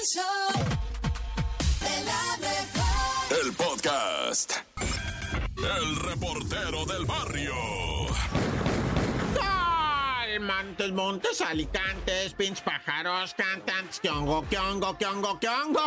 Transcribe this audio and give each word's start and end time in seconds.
El 0.00 0.06
show 0.06 0.64
de 1.80 2.04
la 2.04 2.36
mejor. 2.38 3.44
El 3.44 3.52
podcast. 3.52 4.52
El 5.58 5.96
reportero 5.96 6.86
del 6.86 7.04
barrio. 7.04 7.54
Montes, 10.40 10.92
montes, 10.92 11.40
alicantes, 11.42 12.32
pinch 12.32 12.62
pájaros, 12.62 13.34
cantantes, 13.34 14.00
kiongo, 14.00 14.46
kiongo, 14.48 14.96
kiongo, 14.96 15.38
kiongo. 15.38 15.82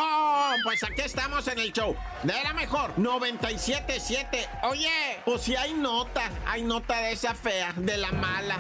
Pues 0.64 0.84
aquí 0.84 1.02
estamos 1.02 1.48
en 1.48 1.58
el 1.58 1.74
show 1.74 1.96
de 2.22 2.34
la 2.44 2.54
mejor 2.54 2.94
977. 2.98 4.48
Oye, 4.64 5.22
pues 5.26 5.42
si 5.42 5.56
hay 5.56 5.74
nota, 5.74 6.30
hay 6.46 6.62
nota 6.62 6.98
de 6.98 7.14
esa 7.14 7.34
fea, 7.34 7.74
de 7.76 7.98
la 7.98 8.12
mala. 8.12 8.60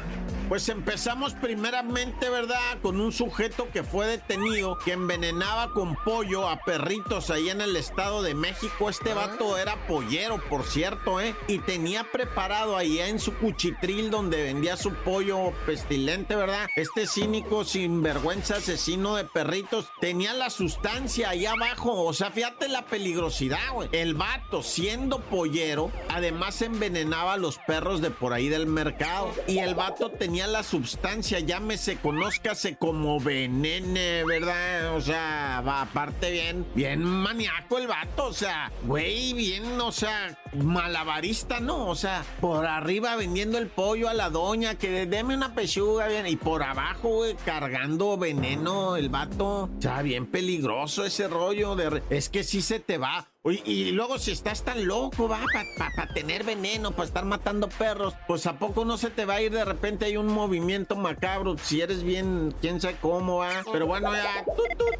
Pues 0.49 0.69
empezamos 0.69 1.33
primeramente, 1.33 2.29
¿verdad? 2.29 2.77
Con 2.81 2.99
un 2.99 3.11
sujeto 3.11 3.69
que 3.71 3.81
fue 3.81 4.05
detenido, 4.05 4.77
que 4.77 4.91
envenenaba 4.91 5.71
con 5.71 5.95
pollo 5.95 6.47
a 6.47 6.59
perritos 6.63 7.31
ahí 7.31 7.49
en 7.49 7.61
el 7.61 7.75
Estado 7.75 8.21
de 8.21 8.35
México. 8.35 8.89
Este 8.89 9.13
vato 9.13 9.57
era 9.57 9.87
pollero, 9.87 10.39
por 10.49 10.63
cierto, 10.63 11.19
¿eh? 11.21 11.33
Y 11.47 11.59
tenía 11.59 12.03
preparado 12.11 12.77
ahí 12.77 12.99
en 12.99 13.19
su 13.19 13.33
cuchitril 13.33 14.11
donde 14.11 14.43
vendía 14.43 14.77
su 14.77 14.93
pollo 14.93 15.53
pestilente, 15.65 16.35
¿verdad? 16.35 16.67
Este 16.75 17.07
cínico, 17.07 17.63
sinvergüenza, 17.63 18.57
asesino 18.57 19.15
de 19.15 19.23
perritos, 19.23 19.87
tenía 20.01 20.33
la 20.33 20.49
sustancia 20.49 21.29
ahí 21.29 21.45
abajo. 21.45 22.03
O 22.03 22.13
sea, 22.13 22.29
fíjate 22.31 22.67
la 22.67 22.85
peligrosidad, 22.85 23.73
güey. 23.73 23.89
El 23.91 24.13
vato, 24.13 24.61
siendo 24.61 25.19
pollero, 25.19 25.91
además 26.09 26.61
envenenaba 26.61 27.33
a 27.33 27.37
los 27.37 27.57
perros 27.59 28.01
de 28.01 28.11
por 28.11 28.33
ahí 28.33 28.49
del 28.49 28.67
mercado. 28.67 29.31
Y 29.47 29.59
el 29.59 29.73
vato 29.73 30.11
tenía 30.11 30.32
la 30.33 30.63
sustancia, 30.63 31.39
llámese, 31.39 31.97
conózcase 31.97 32.75
como 32.75 33.19
venene, 33.19 34.23
¿verdad? 34.23 34.95
O 34.95 35.01
sea, 35.01 35.61
va 35.65 35.83
aparte 35.83 36.31
bien, 36.31 36.65
bien 36.73 37.03
maníaco 37.03 37.77
el 37.77 37.87
vato, 37.87 38.25
o 38.25 38.33
sea, 38.33 38.71
güey, 38.83 39.33
bien, 39.33 39.79
o 39.79 39.91
sea, 39.91 40.37
malabarista, 40.53 41.59
¿no? 41.59 41.87
O 41.87 41.95
sea, 41.95 42.25
por 42.41 42.65
arriba 42.65 43.15
vendiendo 43.15 43.59
el 43.59 43.67
pollo 43.67 44.09
a 44.09 44.13
la 44.13 44.29
doña, 44.29 44.75
que 44.75 45.05
deme 45.05 45.35
una 45.35 45.53
pechuga, 45.53 46.07
bien, 46.07 46.25
y 46.25 46.35
por 46.35 46.63
abajo, 46.63 47.09
güey, 47.09 47.35
cargando 47.45 48.17
veneno 48.17 48.95
el 48.95 49.09
vato. 49.09 49.69
O 49.77 49.81
sea, 49.81 50.01
bien 50.01 50.25
peligroso 50.25 51.05
ese 51.05 51.27
rollo 51.27 51.75
de... 51.75 52.01
Es 52.09 52.29
que 52.29 52.43
sí 52.43 52.61
se 52.61 52.79
te 52.79 52.97
va. 52.97 53.32
Y 53.45 53.91
luego 53.91 54.19
si 54.19 54.31
estás 54.31 54.63
tan 54.63 54.87
loco, 54.87 55.27
va, 55.27 55.41
para 55.77 56.13
tener 56.13 56.45
veneno, 56.45 56.91
para 56.91 57.03
estar 57.03 57.25
matando 57.25 57.67
perros, 57.67 58.13
pues 58.25 58.47
a 58.47 58.57
poco 58.57 58.85
no 58.85 58.97
se 58.97 59.09
te 59.09 59.25
va 59.25 59.33
a 59.33 59.41
ir 59.41 59.51
de 59.51 59.65
repente 59.65 60.05
hay 60.05 60.15
un 60.15 60.27
movimiento 60.27 60.95
macabro, 60.95 61.57
si 61.57 61.81
eres 61.81 62.03
bien, 62.03 62.55
quién 62.61 62.79
sabe 62.79 62.95
cómo 63.01 63.39
va. 63.39 63.49
Pero 63.69 63.85
bueno, 63.85 64.13
ya... 64.13 64.45
tut, 64.45 64.95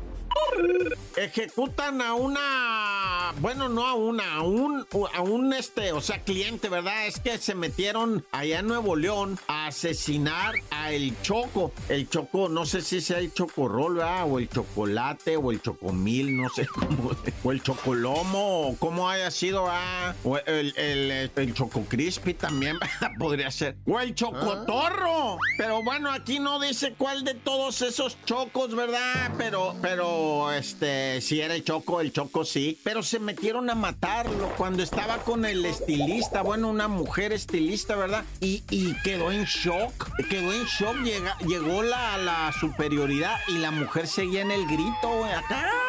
Ejecutan 1.15 2.01
a 2.01 2.15
una, 2.15 3.33
bueno, 3.39 3.69
no 3.69 3.85
a 3.85 3.93
una, 3.93 4.35
a 4.35 4.41
un, 4.41 4.85
a 5.13 5.21
un 5.21 5.53
este, 5.53 5.91
o 5.91 6.01
sea, 6.01 6.19
cliente, 6.23 6.69
¿verdad? 6.69 7.05
Es 7.05 7.19
que 7.19 7.37
se 7.37 7.53
metieron 7.53 8.25
allá 8.31 8.59
en 8.59 8.67
Nuevo 8.67 8.95
León 8.95 9.39
a 9.47 9.67
asesinar 9.67 10.55
a 10.71 10.91
el 10.91 11.19
Choco. 11.21 11.71
El 11.87 12.09
Choco, 12.09 12.49
no 12.49 12.65
sé 12.65 12.81
si 12.81 12.99
sea 12.99 13.19
el 13.19 13.31
Chocorrol, 13.31 13.95
¿verdad? 13.95 14.25
O 14.27 14.39
el 14.39 14.49
Chocolate, 14.49 15.37
o 15.37 15.51
el 15.51 15.61
Chocomil, 15.61 16.35
no 16.35 16.49
sé 16.49 16.65
cómo, 16.73 17.11
o 17.43 17.51
el 17.51 17.61
Chocolomo, 17.61 18.69
o 18.69 18.77
cómo 18.77 19.07
haya 19.07 19.29
sido, 19.29 19.65
¿verdad? 19.65 20.15
O 20.23 20.37
el, 20.37 20.75
el, 20.77 21.31
el 21.35 21.53
Choco 21.53 21.85
Crispy 21.85 22.33
también, 22.33 22.77
podría 23.19 23.51
ser. 23.51 23.75
O 23.85 23.99
el 23.99 24.15
Chocotorro. 24.15 25.37
Pero 25.57 25.83
bueno, 25.83 26.11
aquí 26.11 26.39
no 26.39 26.59
dice 26.59 26.95
cuál 26.97 27.23
de 27.23 27.35
todos 27.35 27.81
esos 27.83 28.17
chocos, 28.25 28.75
¿verdad? 28.75 29.31
Pero, 29.37 29.75
pero, 29.81 30.22
este, 30.53 31.21
si 31.21 31.41
era 31.41 31.55
el 31.55 31.63
Choco, 31.63 32.01
el 32.01 32.11
Choco 32.11 32.45
sí. 32.45 32.79
Pero 32.83 33.03
se 33.03 33.19
metieron 33.19 33.69
a 33.69 33.75
matarlo 33.75 34.49
cuando 34.57 34.83
estaba 34.83 35.17
con 35.19 35.45
el 35.45 35.65
estilista, 35.65 36.41
bueno, 36.41 36.69
una 36.69 36.87
mujer 36.87 37.33
estilista, 37.33 37.95
¿verdad? 37.95 38.23
Y, 38.39 38.63
y 38.69 38.93
quedó 39.03 39.31
en 39.31 39.45
shock, 39.45 40.09
quedó 40.29 40.53
en 40.53 40.65
shock, 40.65 40.97
llega, 41.03 41.37
llegó 41.39 41.83
la, 41.83 42.17
la 42.17 42.53
superioridad 42.59 43.37
y 43.47 43.57
la 43.57 43.71
mujer 43.71 44.07
seguía 44.07 44.41
en 44.41 44.51
el 44.51 44.65
grito, 44.65 45.25
acá. 45.25 45.82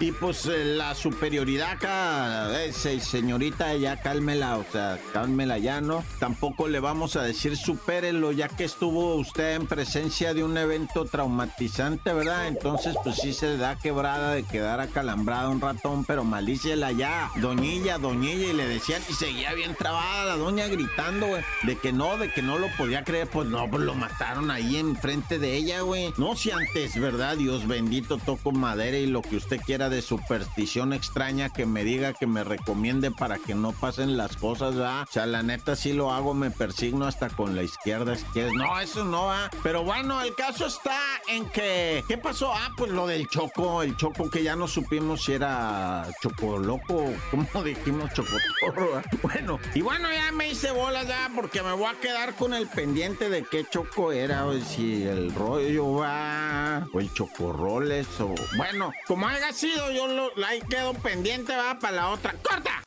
Y 0.00 0.12
pues 0.12 0.46
eh, 0.46 0.64
la 0.76 0.94
superioridad 0.94 1.72
acá, 1.72 2.62
eh, 2.64 2.72
se- 2.72 3.00
señorita, 3.00 3.74
ya 3.74 4.00
cálmela, 4.00 4.56
o 4.56 4.64
sea, 4.70 4.96
cálmela 5.12 5.58
ya, 5.58 5.80
¿no? 5.80 6.04
Tampoco 6.20 6.68
le 6.68 6.78
vamos 6.78 7.16
a 7.16 7.22
decir 7.22 7.56
supérelo, 7.56 8.30
ya 8.30 8.46
que 8.46 8.62
estuvo 8.62 9.16
usted 9.16 9.56
en 9.56 9.66
presencia 9.66 10.34
de 10.34 10.44
un 10.44 10.56
evento 10.56 11.04
traumatizante, 11.04 12.12
¿verdad? 12.12 12.46
Entonces, 12.46 12.94
pues 13.02 13.16
sí 13.16 13.32
se 13.32 13.56
da 13.56 13.74
quebrada 13.74 14.34
de 14.34 14.44
quedar 14.44 14.78
acalambrada 14.78 15.48
un 15.48 15.60
ratón, 15.60 16.04
pero 16.04 16.22
malíciela 16.22 16.92
ya, 16.92 17.32
doñilla, 17.40 17.98
doñilla, 17.98 18.50
y 18.50 18.52
le 18.52 18.68
decían, 18.68 19.02
y 19.08 19.14
seguía 19.14 19.52
bien 19.54 19.74
trabada 19.74 20.26
la 20.26 20.36
doña 20.36 20.68
gritando, 20.68 21.26
güey, 21.26 21.42
de 21.64 21.76
que 21.76 21.92
no, 21.92 22.16
de 22.18 22.32
que 22.32 22.40
no 22.42 22.56
lo 22.60 22.68
podía 22.76 23.02
creer, 23.02 23.26
pues 23.28 23.48
no, 23.48 23.68
pues 23.68 23.82
lo 23.82 23.96
mataron 23.96 24.52
ahí 24.52 24.76
enfrente 24.76 25.40
de 25.40 25.56
ella, 25.56 25.80
güey. 25.80 26.14
No, 26.18 26.36
si 26.36 26.52
antes, 26.52 27.00
¿verdad? 27.00 27.36
Dios 27.36 27.66
bendito, 27.66 28.18
toco 28.18 28.52
madera 28.52 28.96
y 28.96 29.08
lo 29.08 29.22
que 29.22 29.34
usted 29.34 29.60
quiera 29.60 29.87
de 29.88 30.02
superstición 30.02 30.92
extraña 30.92 31.50
que 31.50 31.66
me 31.66 31.84
diga, 31.84 32.12
que 32.12 32.26
me 32.26 32.44
recomiende 32.44 33.10
para 33.10 33.38
que 33.38 33.54
no 33.54 33.72
pasen 33.72 34.16
las 34.16 34.36
cosas, 34.36 34.74
¿verdad? 34.74 35.06
O 35.08 35.12
sea, 35.12 35.26
la 35.26 35.42
neta 35.42 35.76
sí 35.76 35.92
lo 35.92 36.12
hago, 36.12 36.34
me 36.34 36.50
persigno 36.50 37.06
hasta 37.06 37.28
con 37.28 37.56
la 37.56 37.62
izquierda, 37.62 38.16
si 38.16 38.24
quieres. 38.26 38.52
No, 38.54 38.78
eso 38.80 39.04
no 39.04 39.26
va. 39.26 39.50
Pero 39.62 39.84
bueno, 39.84 40.20
el 40.22 40.34
caso 40.34 40.66
está 40.66 40.98
en 41.28 41.48
que, 41.50 42.04
¿qué 42.08 42.18
pasó? 42.18 42.52
Ah, 42.52 42.70
pues 42.76 42.90
lo 42.90 43.06
del 43.06 43.28
choco, 43.28 43.82
el 43.82 43.96
choco 43.96 44.30
que 44.30 44.42
ya 44.42 44.56
no 44.56 44.68
supimos 44.68 45.24
si 45.24 45.32
era 45.32 46.06
chocoloco, 46.22 47.12
¿cómo 47.30 47.64
dijimos 47.64 48.12
chocotorro? 48.12 48.94
¿verdad? 48.94 49.04
Bueno, 49.22 49.58
y 49.74 49.82
bueno, 49.82 50.08
ya 50.12 50.32
me 50.32 50.50
hice 50.50 50.70
bolas 50.70 51.06
ya 51.06 51.30
porque 51.34 51.62
me 51.62 51.72
voy 51.72 51.86
a 51.86 52.00
quedar 52.00 52.34
con 52.34 52.54
el 52.54 52.66
pendiente 52.66 53.28
de 53.28 53.44
qué 53.44 53.66
choco 53.68 54.12
era, 54.12 54.46
o 54.46 54.58
si 54.60 55.02
el 55.04 55.34
rollo 55.34 55.94
va, 55.94 56.86
o 56.92 57.00
el 57.00 57.12
chocorroles, 57.12 58.06
o 58.20 58.34
bueno, 58.56 58.92
como 59.06 59.26
haya 59.28 59.52
sido, 59.52 59.77
yo 59.92 60.06
lo, 60.08 60.30
ahí 60.44 60.60
quedo 60.68 60.94
pendiente, 60.94 61.54
va 61.56 61.78
para 61.78 61.96
la 61.96 62.08
otra. 62.10 62.34
¡Corta! 62.42 62.82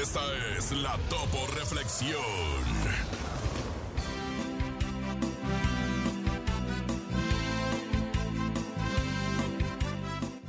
Esta 0.00 0.20
es 0.56 0.72
la 0.72 0.96
Topo 1.08 1.46
Reflexión. 1.56 2.20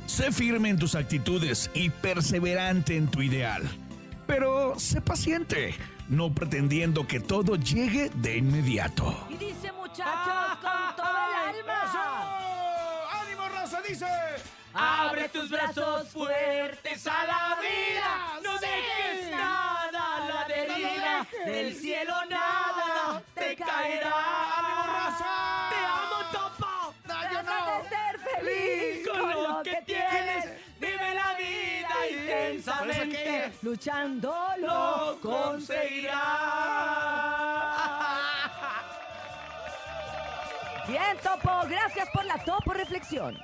Sé 0.06 0.30
firme 0.30 0.68
en 0.68 0.78
tus 0.78 0.94
actitudes 0.94 1.70
y 1.74 1.90
perseverante 1.90 2.96
en 2.96 3.08
tu 3.10 3.22
ideal. 3.22 3.62
Pero 4.26 4.78
sé 4.78 5.00
paciente, 5.00 5.74
no 6.08 6.32
pretendiendo 6.34 7.06
que 7.06 7.18
todo 7.18 7.56
llegue 7.56 8.10
de 8.16 8.36
inmediato. 8.36 9.26
Y 9.30 9.36
dice 9.36 9.72
muchachos 9.72 10.58
con 10.60 10.96
todo 10.96 11.08
el 11.08 11.56
alma. 11.56 12.38
¡Ánimo, 13.22 13.48
raza! 13.48 13.80
Dice. 13.88 14.06
Abre 14.74 15.28
tus 15.28 15.50
brazos 15.50 16.08
fuertes 16.08 17.06
a 17.06 17.26
la 17.26 17.58
vida. 17.60 18.40
No 18.42 18.58
dejes 18.58 19.30
nada 19.30 20.16
a 20.16 20.28
la 20.28 20.44
deriva. 20.48 21.26
Del 21.44 21.74
cielo 21.74 22.14
nada 22.30 23.22
te 23.34 23.56
caerá. 23.56 24.12
¡Ánimo, 24.58 24.82
raza! 24.94 25.68
Te 25.70 25.76
amo, 25.76 26.18
Topo. 26.32 26.94
No, 27.06 27.32
yo 27.32 27.42
no. 27.42 27.82
de 27.82 27.88
ser 27.88 28.18
feliz 28.18 29.08
Con 29.08 29.42
lo 29.42 29.62
que 29.62 29.82
tienes. 29.84 30.44
Vive 30.80 31.14
la 31.14 31.34
vida 31.34 32.08
intensamente. 32.10 33.52
Luchando 33.62 34.34
lo 34.58 35.18
conseguirás. 35.20 36.41
Bien, 40.92 41.16
Topo. 41.22 41.50
Gracias 41.70 42.06
por 42.12 42.22
la 42.26 42.36
Topo 42.44 42.74
Reflexión. 42.74 43.34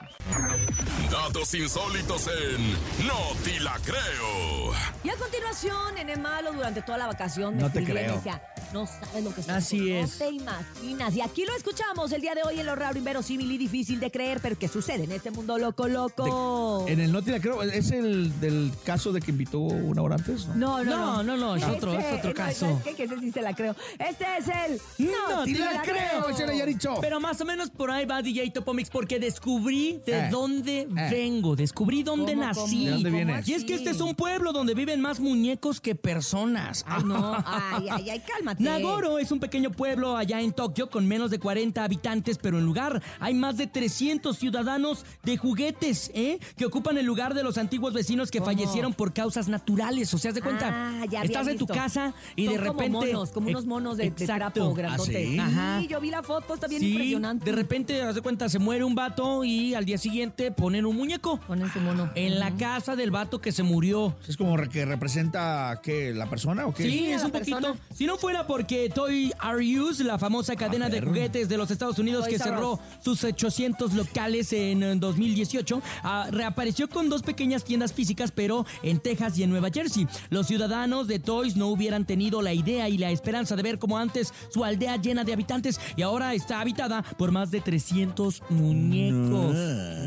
Datos 1.10 1.54
insólitos 1.54 2.28
en 2.28 2.72
No 3.06 3.18
Te 3.42 3.58
La 3.60 3.78
Creo. 3.82 4.74
Y 5.02 5.08
a 5.08 5.14
continuación, 5.16 5.96
en 5.96 6.10
el 6.10 6.20
malo, 6.20 6.52
durante 6.52 6.82
toda 6.82 6.98
la 6.98 7.06
vacación, 7.06 7.56
me 7.56 7.62
No 7.62 7.72
te 7.72 7.82
creo. 7.84 8.16
decía, 8.16 8.42
no 8.72 8.86
sabes 8.86 9.24
lo 9.24 9.34
que 9.34 9.40
está 9.40 9.56
Así 9.56 9.78
pasando, 9.78 10.04
es. 10.04 10.10
No 10.20 10.26
te 10.26 10.32
imaginas. 10.32 11.16
Y 11.16 11.20
aquí 11.20 11.44
lo 11.44 11.54
escuchamos 11.56 12.12
el 12.12 12.20
día 12.20 12.34
de 12.34 12.42
hoy 12.42 12.60
en 12.60 12.66
lo 12.66 12.74
raro, 12.76 12.98
inverosímil 12.98 13.50
y 13.52 13.58
difícil 13.58 14.00
de 14.00 14.10
creer, 14.10 14.40
pero 14.40 14.58
que 14.58 14.68
sucede 14.68 15.04
en 15.04 15.12
este 15.12 15.30
mundo 15.30 15.58
loco, 15.58 15.88
loco. 15.88 16.84
En 16.88 17.00
el 17.00 17.12
no 17.12 17.22
te 17.22 17.30
la 17.32 17.40
creo, 17.40 17.62
es 17.62 17.90
el 17.90 18.38
del 18.40 18.70
caso 18.84 19.12
de 19.12 19.20
que 19.20 19.30
invitó 19.30 19.58
una 19.60 20.02
hora 20.02 20.16
antes, 20.16 20.46
¿no? 20.48 20.54
No, 20.54 20.84
no, 20.84 21.22
No, 21.22 21.22
no, 21.22 21.36
no, 21.36 21.56
es 21.56 21.64
otro, 21.64 21.92
es 21.98 22.18
otro 22.18 22.30
no, 22.30 22.34
caso. 22.34 22.66
¿sabes 22.66 22.82
qué? 22.84 22.94
Que 22.94 23.04
ese 23.04 23.18
sí 23.20 23.32
se 23.32 23.42
la 23.42 23.54
creo. 23.54 23.74
Este 23.98 24.24
es 24.38 24.46
el 24.48 25.06
No 25.06 25.44
te 25.44 25.58
la 25.58 25.82
creo, 25.82 26.28
ese 26.28 26.42
era 26.44 26.54
Yaricho. 26.54 26.96
Pero 27.00 27.20
más 27.20 27.40
o 27.40 27.44
menos 27.44 27.70
por 27.70 27.90
ahí 27.90 28.04
va 28.04 28.22
DJ 28.22 28.50
Topomix 28.50 28.90
porque 28.90 29.18
descubrí 29.18 30.00
de 30.04 30.18
Eh, 30.18 30.28
dónde 30.30 30.80
eh. 30.82 31.08
vengo, 31.10 31.56
descubrí 31.56 32.02
dónde 32.02 32.32
¿Cómo, 32.34 32.44
nací. 32.46 32.84
¿De 32.86 32.90
dónde 32.92 33.10
¿Cómo 33.10 33.24
vienes? 33.24 33.48
Y 33.48 33.54
es 33.54 33.64
que 33.64 33.74
este 33.74 33.90
es 33.90 34.00
un 34.00 34.14
pueblo 34.14 34.52
donde 34.52 34.74
viven 34.74 35.00
más 35.00 35.20
muñecos 35.20 35.80
que 35.80 35.94
personas. 35.94 36.84
Ay, 36.86 37.04
no, 37.04 37.34
ay, 37.46 37.88
ay, 37.90 38.10
ay, 38.10 38.22
cálmate. 38.26 38.57
Nagoro 38.58 39.18
es 39.18 39.30
un 39.32 39.40
pequeño 39.40 39.70
pueblo 39.70 40.16
allá 40.16 40.40
en 40.40 40.52
Tokio 40.52 40.90
con 40.90 41.06
menos 41.06 41.30
de 41.30 41.38
40 41.38 41.82
habitantes, 41.84 42.38
pero 42.38 42.58
en 42.58 42.64
lugar 42.64 43.02
hay 43.20 43.34
más 43.34 43.56
de 43.56 43.66
300 43.66 44.36
ciudadanos 44.36 45.04
de 45.22 45.36
juguetes, 45.36 46.10
¿eh? 46.14 46.38
Que 46.56 46.66
ocupan 46.66 46.98
el 46.98 47.06
lugar 47.06 47.34
de 47.34 47.42
los 47.42 47.58
antiguos 47.58 47.92
vecinos 47.92 48.30
que 48.30 48.38
¿Cómo? 48.38 48.50
fallecieron 48.50 48.92
por 48.94 49.12
causas 49.12 49.48
naturales. 49.48 50.12
O 50.14 50.18
sea, 50.18 50.30
haz 50.30 50.34
de 50.34 50.42
cuenta, 50.42 50.68
Ah, 50.70 51.04
ya 51.10 51.22
estás 51.22 51.46
en 51.48 51.58
tu 51.58 51.66
casa 51.66 52.12
y 52.36 52.44
Son 52.46 52.54
de 52.54 52.60
repente... 52.60 52.84
Como 52.88 53.00
monos, 53.02 53.30
como 53.30 53.48
unos 53.48 53.66
monos 53.66 53.96
de, 53.96 54.10
de 54.10 54.26
trapo. 54.26 54.74
¿Ah, 54.88 54.96
sí? 54.98 55.38
Ajá. 55.38 55.80
Sí, 55.80 55.88
yo 55.88 56.00
vi 56.00 56.10
la 56.10 56.22
foto, 56.22 56.54
está 56.54 56.66
bien 56.66 56.80
Sí, 56.80 56.90
impresionante. 56.92 57.44
de 57.44 57.52
repente, 57.52 58.02
haz 58.02 58.14
de 58.14 58.20
cuenta, 58.22 58.48
se 58.48 58.58
muere 58.58 58.84
un 58.84 58.94
vato 58.94 59.44
y 59.44 59.74
al 59.74 59.84
día 59.84 59.98
siguiente 59.98 60.50
ponen 60.50 60.86
un 60.86 60.96
muñeco. 60.96 61.38
Ponen 61.46 61.70
su 61.72 61.80
mono. 61.80 62.10
En 62.14 62.38
la 62.38 62.54
casa 62.56 62.96
del 62.96 63.10
vato 63.10 63.40
que 63.40 63.52
se 63.52 63.62
murió. 63.62 64.14
¿Es 64.26 64.36
como 64.36 64.56
que 64.68 64.84
representa 64.84 65.80
qué, 65.82 66.12
la 66.14 66.28
persona 66.28 66.66
o 66.66 66.74
qué? 66.74 66.82
Sí, 66.84 66.90
Sí, 66.98 67.06
es 67.12 67.22
un 67.22 67.30
poquito. 67.30 67.76
Si 67.94 68.06
no 68.06 68.16
fuera 68.18 68.46
porque 68.48 68.88
Toy 68.88 69.30
R 69.40 69.80
Us, 69.80 70.00
la 70.00 70.18
famosa 70.18 70.56
cadena 70.56 70.88
de 70.88 71.02
juguetes 71.02 71.50
de 71.50 71.58
los 71.58 71.70
Estados 71.70 71.98
Unidos 71.98 72.26
que 72.26 72.38
cerró 72.38 72.72
Us. 72.72 72.80
sus 73.04 73.22
800 73.22 73.92
locales 73.92 74.52
en 74.54 74.82
eh, 74.82 74.96
2018, 74.96 75.82
ah, 76.02 76.28
reapareció 76.30 76.88
con 76.88 77.10
dos 77.10 77.22
pequeñas 77.22 77.62
tiendas 77.62 77.92
físicas, 77.92 78.32
pero 78.32 78.64
en 78.82 79.00
Texas 79.00 79.38
y 79.38 79.42
en 79.42 79.50
Nueva 79.50 79.68
Jersey. 79.70 80.08
Los 80.30 80.46
ciudadanos 80.46 81.06
de 81.06 81.18
Toys 81.18 81.56
no 81.56 81.68
hubieran 81.68 82.06
tenido 82.06 82.40
la 82.40 82.54
idea 82.54 82.88
y 82.88 82.96
la 82.96 83.10
esperanza 83.10 83.54
de 83.54 83.62
ver 83.62 83.78
como 83.78 83.98
antes 83.98 84.32
su 84.48 84.64
aldea 84.64 84.96
llena 84.96 85.24
de 85.24 85.34
habitantes 85.34 85.78
y 85.94 86.02
ahora 86.02 86.32
está 86.32 86.60
habitada 86.60 87.02
por 87.02 87.30
más 87.30 87.50
de 87.50 87.60
300 87.60 88.42
muñecos. 88.48 89.54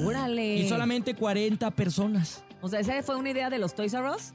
Órale. 0.03 0.57
Y 0.57 0.67
solamente 0.67 1.13
40 1.13 1.69
personas. 1.71 2.43
O 2.61 2.69
sea, 2.69 2.79
esa 2.79 3.01
fue 3.01 3.15
una 3.15 3.31
idea 3.31 3.49
de 3.49 3.57
los 3.57 3.73
Toys 3.73 3.93
R 3.93 4.09
Us. 4.09 4.33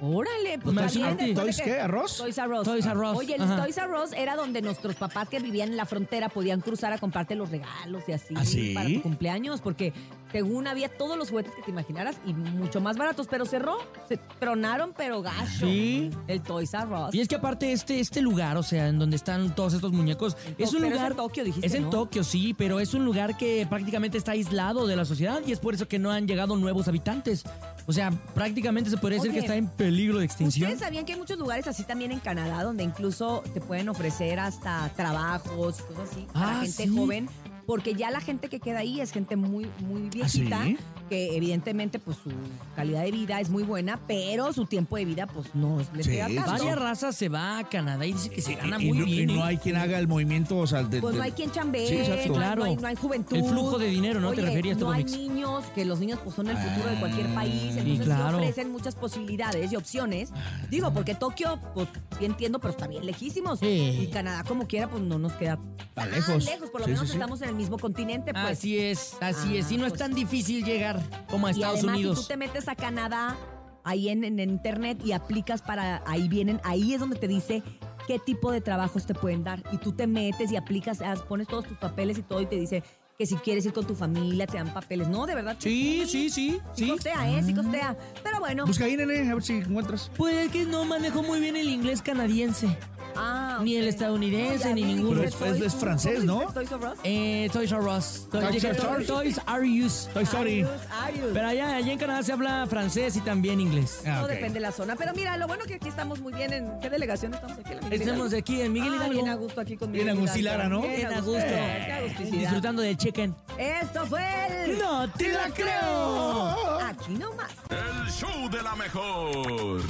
Órale, 0.00 0.58
pues 0.62 0.76
está 0.76 1.14
bien, 1.14 1.34
¿Toys 1.34 1.56
que- 1.56 1.64
qué? 1.64 1.80
¿Arroz? 1.80 2.18
Toys 2.18 2.36
R 2.38 2.52
Us. 2.58 2.64
Toys 2.64 2.86
R 2.86 2.98
Us, 2.98 3.16
Oye, 3.16 3.34
el 3.34 3.42
ajá. 3.42 3.62
Toys 3.62 3.76
R 3.78 3.92
Us 4.02 4.12
era 4.12 4.36
donde 4.36 4.60
nuestros 4.62 4.94
papás 4.96 5.28
que 5.28 5.38
vivían 5.40 5.70
en 5.70 5.76
la 5.76 5.86
frontera 5.86 6.28
podían 6.28 6.60
cruzar 6.60 6.92
a 6.92 6.98
comprarte 6.98 7.34
los 7.34 7.50
regalos 7.50 8.02
y 8.08 8.12
así 8.12 8.34
¿Ah, 8.36 8.44
sí? 8.44 8.74
para 8.74 8.88
tu 8.88 9.02
cumpleaños, 9.02 9.60
porque 9.60 9.92
según 10.32 10.66
había 10.66 10.88
todos 10.88 11.16
los 11.16 11.30
juguetes 11.30 11.54
que 11.54 11.62
te 11.62 11.70
imaginaras 11.70 12.16
y 12.26 12.34
mucho 12.34 12.80
más 12.80 12.96
baratos, 12.98 13.26
pero 13.30 13.46
cerró, 13.46 13.78
se 14.08 14.18
tronaron 14.38 14.92
pero 14.96 15.22
gacho. 15.22 15.66
Sí. 15.66 16.10
El 16.26 16.42
Toys 16.42 16.74
R 16.74 16.86
Us. 17.08 17.14
Y 17.14 17.20
es 17.20 17.28
que 17.28 17.36
aparte 17.36 17.72
este, 17.72 17.98
este 18.00 18.20
lugar, 18.20 18.56
o 18.58 18.62
sea, 18.62 18.88
en 18.88 18.98
donde 18.98 19.16
están 19.16 19.54
todos 19.54 19.72
estos 19.72 19.92
muñecos, 19.92 20.36
es 20.58 20.72
un 20.74 20.82
pero 20.82 20.86
es 20.88 20.92
lugar... 20.92 21.10
en 21.12 21.16
Tokio, 21.16 21.44
dijiste, 21.44 21.66
Es 21.66 21.74
en 21.74 21.84
¿no? 21.84 21.90
Tokio, 21.90 22.22
sí, 22.22 22.54
pero 22.54 22.80
es 22.80 22.92
un 22.92 23.04
lugar 23.04 23.36
que 23.36 23.66
prácticamente 23.68 24.18
está 24.18 24.32
aislado 24.32 24.86
de 24.86 24.96
la 24.96 25.04
sociedad 25.04 25.40
y 25.46 25.52
es 25.52 25.58
por 25.58 25.74
eso 25.74 25.88
que 25.88 25.98
no 25.98 26.10
han 26.10 26.26
llegado 26.26 26.56
nuevos 26.56 26.86
habitantes. 26.88 27.44
O 27.86 27.92
sea, 27.92 28.10
prácticamente 28.34 28.90
se 28.90 28.96
podría 28.98 29.18
decir 29.18 29.32
que 29.32 29.38
está 29.38 29.54
en 29.56 29.68
peligro 29.86 30.18
de 30.18 30.24
extinción. 30.24 30.70
¿Ustedes 30.70 30.84
sabían 30.86 31.04
que 31.04 31.12
hay 31.12 31.18
muchos 31.18 31.38
lugares 31.38 31.66
así 31.66 31.84
también 31.84 32.10
en 32.12 32.20
Canadá 32.20 32.62
donde 32.62 32.82
incluso 32.82 33.42
te 33.54 33.60
pueden 33.60 33.88
ofrecer 33.88 34.38
hasta 34.40 34.88
trabajos, 34.96 35.80
cosas 35.82 36.10
así, 36.10 36.26
para 36.32 36.58
Ah, 36.58 36.62
gente 36.62 36.82
sí. 36.84 36.96
joven? 36.96 37.28
Porque 37.66 37.94
ya 37.94 38.10
la 38.10 38.20
gente 38.20 38.48
que 38.48 38.60
queda 38.60 38.80
ahí 38.80 39.00
es 39.00 39.10
gente 39.12 39.34
muy, 39.36 39.68
muy 39.80 40.08
viejita, 40.10 40.62
sí? 40.64 40.76
Que 41.08 41.36
evidentemente 41.36 41.98
pues 41.98 42.16
su 42.22 42.30
calidad 42.74 43.02
de 43.04 43.10
vida 43.12 43.40
es 43.40 43.48
muy 43.50 43.62
buena, 43.62 43.98
pero 44.06 44.52
su 44.52 44.66
tiempo 44.66 44.96
de 44.96 45.04
vida 45.04 45.26
pues 45.26 45.54
no 45.54 45.78
les 45.94 46.06
Sí, 46.06 46.12
queda 46.12 46.26
tanto. 46.26 46.50
Varias 46.50 46.78
razas 46.78 47.16
se 47.16 47.28
va 47.28 47.58
a 47.58 47.68
Canadá 47.68 48.04
y 48.06 48.12
dice 48.12 48.30
que 48.30 48.42
se 48.42 48.54
gana 48.56 48.80
y, 48.82 48.86
muy 48.88 48.98
no, 48.98 49.06
y 49.06 49.10
bien. 49.24 49.26
no 49.36 49.42
¿eh? 49.44 49.48
hay 49.48 49.56
quien 49.58 49.76
haga 49.76 49.98
el 49.98 50.08
movimiento, 50.08 50.58
o 50.58 50.66
sea, 50.66 50.82
de- 50.82 51.00
Pues 51.00 51.12
de- 51.14 51.18
no 51.18 51.24
hay 51.24 51.32
quien 51.32 51.50
chambee, 51.50 51.86
Sí, 51.88 52.28
no, 52.28 52.34
Claro. 52.34 52.60
no 52.60 52.64
hay, 52.70 52.76
no 52.76 52.86
hay 52.88 52.96
juventud. 52.96 53.36
El 53.36 53.44
flujo 53.44 53.78
de 53.78 53.86
dinero, 53.88 54.20
¿no? 54.20 54.32
Te 54.32 54.40
referías, 54.42 54.78
No 54.78 54.90
hay 54.90 55.04
niños, 55.04 55.64
que 55.74 55.84
los 55.84 56.00
niños 56.00 56.18
pues 56.22 56.34
son 56.36 56.48
el 56.48 56.56
futuro 56.56 56.90
de 56.90 56.96
cualquier 56.98 57.26
país, 57.34 57.52
Ah, 57.76 57.78
entonces 57.80 57.98
sí 57.98 58.04
claro. 58.04 58.38
ofrecen 58.38 58.70
muchas 58.72 58.94
posibilidades 58.94 59.72
y 59.72 59.76
opciones. 59.76 60.30
Digo, 60.70 60.92
porque 60.92 61.14
Tokio, 61.14 61.58
pues 61.74 61.88
sí 62.18 62.24
entiendo, 62.24 62.58
pero 62.58 62.72
está 62.72 62.86
bien 62.86 63.06
lejísimos. 63.06 63.60
Sí. 63.60 63.66
Y 64.02 64.06
Canadá, 64.08 64.44
como 64.44 64.66
quiera, 64.66 64.88
pues 64.88 65.02
no 65.02 65.18
nos 65.18 65.32
queda 65.34 65.58
tan 65.94 66.10
lejos. 66.10 66.44
lejos. 66.44 66.70
Por 66.70 66.80
lo 66.80 66.86
Sí, 66.86 66.92
menos 66.92 67.06
sí, 67.06 67.12
sí. 67.12 67.18
estamos 67.18 67.40
en 67.42 67.48
el 67.50 67.54
mismo 67.54 67.78
continente, 67.78 68.32
pues. 68.32 68.44
Así 68.58 68.78
es, 68.78 69.16
así 69.20 69.56
es. 69.56 69.70
Y 69.70 69.76
no 69.76 69.84
Ah, 69.84 69.86
es 69.86 69.92
pues. 69.92 70.00
tan 70.00 70.14
difícil 70.14 70.64
llegar 70.64 70.95
como 71.30 71.46
a 71.46 71.50
y 71.50 71.54
Estados 71.54 71.78
además, 71.78 71.96
Unidos. 71.96 72.18
si 72.18 72.24
tú 72.24 72.28
te 72.28 72.36
metes 72.36 72.68
a 72.68 72.74
Canadá, 72.76 73.36
ahí 73.84 74.08
en, 74.08 74.24
en 74.24 74.38
internet, 74.40 74.98
y 75.04 75.12
aplicas 75.12 75.62
para, 75.62 76.02
ahí 76.06 76.28
vienen, 76.28 76.60
ahí 76.64 76.94
es 76.94 77.00
donde 77.00 77.16
te 77.16 77.28
dice 77.28 77.62
qué 78.06 78.18
tipo 78.18 78.52
de 78.52 78.60
trabajos 78.60 79.06
te 79.06 79.14
pueden 79.14 79.44
dar. 79.44 79.62
Y 79.72 79.78
tú 79.78 79.92
te 79.92 80.06
metes 80.06 80.50
y 80.52 80.56
aplicas, 80.56 80.98
pones 81.28 81.46
todos 81.48 81.66
tus 81.66 81.76
papeles 81.78 82.18
y 82.18 82.22
todo, 82.22 82.40
y 82.40 82.46
te 82.46 82.56
dice 82.56 82.82
que 83.18 83.24
si 83.24 83.34
quieres 83.36 83.64
ir 83.64 83.72
con 83.72 83.86
tu 83.86 83.94
familia, 83.94 84.46
te 84.46 84.58
dan 84.58 84.74
papeles. 84.74 85.08
No, 85.08 85.24
de 85.24 85.34
verdad. 85.34 85.56
Sí, 85.58 86.04
sí, 86.06 86.28
sí, 86.28 86.60
Sí 86.74 86.84
sí. 86.84 86.90
costea, 86.90 87.30
¿eh? 87.30 87.42
Sí 87.42 87.54
costea. 87.54 87.96
Pero 88.22 88.40
bueno. 88.40 88.66
Busca 88.66 88.84
ahí, 88.84 88.94
nene, 88.96 89.30
a 89.30 89.34
ver 89.34 89.42
si 89.42 89.54
encuentras. 89.54 90.10
Pues 90.16 90.34
es 90.46 90.52
que 90.52 90.66
no 90.66 90.84
manejo 90.84 91.22
muy 91.22 91.40
bien 91.40 91.56
el 91.56 91.68
inglés 91.70 92.02
canadiense. 92.02 92.76
Ah, 93.18 93.58
Ni 93.62 93.76
el 93.76 93.88
estadounidense, 93.88 94.72
ni 94.74 94.82
ninguno. 94.82 95.22
Pero 95.38 95.54
es- 95.54 95.62
es 95.62 95.74
francés, 95.74 96.20
¿cómo 96.26 96.44
¿no? 96.44 96.52
Toys 96.52 96.70
R 96.70 96.86
Us. 96.86 96.98
Eh, 97.04 97.48
Toys 97.52 97.72
R 97.72 97.80
Us. 97.80 98.26
Toys, 98.30 98.44
Toys 98.48 98.64
R 98.64 98.74
Toys- 98.78 99.00
Us. 99.00 99.06
Toys 99.06 99.40
R 99.46 99.84
Us. 99.84 100.08
Toy 100.12 100.22
Story. 100.24 100.62
Arius, 100.62 100.80
Arius. 101.02 101.30
Pero 101.32 101.46
allá, 101.48 101.76
allá 101.76 101.92
en 101.92 101.98
Canadá 101.98 102.22
se 102.22 102.32
habla 102.32 102.66
francés 102.68 103.16
y 103.16 103.20
también 103.20 103.60
inglés. 103.60 104.00
Ah, 104.06 104.16
Todo 104.16 104.24
ok. 104.26 104.30
depende 104.32 104.54
de 104.54 104.60
la 104.60 104.72
zona. 104.72 104.96
Pero 104.96 105.12
mira, 105.14 105.36
lo 105.36 105.46
bueno 105.46 105.64
que 105.66 105.74
aquí 105.74 105.88
estamos 105.88 106.20
muy 106.20 106.32
bien. 106.32 106.52
¿En 106.52 106.80
qué 106.80 106.90
delegación 106.90 107.34
estamos 107.34 107.58
aquí? 107.58 107.70
¿En 107.72 107.76
la 107.76 107.82
Miguel 107.82 108.00
Estamos 108.00 108.26
Hidalgo? 108.28 108.38
aquí 108.38 108.60
en 108.60 108.72
Miguel 108.72 108.92
Ah, 108.92 108.96
Hidalgo. 108.96 109.12
bien 109.12 109.28
a 109.28 109.34
gusto 109.34 109.60
aquí 109.60 109.76
con 109.76 109.92
Bien 109.92 110.08
agustilara, 110.10 110.64
Hidalgo. 110.66 110.82
¿no? 110.82 110.88
Bien 110.94 111.06
a 111.12 111.20
gusto. 111.20 111.32
Eh, 111.46 111.82
qué 111.86 111.92
agusticidad. 111.92 112.40
Disfrutando 112.40 112.82
del 112.82 112.96
chicken. 112.96 113.34
Esto 113.58 114.06
fue 114.06 114.22
el... 114.64 114.78
¡No 114.78 115.08
te 115.12 115.32
la 115.32 115.48
creo! 115.54 116.78
Aquí 116.80 117.12
nomás. 117.14 117.50
El 117.70 118.10
show 118.12 118.48
de 118.50 118.62
la 118.62 118.74
mejor. 118.76 119.82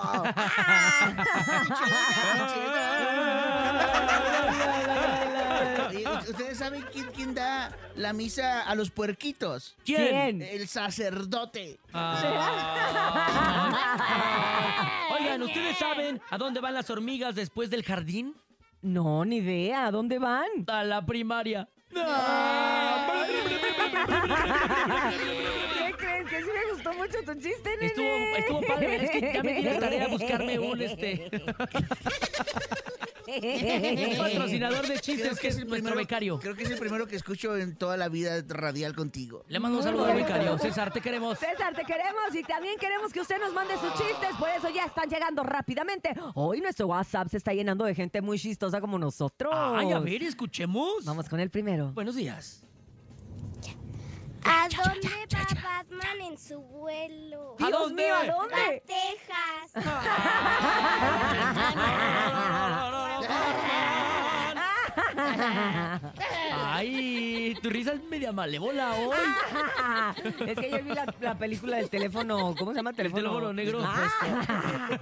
¿Ustedes 6.30 6.58
saben 6.58 6.84
quién, 6.92 7.06
quién 7.16 7.34
da 7.34 7.72
la 7.96 8.12
misa 8.14 8.62
a 8.62 8.76
los 8.76 8.92
puerquitos? 8.92 9.76
¿Quién? 9.84 10.42
El 10.42 10.68
sacerdote. 10.68 11.80
Ah. 11.94 12.20
Oigan, 15.20 15.42
¿ustedes 15.44 15.78
saben 15.78 16.22
a 16.30 16.38
dónde 16.38 16.60
van 16.60 16.74
las 16.76 16.90
hormigas 16.90 17.36
después 17.36 17.70
del 17.70 17.84
jardín? 17.84 18.36
No, 18.82 19.24
ni 19.26 19.38
idea. 19.38 19.88
¿A 19.88 19.92
dónde 19.92 20.20
van? 20.20 20.48
A 20.68 20.84
la 20.84 21.06
primaria. 21.06 21.70
me 26.54 26.74
gustó 26.74 26.94
mucho 26.94 27.18
tu 27.26 27.34
chiste, 27.36 27.70
nene. 27.70 27.86
Estuvo, 27.88 28.08
estuvo 28.38 28.62
padre. 28.62 29.04
Es 29.04 29.12
que 29.12 29.34
ya 29.34 29.44
me 29.44 29.54
di 29.54 29.62
la 29.64 29.80
tarea 29.80 30.06
de 30.06 30.12
buscarme 30.12 30.60
un 30.60 30.82
este 30.82 31.32
un 33.28 34.18
patrocinador 34.18 34.88
de 34.88 35.00
chistes 35.00 35.40
que 35.40 35.48
es 35.48 35.56
nuestro 35.56 35.76
primero, 35.76 35.96
becario. 35.96 36.40
Creo 36.40 36.56
que 36.56 36.64
es 36.64 36.72
el 36.72 36.80
primero 36.80 37.08
que 37.08 37.16
escucho 37.16 37.56
en 37.58 37.76
toda 37.76 37.98
la 37.98 38.10
vida 38.10 38.42
radial 38.48 38.96
contigo. 38.96 39.44
Le 39.48 39.60
mando 39.60 39.78
un 39.78 39.84
saludo 39.84 40.06
al 40.06 40.16
becario. 40.16 40.58
César, 40.58 40.92
te 40.92 41.02
queremos. 41.02 41.38
César, 41.40 41.74
te 41.76 41.84
queremos 41.84 42.34
y 42.34 42.44
también 42.44 42.78
queremos 42.80 43.12
que 43.12 43.22
usted 43.22 43.40
nos 43.40 43.54
mande 43.54 43.74
sus 43.78 43.94
chistes, 43.94 44.36
por 44.38 44.50
eso 44.50 44.70
ya 44.70 44.86
están 44.86 45.10
llegando 45.10 45.44
rápidamente. 45.44 46.14
Hoy 46.36 46.62
nuestro 46.62 46.88
WhatsApp 46.88 47.30
se 47.30 47.38
está 47.38 47.54
llenando 47.54 47.86
de 47.86 47.96
gente 47.96 48.22
muy 48.22 48.38
chistosa 48.38 48.82
como 48.82 49.00
nosotros. 49.00 49.54
Ay, 49.56 49.92
a 49.92 50.00
ver, 50.00 50.24
escuchemos. 50.24 51.06
Vamos 51.06 51.30
con 51.30 51.40
el 51.40 51.50
primero. 51.50 51.92
Buenos 51.94 52.16
días. 52.16 52.64
¿A 54.46 54.68
dónde 54.68 55.08
va 55.08 55.84
Batman 55.84 56.13
en 56.34 56.40
su 56.40 56.60
vuelo? 56.62 57.56
¿A 57.60 57.68
Dios 57.68 57.80
dónde? 57.80 58.04
mío, 58.04 58.16
¿a 58.16 58.20
A 58.22 58.26
dónde? 58.26 58.84
Texas. 58.88 59.74
Ay, 66.52 67.56
tu 67.62 67.70
risa 67.70 67.94
es 67.94 68.04
media 68.04 68.32
malévola 68.32 68.94
hoy. 68.96 69.16
es 70.48 70.56
que 70.58 70.72
yo 70.72 70.84
vi 70.84 70.94
la, 70.94 71.14
la 71.20 71.38
película 71.38 71.78
del 71.78 71.90
teléfono, 71.90 72.56
¿cómo 72.58 72.72
se 72.72 72.78
llama? 72.78 72.94
Teléfono, 72.94 73.22
teléfono 73.24 73.54
negro. 73.54 73.80
Ah. 73.84 74.96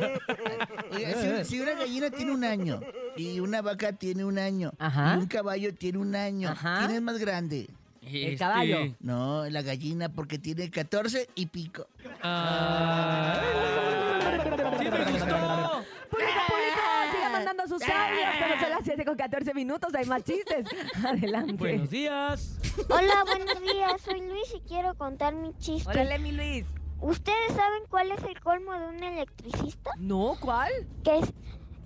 Oiga, 0.91 1.43
si, 1.43 1.49
si 1.55 1.61
una 1.61 1.73
gallina 1.73 2.09
tiene 2.09 2.31
un 2.31 2.43
año 2.43 2.81
y 3.15 3.39
una 3.39 3.61
vaca 3.61 3.93
tiene 3.93 4.25
un 4.25 4.37
año 4.37 4.71
Ajá. 4.79 5.15
y 5.15 5.19
un 5.19 5.27
caballo 5.27 5.73
tiene 5.73 5.97
un 5.99 6.15
año, 6.15 6.49
Ajá. 6.49 6.79
¿quién 6.79 6.91
es 6.91 7.01
más 7.01 7.17
grande? 7.17 7.69
Este, 8.01 8.35
caballo. 8.37 8.95
No, 8.99 9.47
la 9.49 9.61
gallina 9.61 10.09
porque 10.09 10.39
tiene 10.39 10.69
14 10.69 11.29
y 11.35 11.45
pico. 11.45 11.87
ah, 12.23 13.39
sí 14.79 14.83
me 14.85 14.89
gustó. 14.89 15.85
Público, 16.09 16.39
público, 16.47 16.81
siga 17.11 17.29
mandando 17.31 17.63
sus 17.67 17.81
audios. 17.83 18.29
Pero 18.39 18.59
son 18.59 18.69
las 18.69 18.83
7 18.83 19.05
con 19.05 19.15
14 19.15 19.53
minutos, 19.53 19.93
hay 19.93 20.05
más 20.05 20.23
chistes. 20.23 20.65
Adelante. 21.05 21.53
Buenos 21.53 21.89
días. 21.89 22.57
Hola, 22.89 23.23
buenos 23.25 23.61
días. 23.61 24.01
Soy 24.01 24.21
Luis 24.21 24.53
y 24.55 24.61
quiero 24.67 24.95
contar 24.95 25.35
mi 25.35 25.53
chiste. 25.57 25.89
Órale, 25.89 26.19
mi 26.19 26.31
Luis. 26.31 26.65
¿Ustedes 26.99 27.53
saben 27.55 27.83
cuál 27.89 28.11
es 28.11 28.23
el 28.23 28.39
colmo 28.41 28.73
de 28.73 28.87
un 28.87 29.03
electricista? 29.03 29.91
No, 29.97 30.35
¿cuál? 30.39 30.71
Que 31.03 31.19
es 31.19 31.33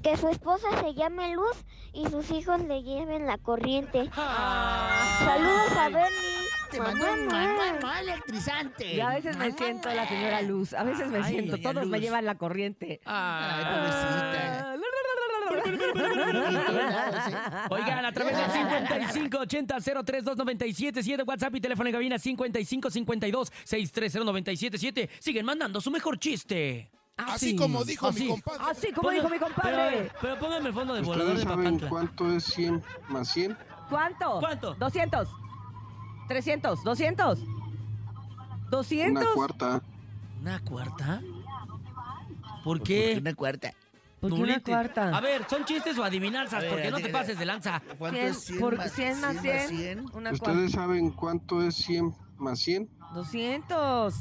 que 0.06 0.16
su 0.18 0.28
esposa 0.28 0.68
se 0.82 0.94
llame 0.94 1.34
Luz 1.34 1.66
y 1.92 2.06
sus 2.08 2.30
hijos 2.30 2.62
le 2.62 2.84
lleven 2.84 3.26
la 3.26 3.40
corriente. 3.40 4.08
Saludos 4.14 5.72
a 5.80 5.90
Bernie. 5.90 6.12
Te 6.70 6.80
mando 6.80 7.06
un 7.12 7.26
Mamá. 7.26 8.02
electrizante. 8.02 8.94
Y 8.96 9.00
a 9.02 9.10
veces 9.10 9.36
me 9.36 9.52
siento 9.52 9.90
la 9.92 10.08
señora 10.08 10.44
Luz. 10.44 10.76
A 10.76 10.84
veces 10.84 11.08
me 11.08 11.18
Ay, 11.18 11.24
siento. 11.34 11.58
doña 11.58 11.72
Todos 11.74 11.88
me 11.88 11.98
Luz. 11.98 12.06
llevan 12.06 12.24
la 12.26 12.36
corriente. 12.36 13.02
Ay, 13.04 13.08
Ah. 13.08 13.72
pobrecita. 13.74 14.72
Oigan, 17.72 18.06
a 18.06 18.12
través 18.12 18.38
del 18.38 18.52
55 18.52 19.38
80 19.40 19.78
03 20.06 20.24
297 20.24 21.24
WhatsApp 21.26 21.56
y 21.56 21.62
teléfono 21.62 21.90
en 21.90 21.94
cabina 21.94 22.20
55 22.20 22.92
52 22.92 23.52
630 23.64 24.20
977 24.20 25.10
Siguen 25.20 25.46
mandando 25.46 25.82
su 25.82 25.90
mejor 25.90 26.20
chiste. 26.20 26.92
Así 27.18 27.56
como 27.56 27.84
dijo 27.86 28.08
Así. 28.08 28.24
mi 28.26 28.30
compadre. 28.30 28.64
Así 28.72 28.92
como 28.92 29.10
Ponga- 29.10 29.14
dijo 29.16 29.30
mi 29.30 29.40
Pero, 29.40 29.54
compadre. 29.54 30.12
pero 30.22 30.40
póngame 30.40 30.68
el 30.68 30.74
fondo 30.74 30.94
de 30.96 31.02
volador 31.02 31.28
¿Ustedes 31.28 31.38
de 31.46 31.50
saben 31.50 31.64
Papantla. 31.66 31.90
cuánto 31.90 32.32
es 32.36 32.44
100 32.46 32.84
más 33.10 33.28
100? 33.30 33.58
¿Cuánto? 33.90 34.40
¿Cuánto? 34.40 34.76
200. 34.76 35.30
300. 36.28 36.84
200. 36.84 37.40
Una 37.40 38.70
200. 38.70 39.26
cuarta. 39.34 39.82
¿Una 40.42 40.60
cuarta? 40.60 41.22
¿Por 42.64 42.80
¿Por 42.80 42.84
qué? 42.84 43.18
Una 43.22 43.34
cuarta. 43.34 43.72
¿Por 44.20 44.34
qué 44.34 44.42
una 44.42 44.60
cuarta? 44.60 45.16
A 45.16 45.22
ver, 45.22 45.46
¿son 45.50 45.64
chistes 45.66 45.98
o 45.98 46.04
adivinanzas? 46.04 46.62
Ver, 46.62 46.72
Porque 46.72 46.92
no 46.92 46.98
te 46.98 47.10
pases 47.10 47.38
de 47.40 47.46
lanza. 47.46 47.82
¿Cuánto 47.98 48.18
100 48.20 48.28
es 48.32 48.40
100 48.44 48.60
por 48.60 48.78
más 48.78 48.92
100 48.92 49.22
más 49.22 49.38
100. 49.42 50.00
Una 50.14 50.32
cuarta. 50.32 50.32
¿Ustedes 50.52 50.72
saben 50.72 51.12
cuánto 51.12 51.62
es 51.62 51.76
100 51.76 52.14
más 52.38 52.60
100? 52.60 52.90
200. 53.14 54.16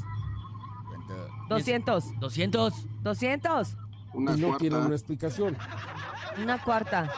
¿Cuánto? 1.07 1.55
200. 1.55 2.19
200. 2.19 2.73
200. 3.03 3.77
Una 4.13 4.31
no 4.37 4.57
tiene 4.57 4.69
cuarta. 4.75 4.87
una 4.87 4.95
explicación. 4.95 5.57
Una 6.41 6.61
cuarta. 6.63 7.11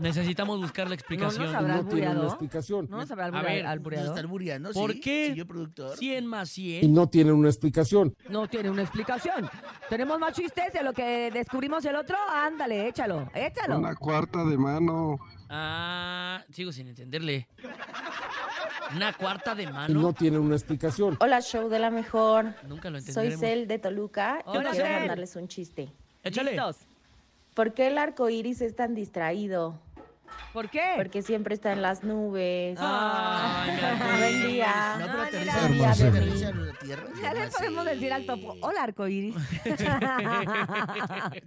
Necesitamos 0.00 0.60
buscar 0.60 0.86
la 0.86 0.88
¿No 0.90 0.94
explicación. 0.94 1.44
nos 1.46 1.54
habrá 1.54 1.76
No 1.76 1.84
tiene 1.86 2.08
una 2.10 2.24
explicación. 2.24 2.86
¿No 2.90 2.96
nos 2.96 3.10
habrá 3.10 3.24
A 3.26 3.28
albura- 3.28 3.42
ver, 3.42 3.52
¿Nos 3.52 3.60
está 3.62 3.70
albureado? 3.72 4.14
albureando? 4.16 4.72
¿Por 4.72 4.92
sí, 4.92 5.00
qué? 5.00 5.26
Señor 5.28 5.46
productor. 5.46 5.96
100 5.96 6.26
más 6.26 6.58
Y 6.58 6.80
100. 6.80 6.92
no 6.94 7.08
tiene 7.08 7.30
una 7.32 7.48
explicación. 7.48 8.16
No 8.28 8.48
tiene 8.48 8.70
una 8.70 8.82
explicación. 8.82 9.48
¿Tenemos 9.88 10.18
más 10.18 10.32
chistes 10.32 10.72
de 10.72 10.82
lo 10.82 10.92
que 10.92 11.30
descubrimos 11.30 11.84
el 11.84 11.94
otro? 11.94 12.16
Ándale, 12.32 12.88
échalo, 12.88 13.30
échalo. 13.34 13.78
Una 13.78 13.94
cuarta 13.94 14.44
de 14.44 14.58
mano. 14.58 15.16
Ah, 15.48 16.42
sigo 16.50 16.72
sin 16.72 16.88
entenderle. 16.88 17.46
¿Una 18.94 19.12
cuarta 19.12 19.54
de 19.54 19.62
Y 19.64 19.66
mano? 19.66 20.00
no 20.00 20.12
tiene 20.12 20.38
una 20.38 20.54
explicación. 20.56 21.16
Hola, 21.20 21.40
show 21.40 21.68
de 21.68 21.78
la 21.78 21.90
mejor. 21.90 22.54
Nunca 22.66 22.90
lo 22.90 23.00
Soy 23.00 23.26
entenderemos. 23.28 23.40
Cel 23.40 23.68
de 23.68 23.78
Toluca 23.78 24.40
Hola, 24.46 24.68
y 24.68 24.72
quiero 24.72 24.86
Cel. 24.86 24.98
mandarles 24.98 25.36
un 25.36 25.48
chiste. 25.48 25.88
Échale. 26.22 26.52
¿Listos? 26.52 26.76
¿Por 27.54 27.72
qué 27.72 27.86
el 27.88 27.98
arco 27.98 28.28
iris 28.28 28.60
es 28.60 28.74
tan 28.74 28.94
distraído? 28.94 29.78
¿Por 30.52 30.68
qué? 30.70 30.92
Porque 30.96 31.22
siempre 31.22 31.54
está 31.54 31.72
en 31.72 31.82
las 31.82 32.02
nubes. 32.04 32.76
Ay, 32.80 33.72
mi 33.72 33.80
Buen 34.18 34.46
día. 34.52 34.96
No, 34.98 35.06
pero 35.06 35.22
Ay, 35.22 35.28
aterriza, 35.28 35.68
mira. 35.68 35.84
Buen 35.84 35.90
aterriza, 35.90 36.06
día, 36.06 36.08
aterriza 36.10 36.46
Bernie. 36.50 36.62
a 36.62 36.72
la 36.72 36.78
tierra. 36.78 37.04
Ya 37.22 37.34
le 37.34 37.46
podemos 37.48 37.84
decir 37.84 38.12
al 38.12 38.26
topo. 38.26 38.56
Hola, 38.60 38.82
arcoíris. 38.84 39.34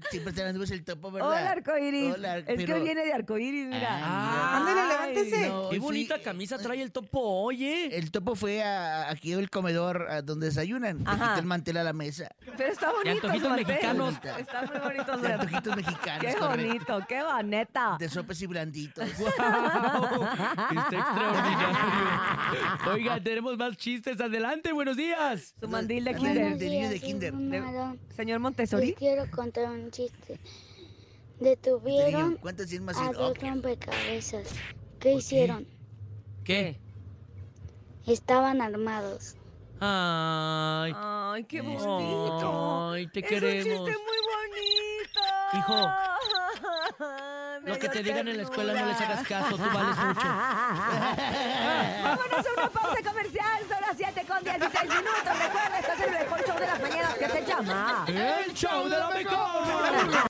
Siempre 0.09 0.29
está 0.31 0.41
en 0.41 0.47
las 0.47 0.55
nubes 0.55 0.71
el 0.71 0.83
topo, 0.83 1.11
¿verdad? 1.11 1.29
Hola, 1.29 1.51
arcoíris. 1.51 2.13
Hola, 2.15 2.37
es 2.39 2.45
que 2.45 2.65
pero- 2.65 2.83
viene 2.83 3.05
de 3.05 3.13
arcoíris, 3.13 3.67
mira. 3.67 3.87
Ah, 4.03 4.57
Ándale, 4.57 4.81
mira. 4.81 4.87
levántese. 5.07 5.49
No, 5.49 5.69
Qué 5.69 5.75
sí. 5.75 5.79
bonita 5.81 6.21
camisa 6.21 6.57
trae 6.57 6.81
el 6.81 6.91
topo, 6.91 7.19
oye. 7.43 7.97
El 7.97 8.11
topo 8.11 8.35
fue 8.35 8.63
a, 8.63 9.09
aquí 9.09 9.33
al 9.33 9.49
comedor 9.49 10.07
a 10.09 10.21
donde 10.21 10.47
desayunan. 10.47 10.99
Le 11.03 11.09
Ajá. 11.09 11.27
quité 11.29 11.39
el 11.41 11.45
mantel 11.45 11.77
a 11.77 11.83
la 11.83 11.93
mesa. 11.93 12.29
Pero 12.57 12.71
está 12.71 12.91
bonito. 12.91 13.09
antojitos 13.27 13.41
su 13.41 13.49
mantel. 13.49 13.67
mexicanos. 13.67 14.13
Está 14.37 14.61
muy 14.63 14.79
bonito. 14.79 15.17
De 15.17 15.27
su- 15.27 15.33
antojitos 15.33 15.75
mexicanos, 15.75 16.21
Qué 16.25 16.35
correcto. 16.39 16.49
bonito, 16.49 17.05
qué 17.07 17.23
boneta. 17.23 17.95
De 17.99 18.09
sopes 18.09 18.41
y 18.41 18.45
blanditos. 18.71 19.09
Está 19.19 20.89
extraordinario. 20.91 21.77
Oiga, 22.93 23.19
tenemos 23.23 23.57
más 23.57 23.75
chistes. 23.77 24.19
Adelante, 24.19 24.71
buenos 24.73 24.97
días. 24.97 25.53
Su 25.59 25.67
mandil 25.67 26.03
de 26.03 26.13
De- 26.13 26.19
kinder. 26.19 26.57
de 26.57 26.69
niño 26.69 26.89
de 26.89 26.99
kinder. 26.99 27.33
Señor 28.15 28.37
Les 28.37 28.39
Montessori. 28.41 28.93
quiero 28.93 29.29
contar 29.31 29.69
un 29.71 29.89
chiste. 29.91 30.39
Te 31.39 31.45
Detuvieron 31.45 32.29
digo, 32.31 32.41
¿Cuántos 32.41 32.67
100 32.67 32.83
más 32.83 32.97
a 32.97 33.01
100? 33.01 33.13
dos 33.13 33.37
rompecabezas. 33.37 34.47
¿Qué 34.99 35.13
hicieron? 35.13 35.67
¿Qué? 36.43 36.79
Estaban 38.07 38.61
armados. 38.61 39.35
Ay. 39.79 40.93
Ay, 40.95 41.43
qué 41.43 41.61
bonito. 41.61 42.91
Ay, 42.91 43.07
te 43.07 43.19
es 43.19 43.27
queremos. 43.27 43.79
un 43.81 43.85
chiste 43.85 44.01
muy 44.03 44.17
bonito. 44.33 45.21
Hijo, 45.53 45.87
Lo 47.67 47.77
que 47.77 47.89
te 47.89 48.01
digan 48.01 48.27
en 48.29 48.37
la 48.37 48.43
escuela 48.43 48.73
no 48.73 48.85
les 48.85 49.01
hagas 49.01 49.27
caso, 49.27 49.57
tú 49.57 49.63
vales 49.73 49.97
mucho. 49.97 50.27
Vámonos 52.03 52.45
a 52.45 52.53
una 52.55 52.69
pausa 52.69 53.03
comercial. 53.03 53.59
Son 53.67 53.81
las 53.81 53.97
7 53.97 54.25
con 54.25 54.43
16 54.43 54.83
minutos. 54.89 55.39
Recuerda, 55.39 55.79
estás 55.79 55.99
en 55.99 56.13
el 56.13 56.19
mejor 56.19 56.45
show 56.45 56.59
de 56.59 56.65
las 56.67 56.81
mañanas 56.81 57.13
que 57.15 57.29
se 57.29 57.45
llama... 57.45 58.05
El 58.07 58.53
show 58.53 58.87
de 58.87 58.97
la 58.97 59.09
mejor. 59.09 60.26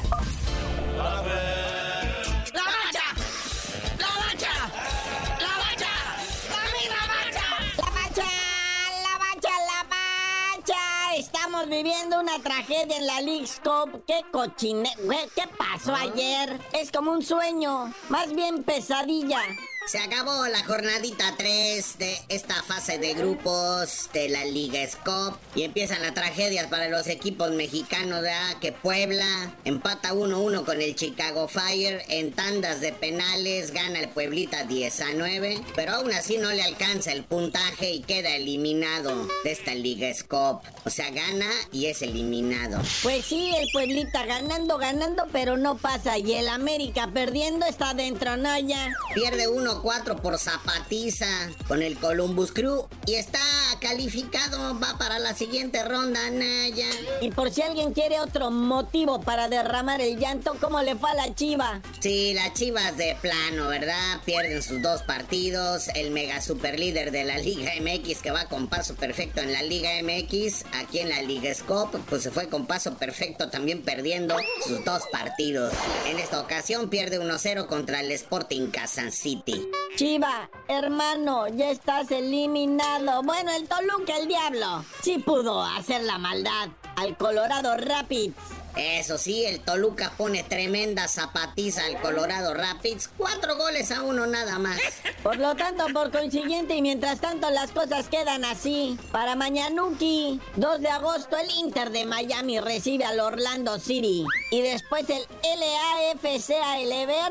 Estamos 11.68 11.84
viviendo 11.84 12.22
una 12.22 12.40
tragedia 12.40 12.96
en 12.96 13.06
la 13.06 13.20
League's 13.20 13.60
Cup. 13.62 14.02
Qué 14.08 14.22
cochine... 14.32 14.90
¿Qué 15.36 15.44
pasó 15.58 15.94
ayer? 15.94 16.58
Es 16.72 16.94
como 16.94 17.12
un 17.12 17.22
sueño. 17.22 17.94
Más 18.08 18.34
bien 18.34 18.64
pesadilla. 18.64 19.42
Se 19.88 20.00
acabó 20.00 20.46
la 20.48 20.66
jornadita 20.66 21.36
3 21.38 21.98
de 21.98 22.18
esta 22.28 22.62
fase 22.62 22.98
de 22.98 23.14
grupos 23.14 24.10
de 24.12 24.28
la 24.28 24.44
Liga 24.44 24.86
Scope 24.86 25.38
y 25.56 25.64
empiezan 25.64 26.02
las 26.02 26.14
tragedias 26.14 26.68
para 26.68 26.90
los 26.90 27.08
equipos 27.08 27.52
mexicanos, 27.52 28.22
¿verdad? 28.22 28.60
Que 28.60 28.74
Puebla 28.74 29.56
empata 29.64 30.12
1-1 30.14 30.66
con 30.66 30.82
el 30.82 30.94
Chicago 30.94 31.48
Fire 31.48 32.04
en 32.10 32.34
tandas 32.34 32.82
de 32.82 32.92
penales, 32.92 33.72
gana 33.72 34.02
el 34.02 34.10
Pueblita 34.10 34.66
10 34.66 35.00
a 35.00 35.14
9, 35.14 35.62
pero 35.74 35.94
aún 35.94 36.12
así 36.12 36.38
no 36.38 36.52
le 36.52 36.64
alcanza 36.64 37.14
el 37.14 37.24
puntaje 37.24 37.92
y 37.92 38.02
queda 38.02 38.36
eliminado 38.36 39.26
de 39.46 39.54
esta 39.54 39.74
Liga 39.74 40.14
Scope. 40.14 40.68
O 40.84 40.90
sea, 40.90 41.12
gana 41.12 41.50
y 41.72 41.86
es 41.86 42.02
eliminado. 42.02 42.82
Pues 43.04 43.24
sí, 43.24 43.54
el 43.58 43.70
Pueblita 43.72 44.26
ganando, 44.26 44.78
ganando, 44.80 45.28
pero 45.32 45.56
no 45.56 45.78
pasa. 45.78 46.18
Y 46.18 46.34
el 46.34 46.50
América 46.50 47.10
perdiendo 47.14 47.66
está 47.66 47.94
dentro, 47.94 48.36
¿no? 48.36 48.60
Ya. 48.60 48.94
Pierde 49.14 49.48
1-4 49.82 50.22
por 50.22 50.38
zapatiza 50.38 51.28
con 51.68 51.82
el 51.82 51.98
Columbus 51.98 52.52
Crew 52.52 52.88
y 53.06 53.16
está 53.16 53.40
calificado, 53.80 54.80
va 54.80 54.98
para 54.98 55.20
la 55.20 55.34
siguiente 55.34 55.84
ronda, 55.84 56.30
Naya. 56.32 56.90
Y 57.22 57.32
por 57.32 57.52
si 57.52 57.62
alguien 57.62 57.94
quiere 57.94 58.20
otro 58.20 58.52
motivo 58.52 59.22
para 59.22 59.48
derramar 59.48 60.02
el 60.02 60.18
llanto, 60.18 60.56
¿cómo 60.60 60.82
le 60.82 60.96
fue 60.96 61.12
a 61.12 61.16
la 61.16 61.36
chiva? 61.36 61.82
Sí, 62.00 62.34
las 62.34 62.54
chivas 62.54 62.98
de 62.98 63.16
plano, 63.22 63.68
¿verdad? 63.68 64.22
Pierden 64.26 64.62
sus 64.62 64.82
dos 64.82 65.04
partidos. 65.04 65.88
El 65.96 66.12
mega 66.12 66.42
super 66.42 66.80
líder 66.80 67.12
de 67.12 67.24
la 67.24 67.38
Liga 67.38 67.72
MX 67.80 68.22
que 68.22 68.32
va 68.32 68.46
con 68.46 68.68
paso 68.68 68.96
perfecto 68.96 69.42
en 69.42 69.54
la 69.54 69.62
Liga 69.62 69.90
MX, 70.02 70.66
aquí 70.74 71.00
en 71.00 71.10
la 71.10 71.22
Liga 71.22 71.54
Scope, 71.54 72.00
pues 72.10 72.24
se 72.24 72.32
fue 72.32 72.48
con 72.48 72.66
paso 72.66 72.96
perfecto 72.96 73.50
también 73.50 73.82
perdiendo 73.82 74.36
sus 74.66 74.84
dos 74.84 75.04
partidos. 75.12 75.74
En 76.08 76.20
esta 76.20 76.40
ocasión 76.42 76.90
pierde 76.90 77.20
1-0 77.20 77.68
contra 77.68 78.02
el 78.02 78.12
Sporting 78.12 78.68
Kansas 78.68 79.14
City. 79.14 79.67
Chiva, 79.96 80.50
hermano, 80.68 81.48
ya 81.48 81.72
estás 81.72 82.12
eliminado. 82.12 83.24
Bueno, 83.24 83.52
el 83.52 83.68
Toluca, 83.68 84.18
el 84.18 84.28
diablo, 84.28 84.86
sí 85.02 85.18
pudo 85.18 85.64
hacer 85.64 86.04
la 86.04 86.18
maldad 86.18 86.70
al 86.96 87.18
Colorado 87.18 87.76
Rapids. 87.78 88.36
Eso 88.78 89.18
sí, 89.18 89.46
el 89.46 89.60
Toluca 89.60 90.14
pone 90.18 90.44
tremenda 90.44 91.08
zapatiza 91.08 91.86
al 91.86 92.00
Colorado 92.02 92.54
Rapids. 92.54 93.10
Cuatro 93.18 93.58
goles 93.58 93.92
a 93.92 94.04
uno 94.04 94.28
nada 94.28 94.60
más. 94.60 94.80
Por 95.24 95.38
lo 95.38 95.56
tanto, 95.56 95.88
por 95.94 96.12
consiguiente, 96.12 96.76
y 96.76 96.82
mientras 96.82 97.20
tanto 97.20 97.50
las 97.50 97.72
cosas 97.72 98.08
quedan 98.08 98.46
así. 98.46 98.98
Para 99.12 99.36
Mañanuki, 99.36 100.40
2 100.56 100.82
de 100.82 100.90
agosto, 100.90 101.38
el 101.38 101.50
Inter 101.52 101.90
de 101.90 102.06
Miami 102.06 102.60
recibe 102.60 103.04
al 103.04 103.20
Orlando 103.20 103.80
City. 103.80 104.26
Y 104.52 104.62
después 104.62 105.06
el 105.10 105.24
LAFC 105.44 106.54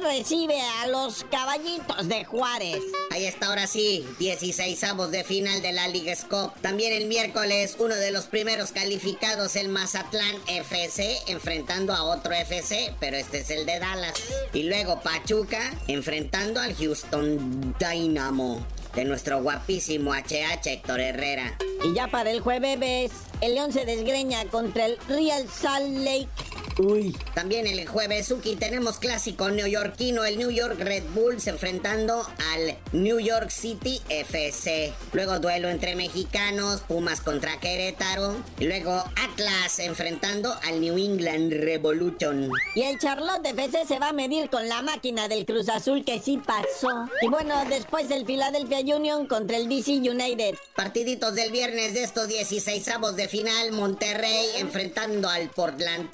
recibe 0.03 0.61
a 0.61 0.87
los 0.89 1.25
Caballitos 1.31 2.09
de 2.09 2.25
Juárez. 2.25 2.83
Ahí 3.11 3.25
está 3.25 3.47
ahora 3.47 3.67
sí, 3.67 4.07
16 4.19 4.85
avos 4.85 5.11
de 5.11 5.25
final 5.25 5.63
de 5.63 5.73
la 5.73 5.89
Liga 5.89 6.15
Scope. 6.15 6.61
También 6.61 6.93
el 6.93 7.07
miércoles, 7.07 7.77
uno 7.79 7.95
de 7.95 8.11
los 8.11 8.27
primeros 8.27 8.73
calificados, 8.73 9.57
el 9.57 9.69
Mazatlán 9.69 10.37
FC, 10.49 11.17
enfrentando 11.37 11.93
a 11.93 12.03
otro 12.03 12.33
FC, 12.33 12.95
pero 12.99 13.17
este 13.17 13.41
es 13.41 13.51
el 13.51 13.67
de 13.67 13.79
Dallas. 13.79 14.15
Y 14.53 14.65
luego 14.65 15.01
Pachuca 15.01 15.61
enfrentando 15.87 16.61
al 16.61 16.75
Houston 16.75 17.75
Dynamo 17.79 18.67
de 18.95 19.05
nuestro 19.05 19.43
guapísimo 19.43 20.15
HH 20.15 20.67
Héctor 20.67 21.01
Herrera. 21.01 21.59
Y 21.85 21.95
ya 21.95 22.09
para 22.09 22.31
el 22.31 22.41
jueves, 22.41 23.13
el 23.43 23.55
León 23.55 23.73
se 23.73 23.85
desgreña 23.85 24.47
contra 24.47 24.87
el 24.87 24.99
Real 25.09 25.47
Salt 25.49 25.99
Lake. 25.99 26.56
Uy. 26.79 27.17
También 27.35 27.67
el 27.67 27.87
jueves, 27.87 28.27
Suki, 28.27 28.57
tenemos 28.57 28.99
clásico 28.99 29.51
neoyorquino, 29.51 30.25
el 30.25 30.39
New 30.39 30.51
York 30.51 30.79
Red 30.79 31.05
Bulls 31.15 31.47
enfrentando 31.47 32.27
al 32.53 32.77
New 32.93 33.19
York 33.19 33.51
City 33.51 34.01
FC. 34.09 34.93
Luego 35.13 35.39
duelo 35.39 35.69
entre 35.69 35.97
mexicanos, 35.97 36.83
Pumas 36.83 37.21
contra 37.21 37.59
Querétaro. 37.61 38.37
Y 38.59 38.67
luego 38.67 38.93
Atlas 39.17 39.79
enfrentando 39.79 40.55
al 40.65 40.81
New 40.81 40.99
England 40.99 41.53
Revolution. 41.53 42.51
Y 42.75 42.83
el 42.83 42.99
Charlotte 42.99 43.47
FC 43.47 43.87
se 43.87 43.99
va 43.99 44.11
a 44.11 44.13
medir 44.13 44.51
con 44.51 44.69
la 44.69 44.83
máquina 44.83 45.29
del 45.29 45.47
Cruz 45.47 45.69
Azul 45.69 46.05
que 46.05 46.21
sí 46.21 46.39
pasó. 46.39 47.09
Y 47.23 47.29
bueno, 47.29 47.55
después 47.69 48.11
el 48.11 48.25
Philadelphia 48.25 48.81
Union 48.97 49.27
contra 49.27 49.57
el 49.57 49.69
DC 49.69 49.93
United. 49.93 50.57
Partiditos 50.75 51.35
del 51.35 51.51
viernes 51.51 51.95
de 51.95 52.03
estos 52.03 52.29
16 52.29 52.89
avos 52.89 53.17
de 53.17 53.29
final, 53.29 53.73
Monterrey 53.73 54.47
enfrentando 54.59 55.29
al 55.29 55.49
Portland 55.51 56.11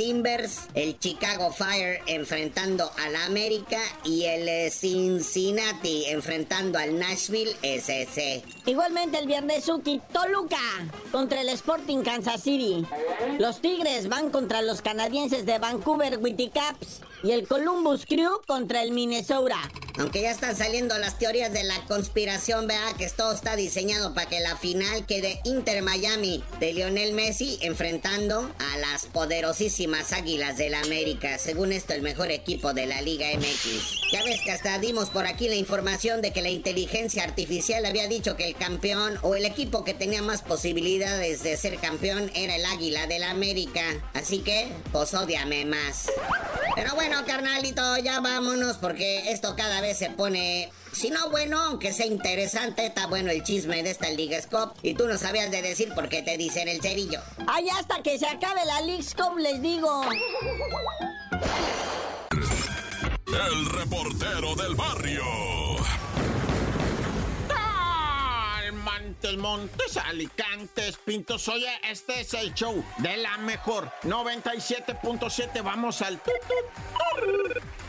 El 0.74 0.98
Chicago 0.98 1.52
Fire 1.52 2.00
enfrentando 2.06 2.90
al 3.04 3.16
América 3.16 3.78
y 4.04 4.24
el 4.24 4.48
eh, 4.48 4.70
Cincinnati 4.70 6.06
enfrentando 6.06 6.78
al 6.78 6.98
Nashville 6.98 7.54
SC. 7.62 8.42
Igualmente 8.66 9.18
el 9.18 9.26
viernes 9.26 9.64
Suki 9.64 10.00
Toluca 10.12 10.58
contra 11.10 11.40
el 11.40 11.48
Sporting 11.50 12.02
Kansas 12.02 12.42
City. 12.42 12.84
Los 13.38 13.60
Tigres 13.60 14.08
van 14.08 14.30
contra 14.30 14.62
los 14.62 14.82
canadienses 14.82 15.46
de 15.46 15.58
Vancouver 15.58 16.18
Whitecaps 16.18 17.00
y 17.22 17.32
el 17.32 17.46
Columbus 17.46 18.06
Crew 18.06 18.40
contra 18.46 18.82
el 18.82 18.92
Minnesota. 18.92 19.58
Aunque 19.98 20.22
ya 20.22 20.30
están 20.30 20.56
saliendo 20.56 20.96
las 20.98 21.18
teorías 21.18 21.52
de 21.52 21.64
la 21.64 21.84
conspiración, 21.84 22.66
vea 22.66 22.94
que 22.96 23.08
todo 23.10 23.32
está 23.32 23.56
diseñado 23.56 24.14
para 24.14 24.28
que 24.28 24.40
la 24.40 24.56
final 24.56 25.04
quede 25.04 25.40
Inter 25.44 25.82
Miami 25.82 26.42
de 26.60 26.72
Lionel 26.72 27.12
Messi 27.12 27.58
enfrentando 27.60 28.50
a 28.58 28.78
las 28.78 29.04
poderosísimas 29.06 30.12
Águilas 30.12 30.56
del 30.56 30.74
América. 30.74 31.36
Según 31.38 31.72
esto, 31.72 31.92
el 31.92 32.00
mejor 32.00 32.30
equipo 32.30 32.72
de 32.72 32.86
la 32.86 33.02
Liga 33.02 33.26
MX. 33.36 34.12
Ya 34.12 34.24
ves 34.24 34.40
que 34.42 34.52
hasta 34.52 34.78
dimos 34.78 35.10
por 35.10 35.26
aquí 35.26 35.48
la 35.48 35.56
información 35.56 36.22
de 36.22 36.32
que 36.32 36.40
la 36.40 36.48
inteligencia 36.48 37.24
artificial 37.24 37.84
había 37.84 38.08
dicho 38.08 38.34
que 38.34 38.48
el 38.48 38.56
campeón 38.56 39.18
o 39.20 39.34
el 39.34 39.44
equipo 39.44 39.84
que 39.84 39.92
tenía 39.92 40.22
más 40.22 40.40
posibilidades 40.40 41.42
de 41.42 41.56
ser 41.58 41.76
campeón 41.76 42.30
era 42.34 42.56
el 42.56 42.64
Águila 42.64 43.06
del 43.06 43.24
América. 43.24 43.82
Así 44.14 44.38
que, 44.38 44.72
pues 44.90 45.12
odiame 45.12 45.66
más. 45.66 46.10
Pero 46.74 46.94
bueno, 46.94 47.11
carnalito, 47.24 47.96
ya 47.98 48.20
vámonos 48.20 48.76
porque 48.78 49.30
esto 49.30 49.54
cada 49.56 49.80
vez 49.80 49.98
se 49.98 50.10
pone 50.10 50.70
si 50.92 51.08
no 51.08 51.30
bueno, 51.30 51.58
aunque 51.58 51.92
sea 51.92 52.06
interesante, 52.06 52.84
está 52.84 53.06
bueno 53.06 53.30
el 53.30 53.42
chisme 53.42 53.82
de 53.82 53.90
esta 53.90 54.10
Liga 54.10 54.40
Scope. 54.40 54.78
Y 54.82 54.94
tú 54.94 55.08
no 55.08 55.16
sabías 55.16 55.50
de 55.50 55.62
decir 55.62 55.92
por 55.94 56.08
qué 56.08 56.22
te 56.22 56.36
dicen 56.36 56.68
el 56.68 56.82
cerillo. 56.82 57.20
Ay, 57.46 57.68
hasta 57.70 58.02
que 58.02 58.18
se 58.18 58.26
acabe 58.26 58.64
la 58.66 58.82
League 58.82 59.02
Scope, 59.02 59.40
les 59.40 59.62
digo. 59.62 60.02
El 63.26 63.66
reportero 63.66 64.54
del 64.54 64.74
barrio. 64.74 65.22
Montes, 69.22 69.38
Montes, 69.38 69.96
Alicantes, 69.96 70.98
Pintos. 70.98 71.46
Oye, 71.48 71.68
este 71.88 72.20
es 72.22 72.34
el 72.34 72.52
show 72.54 72.84
de 72.98 73.16
la 73.18 73.38
mejor 73.38 73.90
97.7. 74.02 75.62
Vamos 75.62 76.02
al. 76.02 76.20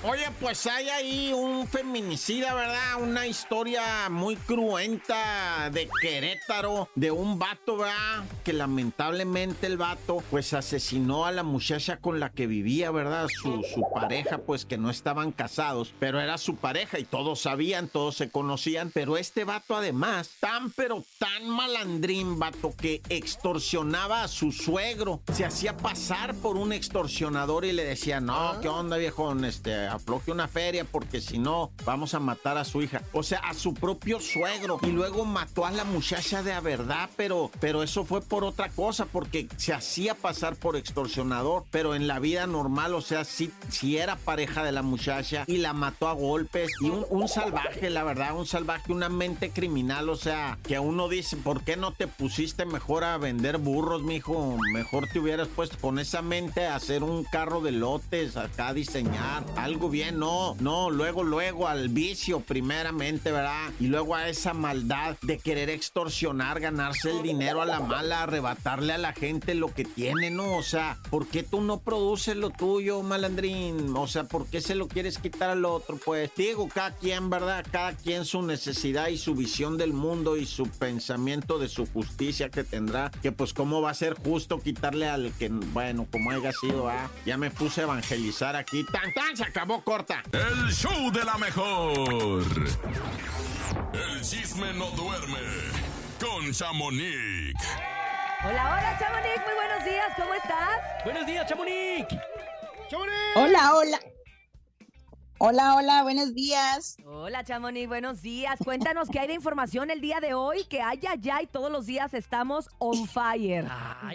Oye, 0.05 0.25
pues 0.41 0.67
hay 0.67 0.89
ahí 0.89 1.31
un 1.33 1.65
feminicida, 1.65 2.53
¿verdad? 2.53 3.01
Una 3.01 3.25
historia 3.25 4.09
muy 4.09 4.35
cruenta 4.35 5.69
de 5.71 5.89
Querétaro, 6.01 6.89
de 6.93 7.09
un 7.09 7.39
vato, 7.39 7.77
¿verdad? 7.77 8.25
Que 8.43 8.51
lamentablemente 8.51 9.65
el 9.65 9.77
vato, 9.77 10.21
pues 10.29 10.53
asesinó 10.53 11.25
a 11.25 11.31
la 11.31 11.43
muchacha 11.43 11.99
con 11.99 12.19
la 12.19 12.31
que 12.31 12.47
vivía, 12.47 12.91
¿verdad? 12.91 13.29
Su, 13.29 13.63
su 13.63 13.85
pareja, 13.93 14.39
pues 14.39 14.65
que 14.65 14.77
no 14.77 14.89
estaban 14.89 15.31
casados, 15.31 15.93
pero 15.99 16.19
era 16.19 16.37
su 16.37 16.57
pareja 16.57 16.99
y 16.99 17.05
todos 17.05 17.39
sabían, 17.39 17.87
todos 17.87 18.17
se 18.17 18.29
conocían. 18.29 18.91
Pero 18.93 19.15
este 19.15 19.45
vato, 19.45 19.77
además, 19.77 20.31
tan 20.41 20.71
pero 20.71 21.05
tan 21.17 21.47
malandrín, 21.47 22.37
vato, 22.39 22.73
que 22.75 23.01
extorsionaba 23.07 24.23
a 24.23 24.27
su 24.27 24.51
suegro. 24.51 25.21
Se 25.31 25.45
hacía 25.45 25.77
pasar 25.77 26.35
por 26.35 26.57
un 26.57 26.73
extorsionador 26.73 27.63
y 27.63 27.71
le 27.71 27.85
decía, 27.85 28.19
no, 28.19 28.59
¿qué 28.59 28.67
onda, 28.67 28.97
viejo? 28.97 29.33
Este, 29.45 29.92
afloje 29.93 30.31
una 30.31 30.47
feria 30.47 30.85
porque 30.85 31.21
si 31.21 31.37
no, 31.37 31.71
vamos 31.85 32.13
a 32.13 32.19
matar 32.19 32.57
a 32.57 32.65
su 32.65 32.81
hija. 32.81 33.01
O 33.13 33.23
sea, 33.23 33.39
a 33.39 33.53
su 33.53 33.73
propio 33.73 34.19
suegro. 34.19 34.79
Y 34.83 34.87
luego 34.87 35.25
mató 35.25 35.65
a 35.65 35.71
la 35.71 35.83
muchacha 35.83 36.43
de 36.43 36.53
a 36.53 36.59
verdad, 36.59 37.09
pero, 37.15 37.51
pero 37.59 37.83
eso 37.83 38.05
fue 38.05 38.21
por 38.21 38.43
otra 38.43 38.69
cosa, 38.69 39.05
porque 39.05 39.47
se 39.57 39.73
hacía 39.73 40.15
pasar 40.15 40.55
por 40.55 40.75
extorsionador, 40.75 41.65
pero 41.71 41.95
en 41.95 42.07
la 42.07 42.19
vida 42.19 42.47
normal, 42.47 42.93
o 42.93 43.01
sea, 43.01 43.23
si 43.23 43.51
si 43.69 43.97
era 43.97 44.15
pareja 44.15 44.63
de 44.63 44.71
la 44.71 44.81
muchacha 44.81 45.43
y 45.47 45.57
la 45.57 45.73
mató 45.73 46.07
a 46.07 46.13
golpes. 46.13 46.71
Y 46.81 46.89
un, 46.89 47.05
un 47.09 47.27
salvaje, 47.27 47.89
la 47.89 48.03
verdad, 48.03 48.35
un 48.37 48.45
salvaje, 48.45 48.91
una 48.91 49.09
mente 49.09 49.51
criminal, 49.51 50.09
o 50.09 50.15
sea, 50.15 50.57
que 50.63 50.79
uno 50.79 51.09
dice, 51.09 51.37
¿por 51.37 51.63
qué 51.63 51.77
no 51.77 51.91
te 51.91 52.07
pusiste 52.07 52.65
mejor 52.65 53.03
a 53.03 53.17
vender 53.17 53.57
burros, 53.57 54.03
mijo? 54.03 54.57
Mejor 54.73 55.07
te 55.07 55.19
hubieras 55.19 55.47
puesto 55.47 55.77
con 55.79 55.99
esa 55.99 56.21
mente 56.21 56.65
a 56.65 56.75
hacer 56.75 57.03
un 57.03 57.23
carro 57.23 57.61
de 57.61 57.71
lotes, 57.71 58.37
acá 58.37 58.69
a 58.69 58.73
diseñar 58.73 59.43
algo 59.55 59.82
bien, 59.89 60.19
no, 60.19 60.55
no, 60.59 60.89
luego, 60.89 61.23
luego 61.23 61.67
al 61.67 61.89
vicio 61.89 62.39
primeramente, 62.39 63.31
¿verdad? 63.31 63.71
Y 63.79 63.87
luego 63.87 64.15
a 64.15 64.29
esa 64.29 64.53
maldad 64.53 65.17
de 65.21 65.37
querer 65.37 65.69
extorsionar, 65.69 66.59
ganarse 66.59 67.11
el 67.11 67.23
dinero 67.23 67.61
a 67.61 67.65
la 67.65 67.79
mala, 67.79 68.23
arrebatarle 68.23 68.93
a 68.93 68.97
la 68.97 69.13
gente 69.13 69.55
lo 69.55 69.73
que 69.73 69.85
tiene, 69.85 70.29
¿no? 70.29 70.57
O 70.57 70.63
sea, 70.63 70.97
¿por 71.09 71.27
qué 71.27 71.43
tú 71.43 71.61
no 71.61 71.79
produces 71.79 72.35
lo 72.35 72.49
tuyo, 72.49 73.01
malandrín? 73.01 73.93
O 73.95 74.07
sea, 74.07 74.25
¿por 74.25 74.47
qué 74.47 74.61
se 74.61 74.75
lo 74.75 74.87
quieres 74.87 75.17
quitar 75.17 75.49
al 75.49 75.65
otro? 75.65 75.97
Pues 76.03 76.31
digo, 76.35 76.67
cada 76.67 76.95
quien, 76.95 77.29
¿verdad? 77.29 77.65
Cada 77.71 77.93
quien 77.93 78.25
su 78.25 78.41
necesidad 78.41 79.07
y 79.07 79.17
su 79.17 79.35
visión 79.35 79.77
del 79.77 79.93
mundo 79.93 80.37
y 80.37 80.45
su 80.45 80.67
pensamiento 80.67 81.59
de 81.59 81.69
su 81.69 81.85
justicia 81.85 82.49
que 82.49 82.63
tendrá, 82.63 83.11
que 83.21 83.31
pues 83.31 83.53
cómo 83.53 83.81
va 83.81 83.91
a 83.91 83.93
ser 83.93 84.15
justo 84.15 84.59
quitarle 84.59 85.07
al 85.07 85.31
que, 85.39 85.49
bueno, 85.49 86.07
como 86.11 86.31
haya 86.31 86.51
sido, 86.51 86.87
ah, 86.87 87.09
ya 87.25 87.37
me 87.37 87.51
puse 87.51 87.81
a 87.81 87.83
evangelizar 87.85 88.55
aquí, 88.55 88.85
tan 88.91 89.13
tan, 89.13 89.35
se 89.37 89.43
acabó 89.43 89.72
corta. 89.81 90.23
El 90.31 90.71
show 90.71 91.11
de 91.11 91.23
la 91.23 91.37
mejor. 91.37 92.43
El 93.93 94.21
chisme 94.21 94.73
no 94.73 94.91
duerme 94.91 95.39
con 96.19 96.51
Chamonix. 96.51 97.53
Hola, 98.45 98.75
hola, 98.75 98.97
Chamonix, 98.99 99.37
muy 99.45 99.55
buenos 99.55 99.85
días, 99.85 100.13
¿cómo 100.17 100.33
estás? 100.33 101.03
Buenos 101.05 101.25
días, 101.25 101.47
Chamonix. 101.47 102.07
Hola, 103.35 103.75
hola. 103.75 103.99
Hola, 105.39 105.75
hola, 105.75 106.03
buenos 106.03 106.33
días. 106.33 106.97
Hola, 107.05 107.43
Chamonix, 107.43 107.87
buenos 107.87 108.21
días. 108.21 108.59
Cuéntanos 108.63 109.09
qué 109.09 109.19
hay 109.19 109.27
de 109.27 109.33
información 109.33 109.89
el 109.89 109.99
día 109.99 110.19
de 110.19 110.33
hoy, 110.33 110.63
que 110.65 110.81
hay 110.81 111.01
allá 111.07 111.41
y 111.41 111.47
todos 111.47 111.71
los 111.71 111.85
días 111.85 112.13
estamos 112.13 112.69
on 112.79 113.07
fire. 113.07 113.65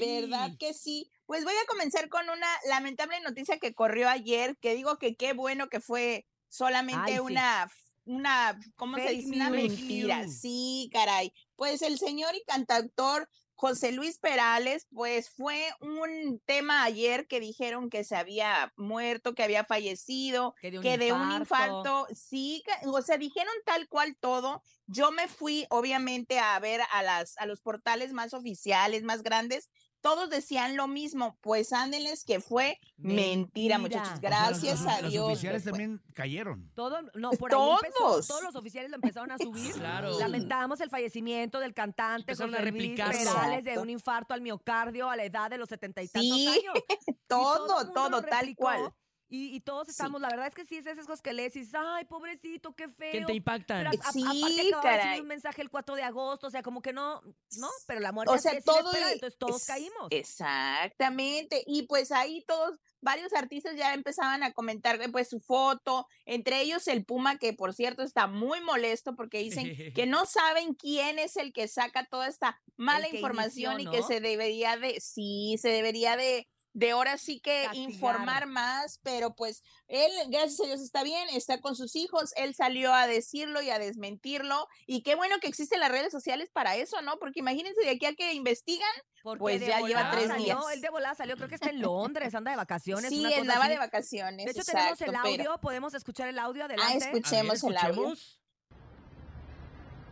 ¿Verdad 0.01 0.53
que 0.59 0.73
sí? 0.73 1.11
Pues 1.29 1.45
voy 1.45 1.53
a 1.53 1.67
comenzar 1.67 2.09
con 2.09 2.23
una 2.31 2.47
lamentable 2.71 3.21
noticia 3.21 3.59
que 3.59 3.75
corrió 3.75 4.09
ayer, 4.09 4.57
que 4.63 4.75
digo 4.75 4.97
que 4.97 5.15
qué 5.15 5.35
bueno 5.35 5.69
que 5.69 5.79
fue 5.79 6.27
solamente 6.49 7.13
Ay, 7.13 7.15
sí. 7.17 7.21
una, 7.21 7.71
una, 8.07 8.59
¿cómo 8.77 8.97
se 8.97 9.11
dice? 9.11 9.37
Una 9.37 9.51
news. 9.51 9.73
mentira. 9.73 10.27
Sí, 10.27 10.89
caray. 10.91 11.35
Pues 11.55 11.83
el 11.83 11.99
señor 11.99 12.35
y 12.35 12.43
cantautor 12.47 13.29
José 13.57 13.93
Luis 13.93 14.19
Perales, 14.19 14.87
pues 14.95 15.29
fue 15.29 15.69
un 15.83 16.41
tema 16.47 16.83
ayer 16.85 17.27
que 17.27 17.41
dijeron 17.41 17.91
que 17.91 18.05
se 18.05 18.17
había 18.17 18.73
muerto, 18.77 19.35
que 19.35 19.43
había 19.43 19.65
fallecido, 19.65 20.55
Que 20.63 20.71
de 20.71 20.79
un 20.79 20.83
que 20.83 20.97
de 20.97 21.13
un 21.13 21.33
infarto. 21.33 21.81
infarto, 21.81 22.07
sí, 22.15 22.63
o 22.87 23.03
sea, 23.03 23.19
dijeron 23.19 23.53
tal 23.67 23.87
cual 23.89 24.17
todo. 24.19 24.63
Yo 24.87 25.11
me 25.11 25.29
fui, 25.29 25.67
obviamente, 25.69 26.39
a 26.39 26.59
ver 26.61 26.81
a 26.91 27.03
las 27.03 27.37
a 27.37 27.45
los 27.45 27.61
portales 27.61 28.15
más 28.15 28.33
oficiales, 28.33 29.03
más 29.03 29.23
grandes. 29.23 29.69
Todos 30.09 30.31
decían 30.31 30.75
lo 30.77 30.89
mismo, 30.89 31.37
pues 31.43 31.73
ándenles 31.73 32.25
que 32.25 32.41
fue 32.41 32.79
mentira, 32.97 33.79
muchachos. 33.79 34.15
O 34.17 34.21
sea, 34.21 34.31
Gracias 34.31 34.81
los, 34.81 34.89
a 34.93 35.03
los 35.03 35.11
Dios. 35.13 35.27
que 35.27 35.33
oficiales 35.33 35.65
también 35.65 36.01
cayeron. 36.15 36.71
Todo, 36.75 37.03
no, 37.15 37.31
por 37.33 37.55
ahí 37.55 37.61
empezó. 37.83 37.99
Todos. 37.99 38.27
Todos 38.27 38.43
los 38.43 38.57
oficiales 38.57 38.91
lo 38.91 38.97
empezaron 38.97 39.31
a 39.31 39.39
subir. 39.39 39.73
Claro. 39.75 40.19
Lamentamos 40.19 40.81
el 40.81 40.89
fallecimiento 40.89 41.61
del 41.61 41.75
cantante 41.75 42.33
José 42.33 42.45
a 42.45 42.63
Luis. 42.63 42.99
Perales 42.99 43.65
de 43.65 43.79
un 43.79 43.91
infarto 43.91 44.33
al 44.33 44.41
miocardio 44.41 45.11
a 45.11 45.17
la 45.17 45.25
edad 45.25 45.51
de 45.51 45.59
los 45.59 45.69
setenta 45.69 46.03
y 46.03 46.09
tantos 46.09 46.31
Sí, 46.37 46.47
años. 46.47 46.75
Y 47.07 47.13
todo, 47.27 47.77
mundo 47.85 47.93
todo, 47.93 48.09
lo 48.11 48.23
tal 48.23 48.55
cual. 48.57 48.91
Y, 49.31 49.55
y 49.55 49.61
todos 49.61 49.89
estamos, 49.91 50.21
la 50.23 50.29
verdad 50.31 50.47
es 50.49 50.55
que 50.55 50.65
sí, 50.65 50.77
es 50.77 50.87
esas 50.87 51.05
cosas 51.07 51.21
que 51.21 51.33
lees 51.35 51.55
y 51.55 51.61
dices, 51.61 51.75
ay, 51.79 52.05
pobrecito, 52.07 52.75
qué 52.75 52.89
feo. 52.89 53.13
Que 53.13 53.25
te 53.27 53.35
impactan. 53.35 53.87
Pero 53.91 54.03
a- 54.03 54.09
a- 54.09 54.13
Sí, 54.13 54.23
aparte 54.25 54.71
caray. 54.83 55.21
un 55.21 55.27
mensaje 55.27 55.61
el 55.63 55.69
4 55.71 55.95
de 55.97 56.03
agosto, 56.03 56.47
o 56.47 56.51
sea, 56.51 56.63
como 56.63 56.81
que 56.81 56.93
no, 56.95 57.21
¿no? 57.59 57.69
Pero 57.87 58.01
la 58.01 58.13
muerte 58.13 58.33
O 58.33 58.35
así 58.37 58.49
sea, 58.49 58.53
es 58.59 58.65
todo 58.65 58.91
y- 58.93 59.13
entonces 59.13 59.39
todos 59.39 59.61
es- 59.61 59.67
caímos. 59.67 60.09
Exactamente. 60.11 61.63
Y 61.67 61.83
pues 61.85 62.11
ahí 62.13 62.45
todos, 62.47 62.79
varios 63.01 63.33
artistas 63.35 63.77
ya 63.77 63.95
empezaban 63.95 64.43
a 64.43 64.53
comentar 64.53 64.99
pues 65.13 65.29
su 65.29 65.41
foto, 65.41 66.07
entre 66.25 66.61
ellos 66.63 66.89
el 66.89 67.05
Puma, 67.05 67.39
que 67.39 67.53
por 67.53 67.75
cierto 67.75 68.03
está 68.03 68.27
muy 68.27 68.61
molesto 68.61 69.15
porque 69.15 69.39
dicen 69.39 69.77
que 69.95 70.07
no 70.09 70.27
saben 70.27 70.75
quién 70.75 71.19
es 71.19 71.37
el 71.37 71.53
que 71.53 71.69
saca 71.69 72.07
toda 72.07 72.29
esta 72.29 72.61
mala 72.77 73.09
información 73.09 73.75
inició, 73.81 73.93
y 73.93 73.97
que 73.97 74.03
se 74.07 74.21
debería 74.21 74.77
de, 74.77 75.01
sí, 75.01 75.57
se 75.61 75.69
debería 75.69 76.17
de, 76.17 76.49
de 76.75 76.91
ahora 76.93 77.19
sí 77.19 77.41
que 77.41 77.65
Castigar. 77.65 77.91
informar 77.91 78.47
más, 78.47 79.01
pero 79.03 79.35
pues 79.35 79.63
él, 79.89 80.11
gracias 80.29 80.61
a 80.61 80.65
Dios, 80.67 80.81
está 80.81 81.03
bien, 81.03 81.29
está 81.31 81.61
con 81.61 81.75
sus 81.75 81.97
hijos, 81.97 82.33
él 82.37 82.55
salió 82.55 82.93
a 82.95 83.07
decirlo 83.07 83.63
y 83.63 83.71
a 83.71 83.79
desmentirlo, 83.79 84.69
y 84.87 85.03
qué 85.03 85.15
bueno 85.17 85.37
que 85.41 85.49
existen 85.49 85.81
las 85.81 85.91
redes 85.91 86.13
sociales 86.13 86.51
para 86.53 86.77
eso, 86.77 87.01
¿no? 87.03 87.19
Porque 87.19 87.41
imagínense 87.41 87.81
de 87.81 87.91
aquí 87.91 88.07
a 88.07 88.15
que 88.15 88.33
investigan, 88.35 88.89
Porque 89.23 89.41
pues 89.41 89.61
ya 89.67 89.81
lleva 89.81 90.11
tres 90.13 90.29
salió, 90.29 90.45
días. 90.45 90.59
Él 90.75 90.81
de 90.81 90.91
volada 90.91 91.15
salió, 91.15 91.37
creo 91.37 91.49
que 91.49 91.57
está 91.57 91.71
en 91.71 91.81
Londres, 91.81 92.35
anda 92.35 92.51
de 92.53 92.57
vacaciones. 92.57 93.09
Sí, 93.11 93.25
andaba 93.33 93.65
así. 93.65 93.73
de 93.73 93.79
vacaciones. 93.79 94.45
De 94.45 94.51
hecho, 94.53 94.63
tenemos 94.65 95.01
el 95.01 95.07
pero- 95.07 95.19
audio, 95.21 95.59
podemos 95.61 95.95
escuchar 95.95 96.29
el 96.29 96.39
audio, 96.39 96.63
Ah, 96.63 96.67
adelante. 96.67 97.05
escuchemos 97.07 97.63
el 97.65 97.77
audio. 97.77 98.15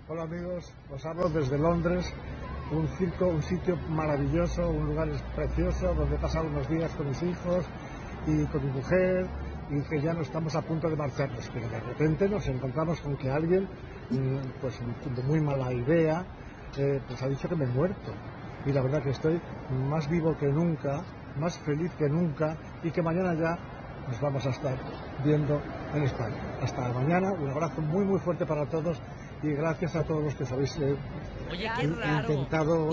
Hola 0.09 0.23
amigos, 0.23 0.73
os 0.92 1.05
hablo 1.05 1.29
desde 1.29 1.59
Londres, 1.59 2.07
un 2.70 2.88
circo, 2.98 3.29
un 3.29 3.42
sitio 3.42 3.76
maravilloso, 3.88 4.68
un 4.68 4.87
lugar 4.87 5.09
precioso 5.35 5.94
donde 5.94 6.16
he 6.16 6.18
pasado 6.18 6.46
unos 6.48 6.68
días 6.68 6.90
con 6.92 7.09
mis 7.09 7.22
hijos 7.22 7.64
y 8.26 8.44
con 8.46 8.64
mi 8.64 8.72
mujer 8.72 9.26
y 9.70 9.81
que 9.83 10.00
ya 10.00 10.12
no 10.12 10.22
estamos 10.22 10.55
a 10.55 10.62
punto 10.62 10.88
de 10.88 10.96
marcharnos, 10.96 11.48
pero 11.52 11.68
de 11.68 11.81
repente 11.81 12.29
nos 12.29 12.46
encontramos 12.48 13.00
con 13.00 13.16
que 13.16 13.31
alguien, 13.31 13.68
mm, 14.11 14.61
pues 14.61 14.79
de 15.14 15.22
muy 15.22 15.40
mala 15.40 15.72
idea, 15.72 16.24
eh, 16.76 17.00
pues 17.07 17.22
ha 17.22 17.29
dicho 17.29 17.48
que 17.48 17.57
me 17.57 17.64
he 17.64 17.68
muerto. 17.68 18.12
Y 18.64 18.72
la 18.72 18.83
verdad 18.83 19.02
que 19.02 19.11
estoy 19.11 19.40
más 19.88 20.09
vivo 20.09 20.37
que 20.37 20.46
nunca, 20.46 21.02
más 21.38 21.59
feliz 21.59 21.92
que 21.98 22.09
nunca 22.09 22.57
y 22.83 22.90
que 22.90 23.02
mañana 23.02 23.35
ya 23.35 23.59
nos 24.09 24.20
vamos 24.20 24.44
a 24.46 24.50
estar 24.50 24.76
viendo 25.24 25.61
en 25.94 26.02
España. 26.02 26.37
Hasta 26.62 26.92
mañana, 26.92 27.33
un 27.33 27.50
abrazo 27.50 27.81
muy 27.81 28.05
muy 28.05 28.18
fuerte 28.20 28.44
para 28.46 28.66
todos 28.66 29.00
y 29.42 29.53
gracias 29.53 29.94
a 29.96 30.05
todos 30.05 30.25
los 30.25 30.35
que 30.35 30.44
eh, 30.44 30.96
Oye, 31.51 31.70
qué 31.81 31.87
raro. 31.87 32.33
intentado 32.33 32.90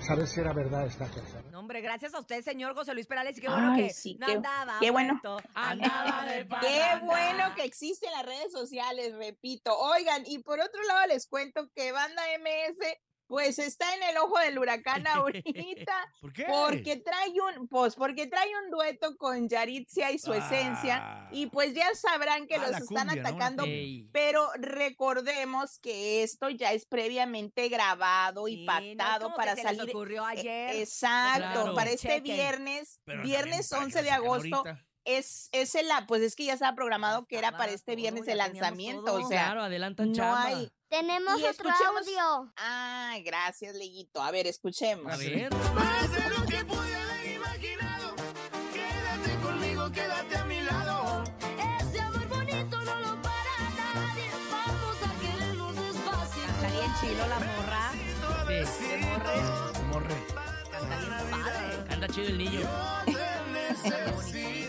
saber 0.00 0.26
si 0.26 0.40
era 0.40 0.52
verdad 0.52 0.86
esta 0.86 1.06
cosa. 1.08 1.42
No, 1.50 1.60
hombre, 1.60 1.80
gracias 1.80 2.14
a 2.14 2.20
usted, 2.20 2.42
señor 2.42 2.74
José 2.74 2.92
Luis 2.94 3.06
Perales, 3.06 3.36
y 3.38 3.40
qué 3.40 3.48
bueno 3.48 3.72
Ay, 3.72 3.86
que 3.88 3.92
sí, 3.94 4.16
no 4.20 4.26
qué- 4.26 4.32
andaba 4.34 4.76
qué 4.80 4.90
bueno. 4.90 5.14
muerto, 5.22 5.38
andaba 5.54 6.24
de 6.26 6.46
Qué 6.60 6.82
bueno 7.04 7.54
que 7.56 7.64
existen 7.64 8.10
las 8.12 8.26
redes 8.26 8.52
sociales, 8.52 9.14
repito. 9.16 9.76
Oigan, 9.76 10.22
y 10.26 10.38
por 10.40 10.60
otro 10.60 10.82
lado 10.84 11.06
les 11.08 11.26
cuento 11.26 11.68
que 11.74 11.92
Banda 11.92 12.22
MS 12.38 12.78
pues 13.26 13.58
está 13.58 13.94
en 13.96 14.02
el 14.04 14.16
ojo 14.18 14.38
del 14.38 14.58
huracán 14.58 15.04
ahorita. 15.06 16.12
¿Por 16.20 16.32
qué? 16.32 16.44
Porque 16.48 16.96
trae 16.96 17.32
un, 17.58 17.68
pues 17.68 17.94
porque 17.94 18.26
trae 18.26 18.48
un 18.64 18.70
dueto 18.70 19.16
con 19.16 19.48
Yaritzia 19.48 20.12
y 20.12 20.18
su 20.18 20.32
esencia. 20.32 21.28
Y 21.32 21.46
pues 21.46 21.74
ya 21.74 21.92
sabrán 21.94 22.46
que 22.46 22.54
Ah, 22.56 22.68
los 22.68 22.76
están 22.82 23.10
atacando. 23.10 23.64
Pero 24.12 24.48
recordemos 24.58 25.78
que 25.80 26.22
esto 26.22 26.48
ya 26.50 26.72
es 26.72 26.86
previamente 26.86 27.68
grabado 27.68 28.48
y 28.48 28.56
Sí, 28.56 28.64
no 28.66 28.72
es 28.78 28.96
pactado 28.96 29.28
que 29.30 29.36
para 29.36 29.54
se 29.56 29.64
les 29.64 29.76
salir. 29.76 29.94
ocurrió 29.94 30.22
e- 30.28 30.38
ayer. 30.38 30.76
Exacto, 30.76 31.40
Claro. 31.62 31.74
para 31.74 31.90
este 31.90 32.08
Chequen. 32.08 32.22
viernes, 32.22 33.00
Pero 33.04 33.22
viernes 33.22 33.68
también, 33.68 33.86
11 33.86 34.02
de 34.02 34.10
agosto 34.10 34.56
ahorita. 34.56 34.84
es, 35.04 35.48
es 35.52 35.74
el, 35.74 35.88
la- 35.88 36.06
pues 36.06 36.22
es 36.22 36.34
que 36.36 36.44
ya 36.44 36.54
estaba 36.54 36.74
programado 36.74 37.26
que 37.26 37.38
era 37.38 37.52
para 37.56 37.72
este 37.72 37.96
viernes 37.96 38.26
el 38.28 38.38
lanzamiento, 38.38 39.04
todo. 39.04 39.24
o 39.24 39.28
sea, 39.28 39.44
claro, 39.44 39.62
adelantan 39.62 40.08
no 40.10 40.14
chamba. 40.14 40.44
hay. 40.46 40.72
Tenemos 40.88 41.40
Y 41.40 41.44
otro 41.44 41.68
escuchemos- 41.68 42.06
audio. 42.06 42.52
Ah, 42.56 43.16
gracias, 43.24 43.74
Leguito. 43.74 44.22
A 44.22 44.30
ver, 44.30 44.46
escuchemos. 44.46 45.12
A 45.12 45.16
ver. 45.16 45.52
Más 45.74 46.10
de 46.12 46.30
lo 46.30 46.46
que 46.46 46.64
pude 46.64 46.96
haber 46.96 47.32
imaginado. 47.32 48.14
Quédate 48.72 49.36
conmigo, 49.42 49.90
quédate 49.90 50.36
a 50.36 50.44
mi 50.44 50.60
lado. 50.62 51.24
Este 51.80 52.00
amor 52.00 52.28
bonito 52.28 52.76
no 52.82 53.00
lo 53.00 53.20
para 53.22 53.58
nadie. 53.76 54.30
Vamos 54.50 54.96
a 55.02 55.20
querernos 55.20 55.74
despacio. 55.74 56.42
Está 56.44 56.68
bien 56.70 56.92
chilo 57.00 57.26
la 57.26 57.38
morra. 57.40 57.92
Sí. 57.92 58.06
Se 58.66 58.96
morre. 58.98 59.42
Morre. 59.88 60.16
Canta 60.70 60.96
bien 60.98 61.30
padre. 61.30 61.92
Anda 61.94 62.08
chido 62.08 62.28
el 62.28 62.38
niño. 62.38 62.60
De, 63.06 63.26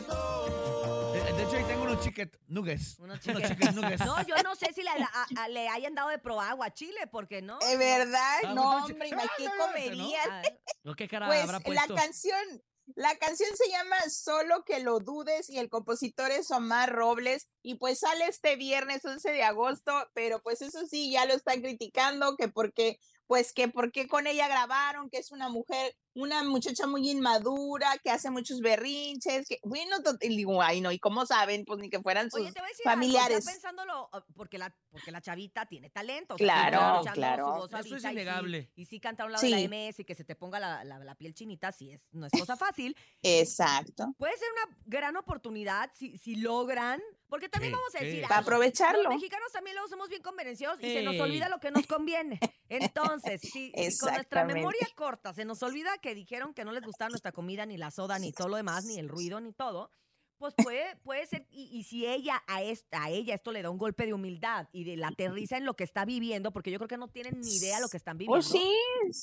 unos 1.91 2.03
chicken 2.03 2.31
nuggets. 2.47 2.99
Unos 2.99 3.25
Unos 3.25 3.41
chicken- 3.43 3.47
chicken 3.59 3.75
nuggets. 3.75 4.05
No, 4.05 4.21
yo 4.25 4.35
no 4.43 4.55
sé 4.55 4.73
si 4.73 4.83
le, 4.83 4.89
a- 4.89 5.27
a- 5.37 5.47
le 5.49 5.67
hayan 5.69 5.95
dado 5.95 6.09
de 6.09 6.19
probar 6.19 6.51
aguachile, 6.51 7.07
porque 7.07 7.41
no. 7.41 7.59
¿Es 7.59 7.77
verdad? 7.77 8.37
Ah, 8.45 8.53
no, 8.53 8.85
hombre, 8.85 9.07
¿y 9.09 9.11
qué 9.37 9.49
comerían? 9.57 10.43
¿No 10.83 10.95
qué 10.95 11.07
cara 11.07 11.27
Pues 11.27 11.41
habrá 11.43 11.59
la 11.73 11.87
canción, 11.87 12.63
la 12.95 13.15
canción 13.17 13.49
se 13.55 13.69
llama 13.69 13.97
Solo 14.09 14.63
que 14.63 14.79
lo 14.79 14.99
dudes 14.99 15.49
y 15.49 15.57
el 15.59 15.69
compositor 15.69 16.31
es 16.31 16.49
Omar 16.51 16.91
Robles 16.93 17.47
y 17.61 17.75
pues 17.75 17.99
sale 17.99 18.25
este 18.27 18.55
viernes 18.55 19.03
11 19.03 19.31
de 19.31 19.43
agosto, 19.43 19.91
pero 20.13 20.41
pues 20.41 20.61
eso 20.61 20.85
sí, 20.87 21.11
ya 21.11 21.25
lo 21.25 21.33
están 21.33 21.61
criticando, 21.61 22.37
que 22.37 22.47
porque, 22.47 22.99
pues 23.25 23.51
que 23.51 23.67
porque 23.67 24.07
con 24.07 24.25
ella 24.25 24.47
grabaron, 24.47 25.09
que 25.09 25.17
es 25.17 25.31
una 25.31 25.49
mujer, 25.49 25.95
una 26.17 26.43
muchacha 26.43 26.87
muy 26.87 27.09
inmadura, 27.09 27.97
que 28.03 28.09
hace 28.09 28.29
muchos 28.31 28.59
berrinches, 28.59 29.47
que 29.47 29.59
bueno, 29.63 29.97
y 30.21 30.29
digo, 30.35 30.61
ay 30.61 30.81
no, 30.81 30.91
y 30.91 30.99
cómo 30.99 31.25
saben, 31.25 31.63
pues 31.63 31.79
ni 31.79 31.89
que 31.89 31.99
fueran 32.01 32.31
sus 32.31 32.41
Oye, 32.41 32.51
te 32.51 32.59
voy 32.59 32.67
a 32.67 32.69
decir 32.69 32.87
algo, 32.87 33.01
familiares. 33.01 33.45
ya 33.45 33.51
pensándolo, 33.51 34.09
porque 34.35 34.57
la, 34.57 34.75
porque 34.89 35.11
la 35.11 35.21
chavita 35.21 35.65
tiene 35.67 35.89
talento. 35.89 36.33
o 36.33 36.37
Claro, 36.37 37.03
sí, 37.03 37.09
claro. 37.11 37.55
Eso 37.65 37.65
es 37.67 37.73
ahorita 37.73 37.97
y 37.97 38.01
sí- 38.01 38.07
innegable. 38.11 38.71
Y 38.75 38.85
sí, 38.85 38.99
canta 38.99 39.23
a 39.23 39.25
un 39.27 39.31
lado 39.33 39.41
Sí. 39.41 39.51
de 39.53 39.57
la 39.57 39.63
MS 39.63 39.99
y 40.01 40.05
que 40.05 40.15
se 40.15 40.23
te 40.23 40.35
ponga 40.35 40.59
la, 40.59 40.83
la- 40.83 40.99
la 40.99 41.15
piel 41.15 41.33
chinita, 41.33 41.71
sí, 41.71 41.91
es, 41.91 42.03
no 42.11 42.25
es 42.25 42.31
cosa 42.31 42.55
fácil. 42.57 42.95
Exacto. 43.21 44.13
Puede 44.17 44.35
ser 44.37 44.47
una 44.65 44.77
gran 44.85 45.15
oportunidad 45.17 45.91
si, 45.93 46.17
si 46.17 46.35
logran, 46.35 47.01
porque 47.29 47.49
también 47.49 47.73
Sí, 47.73 47.75
vamos 47.77 47.95
a 47.95 47.99
sí. 47.99 48.05
decir 48.05 48.21
Para 48.23 48.37
algo. 48.37 48.47
aprovecharlo. 48.49 49.03
Los 49.03 49.13
mexicanos 49.13 49.51
también 49.51 49.75
luego 49.75 49.89
somos 49.89 50.09
bien 50.09 50.21
convenenciosos 50.21 50.79
y 50.83 50.93
se 50.93 51.03
nos 51.03 51.19
olvida 51.19 51.49
lo 51.49 51.59
que 51.59 51.71
nos 51.71 51.85
conviene. 51.85 52.39
Entonces, 52.69 53.41
si, 53.41 53.71
si 53.71 53.97
con 53.99 54.13
nuestra 54.13 54.45
memoria 54.45 54.87
corta 54.95 55.33
se 55.33 55.45
nos 55.45 55.61
olvida 55.63 55.97
que 56.07 56.15
dijeron 56.15 56.53
que 56.53 56.63
no 56.63 56.71
les 56.71 56.83
gustaba 56.83 57.09
nuestra 57.09 57.33
comida, 57.33 57.65
ni 57.65 57.75
la 57.75 57.91
soda, 57.91 58.17
ni 58.17 58.31
todo 58.31 58.47
lo 58.47 58.55
demás, 58.55 58.85
ni 58.85 58.97
el 58.97 59.09
ruido, 59.09 59.41
ni 59.41 59.51
todo, 59.51 59.91
pues 60.39 60.53
puede, 60.55 60.95
puede 61.03 61.25
ser, 61.25 61.45
y, 61.51 61.69
y 61.71 61.83
si 61.83 62.05
ella 62.05 62.43
a, 62.47 62.61
esta, 62.63 63.03
a 63.03 63.09
ella 63.09 63.33
esto 63.35 63.51
le 63.51 63.61
da 63.61 63.69
un 63.69 63.77
golpe 63.77 64.05
de 64.05 64.13
humildad 64.13 64.67
y 64.71 64.83
de 64.83 64.97
la 64.97 65.07
aterriza 65.09 65.57
en 65.57 65.65
lo 65.65 65.75
que 65.75 65.83
está 65.83 66.05
viviendo, 66.05 66.51
porque 66.51 66.71
yo 66.71 66.77
creo 66.77 66.87
que 66.87 66.97
no 66.97 67.07
tienen 67.07 67.39
ni 67.41 67.55
idea 67.55 67.79
lo 67.79 67.89
que 67.89 67.97
están 67.97 68.17
viviendo. 68.17 68.35
Pues 68.35 68.47
sí, 68.47 68.71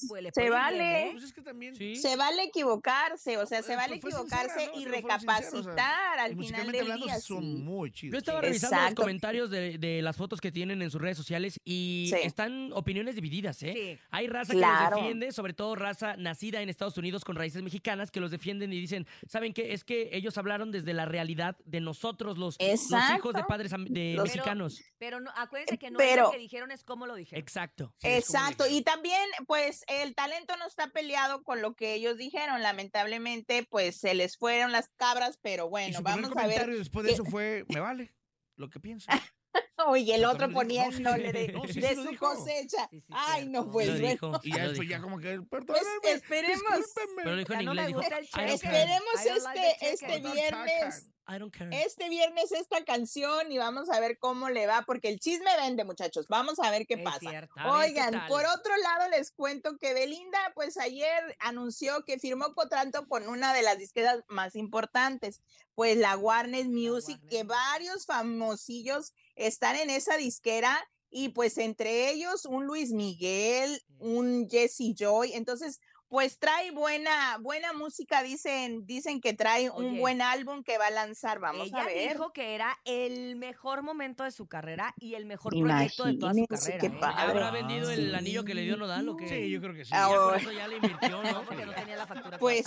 Pues 0.09 0.22
le 0.22 0.31
se 0.33 0.50
vale. 0.50 1.09
¿eh? 1.09 1.09
Pues 1.12 1.24
es 1.24 1.33
que 1.33 1.42
también. 1.42 1.74
Sí. 1.77 1.96
Se 1.96 2.16
vale 2.16 2.42
equivocarse, 2.44 3.37
o 3.38 3.46
sea, 3.46 3.62
se 3.62 3.72
Eh, 3.72 3.77
vale 3.77 3.98
pues 3.98 4.14
sincera, 4.14 4.42
equivocarse 4.44 4.66
¿no? 4.74 4.81
y 4.81 4.85
Pero 4.85 5.00
fueron 5.00 5.20
sinceros, 5.20 5.55
o 5.55 5.62
sea, 5.62 5.72
recapacitar 5.74 6.18
al 6.18 6.33
y 6.33 6.46
final 6.46 6.72
del 6.72 6.81
hablando, 6.83 7.07
día. 7.07 7.20
son 7.20 7.40
sí. 7.42 7.57
muy 7.62 7.90
chidos. 7.92 8.12
Yo 8.12 8.18
estaba 8.18 8.40
revisando 8.40 8.77
los 8.85 8.94
comentarios 8.94 9.50
de, 9.50 9.79
de 9.79 10.03
las 10.03 10.16
fotos 10.16 10.40
que 10.40 10.50
tienen 10.53 10.83
en 10.83 10.90
sus 10.90 11.00
redes 11.00 11.16
sociales 11.16 11.61
y 11.64 12.11
Sí. 12.11 12.16
están 12.22 12.72
opiniones 12.72 13.14
divididas, 13.14 13.62
¿eh? 13.62 13.72
Sí. 13.74 13.98
Hay 14.11 14.27
raza 14.27 14.53
Claro. 14.53 14.74
que 14.74 14.90
los 14.90 15.00
defiende, 15.03 15.33
sobre 15.33 15.53
todo 15.55 15.74
raza 15.74 16.16
nacida 16.16 16.61
en 16.62 16.68
Estados 16.68 16.96
Unidos 16.98 17.24
con 17.24 17.37
raíces 17.37 17.62
mexicanas, 17.62 18.11
que 18.11 18.20
los 18.20 18.31
defienden 18.31 18.72
y 18.72 18.81
dicen, 18.81 19.07
¿saben 19.29 19.53
qué? 19.53 19.72
Es 19.72 19.85
que 19.85 20.11
ellos 20.12 20.38
hablaron 20.38 20.70
desde 20.70 20.92
la 20.94 21.03
realidad 21.04 21.56
de 21.64 21.80
nosotros, 21.80 22.38
los, 22.38 22.56
los 22.60 22.90
hijos 23.16 23.34
de 23.34 23.44
padres 23.44 23.72
de 23.88 24.14
Los- 24.14 24.24
mexicanos. 24.24 24.80
Pero 24.98 25.20
no, 25.20 25.30
acuérdense 25.36 25.78
que 25.78 25.90
no 25.90 25.98
Pero- 25.98 26.22
es 26.22 26.28
lo 26.28 26.30
que 26.32 26.38
dijeron, 26.38 26.70
es 26.70 26.84
cómo 26.84 27.06
lo 27.06 27.14
dijeron. 27.14 27.42
Exacto. 27.42 27.94
Sí, 27.98 28.08
Exacto, 28.08 28.64
y 28.68 28.82
también, 28.82 29.20
pues, 29.46 29.84
el 29.88 30.14
talento 30.14 30.56
no 30.56 30.66
está 30.66 30.88
peleado 30.88 31.42
con 31.42 31.60
lo 31.62 31.74
que 31.74 31.94
ellos 31.94 32.16
dijeron. 32.16 32.62
Lamentablemente, 32.62 33.66
pues, 33.70 33.96
se 33.98 34.14
les 34.14 34.36
fueron 34.36 34.72
las 34.72 34.88
cabras, 34.96 35.38
pero 35.42 35.66
Y 35.66 35.70
bueno, 35.70 35.98
su 35.98 36.02
vamos 36.02 36.24
a 36.24 36.28
ver. 36.28 36.32
comentario 36.34 36.78
después 36.78 37.06
de 37.06 37.12
eso 37.12 37.24
fue, 37.24 37.64
me 37.68 37.80
vale 37.80 38.14
lo 38.56 38.70
que 38.70 38.80
pienso. 38.80 39.06
Oye, 39.86 40.14
el 40.14 40.24
otro 40.24 40.50
poniéndole 40.50 41.32
de, 41.32 41.48
no, 41.48 41.64
sí, 41.66 41.80
de 41.80 41.88
sí 41.90 41.94
lo 41.96 42.02
su 42.04 42.08
dijo. 42.10 42.26
cosecha. 42.26 42.88
Ay, 43.10 43.48
no, 43.48 43.70
pues 43.70 43.88
bueno. 43.88 44.08
dijo, 44.08 44.40
Y 44.42 44.54
ya 44.54 44.68
después 44.68 44.88
ya 44.88 45.00
como 45.00 45.18
que, 45.18 45.40
Pues 45.42 45.64
perdónenme, 45.64 46.10
esperemos, 46.12 46.76
discúlpenme. 46.76 47.22
Pero 47.22 47.36
dijo 47.36 47.52
en 47.52 47.64
no 47.64 47.72
inglés, 47.72 47.84
me 47.84 47.88
dijo, 47.88 48.00
esperemos 48.40 49.26
este, 49.26 49.76
este 49.92 50.20
viernes. 50.20 51.10
I 51.26 51.38
don't 51.38 51.54
care. 51.56 51.70
Este 51.82 52.10
viernes 52.10 52.52
esta 52.52 52.84
canción 52.84 53.50
y 53.50 53.56
vamos 53.56 53.88
a 53.88 53.98
ver 53.98 54.18
cómo 54.18 54.50
le 54.50 54.66
va, 54.66 54.82
porque 54.86 55.08
el 55.08 55.18
chisme 55.18 55.50
vende, 55.56 55.82
muchachos. 55.84 56.26
Vamos 56.28 56.58
a 56.58 56.70
ver 56.70 56.86
qué 56.86 56.94
Es 56.94 57.02
pasa. 57.02 57.18
cierto. 57.20 57.54
A 57.56 57.78
ver, 57.78 57.94
¿qué 57.94 58.00
Oigan, 58.00 58.26
por 58.28 58.44
otro 58.44 58.76
lado 58.76 59.08
les 59.10 59.32
cuento 59.32 59.78
que 59.78 59.94
Belinda, 59.94 60.52
pues 60.54 60.76
ayer 60.76 61.34
anunció 61.40 62.04
que 62.04 62.18
firmó 62.18 62.52
contrato 62.54 63.08
con 63.08 63.26
una 63.26 63.54
de 63.54 63.62
las 63.62 63.78
disqueras 63.78 64.22
más 64.28 64.54
importantes, 64.54 65.40
pues 65.74 65.96
la 65.96 66.16
Warner 66.18 66.66
Music, 66.66 67.18
Warner 67.22 67.28
que 67.30 67.44
varios 67.44 68.04
famosillos 68.04 69.14
están 69.36 69.76
en 69.76 69.90
esa 69.90 70.16
disquera 70.16 70.78
y 71.10 71.28
pues 71.30 71.58
entre 71.58 72.10
ellos 72.10 72.44
un 72.44 72.66
Luis 72.66 72.90
Miguel, 72.92 73.80
un 73.98 74.48
Jesse 74.50 74.94
Joy, 74.96 75.32
entonces 75.34 75.80
pues 76.08 76.38
trae 76.38 76.70
buena 76.70 77.38
buena 77.40 77.72
música, 77.72 78.22
dicen 78.22 78.86
dicen 78.86 79.20
que 79.20 79.32
trae 79.32 79.68
un 79.70 79.86
Oye. 79.86 79.98
buen 79.98 80.22
álbum 80.22 80.62
que 80.62 80.78
va 80.78 80.86
a 80.86 80.90
lanzar, 80.90 81.40
vamos 81.40 81.68
Ella 81.68 81.82
a 81.82 81.86
ver. 81.86 82.12
dijo 82.12 82.32
que 82.32 82.54
era 82.54 82.78
el 82.84 83.34
mejor 83.34 83.82
momento 83.82 84.22
de 84.22 84.30
su 84.30 84.46
carrera 84.46 84.94
y 84.96 85.14
el 85.14 85.24
mejor 85.26 85.52
proyecto 85.58 86.04
de 86.04 86.16
toda 86.18 86.32
su 86.32 86.38
Imagínense 86.38 86.70
carrera. 86.72 86.80
qué 86.80 86.86
¿eh? 86.86 86.90
¿Ya 86.94 87.00
padre. 87.00 87.22
habrá 87.32 87.50
vendido 87.50 87.90
el 87.90 88.10
Sí. 88.10 88.14
anillo 88.14 88.44
que 88.44 88.54
le 88.54 88.62
dio 88.62 88.76
Nodal 88.76 89.08
o 89.08 89.16
qué? 89.16 89.28
Sí, 89.28 89.50
yo 89.50 89.60
creo 89.60 89.74
que 89.74 89.84
sí. 89.84 89.90
Ya 89.90 90.06
por 90.08 90.36
eso 90.36 90.52
ya 90.52 90.68
le 90.68 90.76
invirtió, 90.76 91.22
No, 91.22 91.44
porque 91.46 91.66
no 91.66 91.74
tenía 91.74 91.96
la 91.96 92.06
factura. 92.06 92.38
Pues 92.38 92.64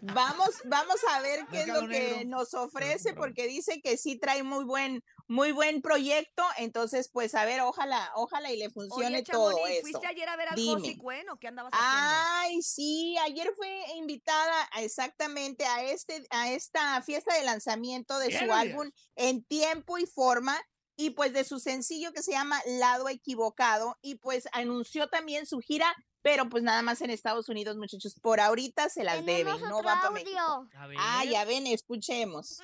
vamos, 0.00 0.50
vamos 0.66 0.96
a 1.12 1.20
ver 1.22 1.40
qué 1.50 1.62
es 1.62 1.68
lo 1.68 1.88
que 1.88 1.98
Negro. 2.18 2.28
nos 2.28 2.54
ofrece, 2.54 3.14
porque 3.14 3.48
dice 3.48 3.80
que 3.80 3.96
sí 3.96 4.16
trae 4.18 4.42
muy 4.44 4.64
buen, 4.64 5.02
muy 5.28 5.52
buen 5.52 5.82
proyecto. 5.82 6.42
Entonces, 6.58 7.08
pues 7.12 7.34
a 7.34 7.44
ver, 7.44 7.60
ojalá, 7.60 8.10
ojalá 8.14 8.52
y 8.52 8.56
le 8.58 8.70
funcione 8.70 9.18
Oye, 9.18 9.22
todo 9.24 9.50
Chamonix, 9.52 9.70
eso. 9.78 9.82
¿fuiste 9.82 10.06
ayer 10.06 10.28
a 10.28 10.36
ver 10.36 10.48
al 10.48 10.54
Dime. 10.56 10.72
Josie 10.80 10.98
Cuen 10.98 11.28
o 11.30 11.38
qué 11.38 11.48
andabas 11.48 11.72
haciendo? 11.74 12.14
Ay, 12.38 12.62
sí, 12.62 13.16
ayer 13.18 13.52
fue 13.56 13.68
invitada 13.96 14.68
a- 14.72 14.82
exactamente 14.82 15.64
a 15.64 15.82
este, 15.84 16.26
a 16.30 16.50
esta 16.50 17.00
fiesta 17.02 17.34
de 17.34 17.44
lanzamiento 17.44 18.18
de 18.18 18.36
su 18.38 18.52
álbum 18.52 18.90
en 19.16 19.44
tiempo 19.44 19.98
y 19.98 20.06
forma. 20.06 20.56
Y 20.98 21.10
pues 21.10 21.34
de 21.34 21.44
su 21.44 21.58
sencillo 21.60 22.10
que 22.14 22.22
se 22.22 22.32
llama 22.32 22.58
Lado 22.64 23.10
Equivocado. 23.10 23.98
Y 24.00 24.14
pues 24.14 24.48
anunció 24.52 25.08
también 25.08 25.44
su 25.44 25.58
gira, 25.60 25.94
pero 26.22 26.48
pues 26.48 26.62
nada 26.62 26.80
más 26.80 27.02
en 27.02 27.10
Estados 27.10 27.50
Unidos, 27.50 27.76
muchachos. 27.76 28.14
Por 28.22 28.40
ahorita 28.40 28.88
se 28.88 29.04
las 29.04 29.16
debe, 29.16 29.50
Tenemos 29.50 29.60
no 29.60 29.82
va 29.82 29.96
para 30.00 30.10
México. 30.10 30.38
audio. 30.40 30.70
A 30.80 30.86
ver. 30.86 30.96
Ah, 30.98 31.24
ya 31.26 31.44
ven, 31.44 31.66
escuchemos. 31.66 32.62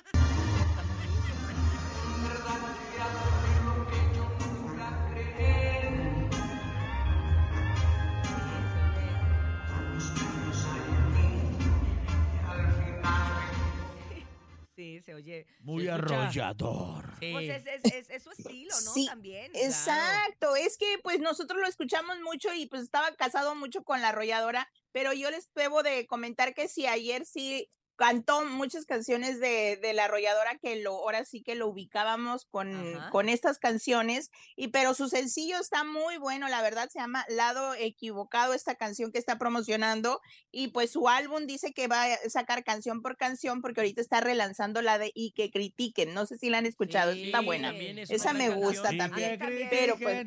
Sí, 14.83 15.01
se 15.01 15.13
oye. 15.13 15.45
Muy 15.61 15.85
Se 15.85 15.91
arrollador. 15.91 17.13
Sí. 17.21 17.31
Pues 17.31 17.49
es, 17.49 17.65
es- 17.85 17.93
es- 17.93 18.09
es 18.09 18.23
su 18.23 18.31
estilo, 18.31 18.73
¿no? 18.83 18.93
Sí, 18.93 19.05
También. 19.05 19.49
Exacto, 19.55 20.57
es 20.57 20.77
que 20.77 20.97
pues 21.01 21.21
nosotros 21.21 21.61
lo 21.61 21.67
escuchamos 21.67 22.19
mucho 22.21 22.53
y 22.53 22.65
pues 22.65 22.83
estaba 22.83 23.15
casado 23.15 23.55
mucho 23.55 23.83
con 23.85 24.01
la 24.01 24.09
arrolladora, 24.09 24.69
pero 24.91 25.13
yo 25.13 25.31
les 25.31 25.49
debo 25.53 25.83
de 25.83 26.05
comentar 26.05 26.53
que 26.53 26.67
sí, 26.67 26.85
ayer 26.85 27.25
sí 27.25 27.69
cantó 28.03 28.43
muchas 28.45 28.85
canciones 28.85 29.39
de, 29.39 29.77
de 29.77 29.93
la 29.93 30.05
arrolladora 30.05 30.57
que 30.61 30.75
lo, 30.75 30.91
ahora 30.91 31.23
sí 31.23 31.41
que 31.41 31.55
lo 31.55 31.67
ubicábamos 31.67 32.45
con, 32.45 32.97
Ajá. 32.97 33.09
con 33.11 33.29
estas 33.29 33.59
canciones, 33.59 34.29
y 34.57 34.67
pero 34.69 34.93
su 34.93 35.07
sencillo 35.07 35.57
está 35.57 35.85
muy 35.85 36.17
bueno, 36.17 36.49
la 36.49 36.61
verdad 36.61 36.89
se 36.89 36.99
llama 36.99 37.25
Lado 37.29 37.73
Equivocado, 37.75 38.53
esta 38.53 38.75
canción 38.75 39.11
que 39.13 39.19
está 39.19 39.37
promocionando, 39.37 40.19
y 40.51 40.67
pues 40.69 40.91
su 40.91 41.07
álbum 41.07 41.47
dice 41.47 41.71
que 41.73 41.87
va 41.87 42.03
a 42.03 42.29
sacar 42.29 42.63
canción 42.65 43.01
por 43.01 43.15
canción 43.15 43.61
porque 43.61 43.79
ahorita 43.79 44.01
está 44.01 44.19
relanzando 44.19 44.81
la 44.81 44.97
de 44.97 45.11
Y 45.15 45.31
que 45.31 45.49
critiquen, 45.49 46.13
no 46.13 46.25
sé 46.25 46.37
si 46.37 46.49
la 46.49 46.57
han 46.57 46.65
escuchado, 46.65 47.13
Sí, 47.13 47.25
está 47.25 47.39
buena. 47.39 47.71
es 47.73 48.09
Esa 48.09 48.33
me 48.33 48.49
buena 48.49 48.65
gusta 48.67 48.83
canción. 48.89 48.97
también. 49.09 49.39
también. 49.39 49.67
Pero 49.69 49.95
pues, 49.97 50.25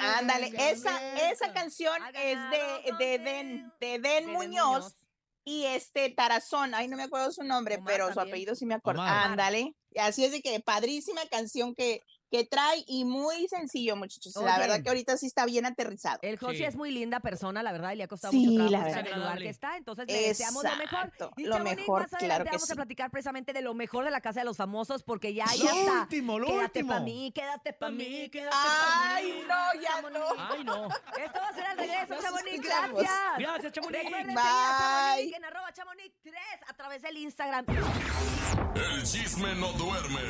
ándale, 0.00 0.52
esa, 0.70 1.30
esa 1.30 1.52
canción 1.52 1.96
es 2.14 2.38
de, 2.50 2.92
de 2.98 3.18
Den, 3.18 3.72
de 3.80 3.98
Den 3.98 4.00
De 4.02 4.08
Den 4.08 4.26
Muñoz 4.32 4.46
Muñoz. 4.46 4.94
Y 5.48 5.64
este 5.64 6.10
Tarazón, 6.10 6.74
ay 6.74 6.88
no 6.88 6.96
me 6.96 7.04
acuerdo 7.04 7.30
su 7.30 7.44
nombre, 7.44 7.76
Omar 7.76 7.86
pero 7.86 8.12
su 8.12 8.20
apellido 8.20 8.56
sí 8.56 8.66
me 8.66 8.74
acuerdo. 8.74 9.02
Ándale. 9.02 9.74
Así 9.96 10.24
es 10.24 10.32
de 10.32 10.42
que 10.42 10.58
padrísima 10.60 11.24
canción 11.30 11.72
que, 11.74 12.00
que 12.30 12.44
trae 12.44 12.82
y 12.88 13.04
muy 13.04 13.46
sencillo, 13.48 13.96
muchachos. 13.96 14.34
La 14.36 14.58
verdad 14.58 14.82
que 14.82 14.88
ahorita 14.88 15.16
sí 15.16 15.26
está 15.26 15.46
bien 15.46 15.64
aterrizado. 15.66 16.18
El 16.22 16.38
Josie 16.38 16.58
Sí. 16.58 16.64
es 16.64 16.74
muy 16.76 16.90
linda 16.90 17.20
persona, 17.20 17.62
la 17.62 17.70
verdad, 17.72 17.92
y 17.92 17.96
le 17.96 18.04
ha 18.04 18.08
costado 18.08 18.32
Sí, 18.32 18.46
mucho 18.46 18.68
trabajo 18.68 18.88
estar 18.88 19.06
en 19.06 19.12
el 19.14 19.20
lugar 19.20 19.38
que 19.38 19.48
está. 19.48 19.76
Entonces, 19.76 20.06
le 20.08 20.20
deseamos 20.28 20.64
lo 20.64 20.76
mejor. 20.76 21.12
Y 21.36 21.44
lo 21.44 21.58
mejor, 21.60 22.02
más 22.02 22.12
adelante 22.14 22.26
claro 22.26 22.44
que 22.44 22.50
vamos 22.50 22.70
a 22.70 22.74
platicar 22.74 23.10
precisamente 23.10 23.52
de 23.52 23.62
lo 23.62 23.74
mejor 23.74 24.04
de 24.04 24.10
la 24.10 24.20
Casa 24.20 24.40
de 24.40 24.44
los 24.46 24.56
Famosos, 24.56 25.02
porque 25.02 25.34
ya 25.34 25.44
hay 25.48 25.58
Lo 25.60 25.68
hasta... 25.70 26.00
último, 26.02 26.38
lo 26.38 26.46
quédate 26.46 26.64
último. 26.80 26.88
pa' 26.94 27.00
mí, 27.00 27.32
quédate 27.34 27.72
pa' 27.72 27.90
mí, 27.90 28.28
quédate 28.30 28.56
Ay, 28.58 29.44
pa' 29.46 29.54
no, 29.54 29.78
mí. 29.80 29.84
ya 29.84 30.10
no. 30.10 30.26
Ay, 30.52 30.64
no. 30.64 30.88
Esto 30.88 31.40
va 31.40 31.48
a 31.48 31.54
ser 31.54 31.66
al 31.66 31.78
regreso, 31.78 32.14
Chamonix, 32.22 32.60
gracias. 32.62 33.10
Gracias, 33.38 33.72
Chamonix. 33.72 34.02
Recuerden 34.04 34.34
Bye. 34.34 35.34
en 35.34 35.44
arroba 35.44 35.72
Chamonix 35.72 36.12
3 36.22 36.34
a 36.68 36.74
través 36.74 37.02
del 37.02 37.16
Instagram. 37.18 37.64
El 38.74 39.02
chisme 39.04 39.54
no 39.54 39.72
duerme 39.72 40.20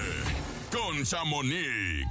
con 0.77 1.03
Chamonix. 1.05 2.07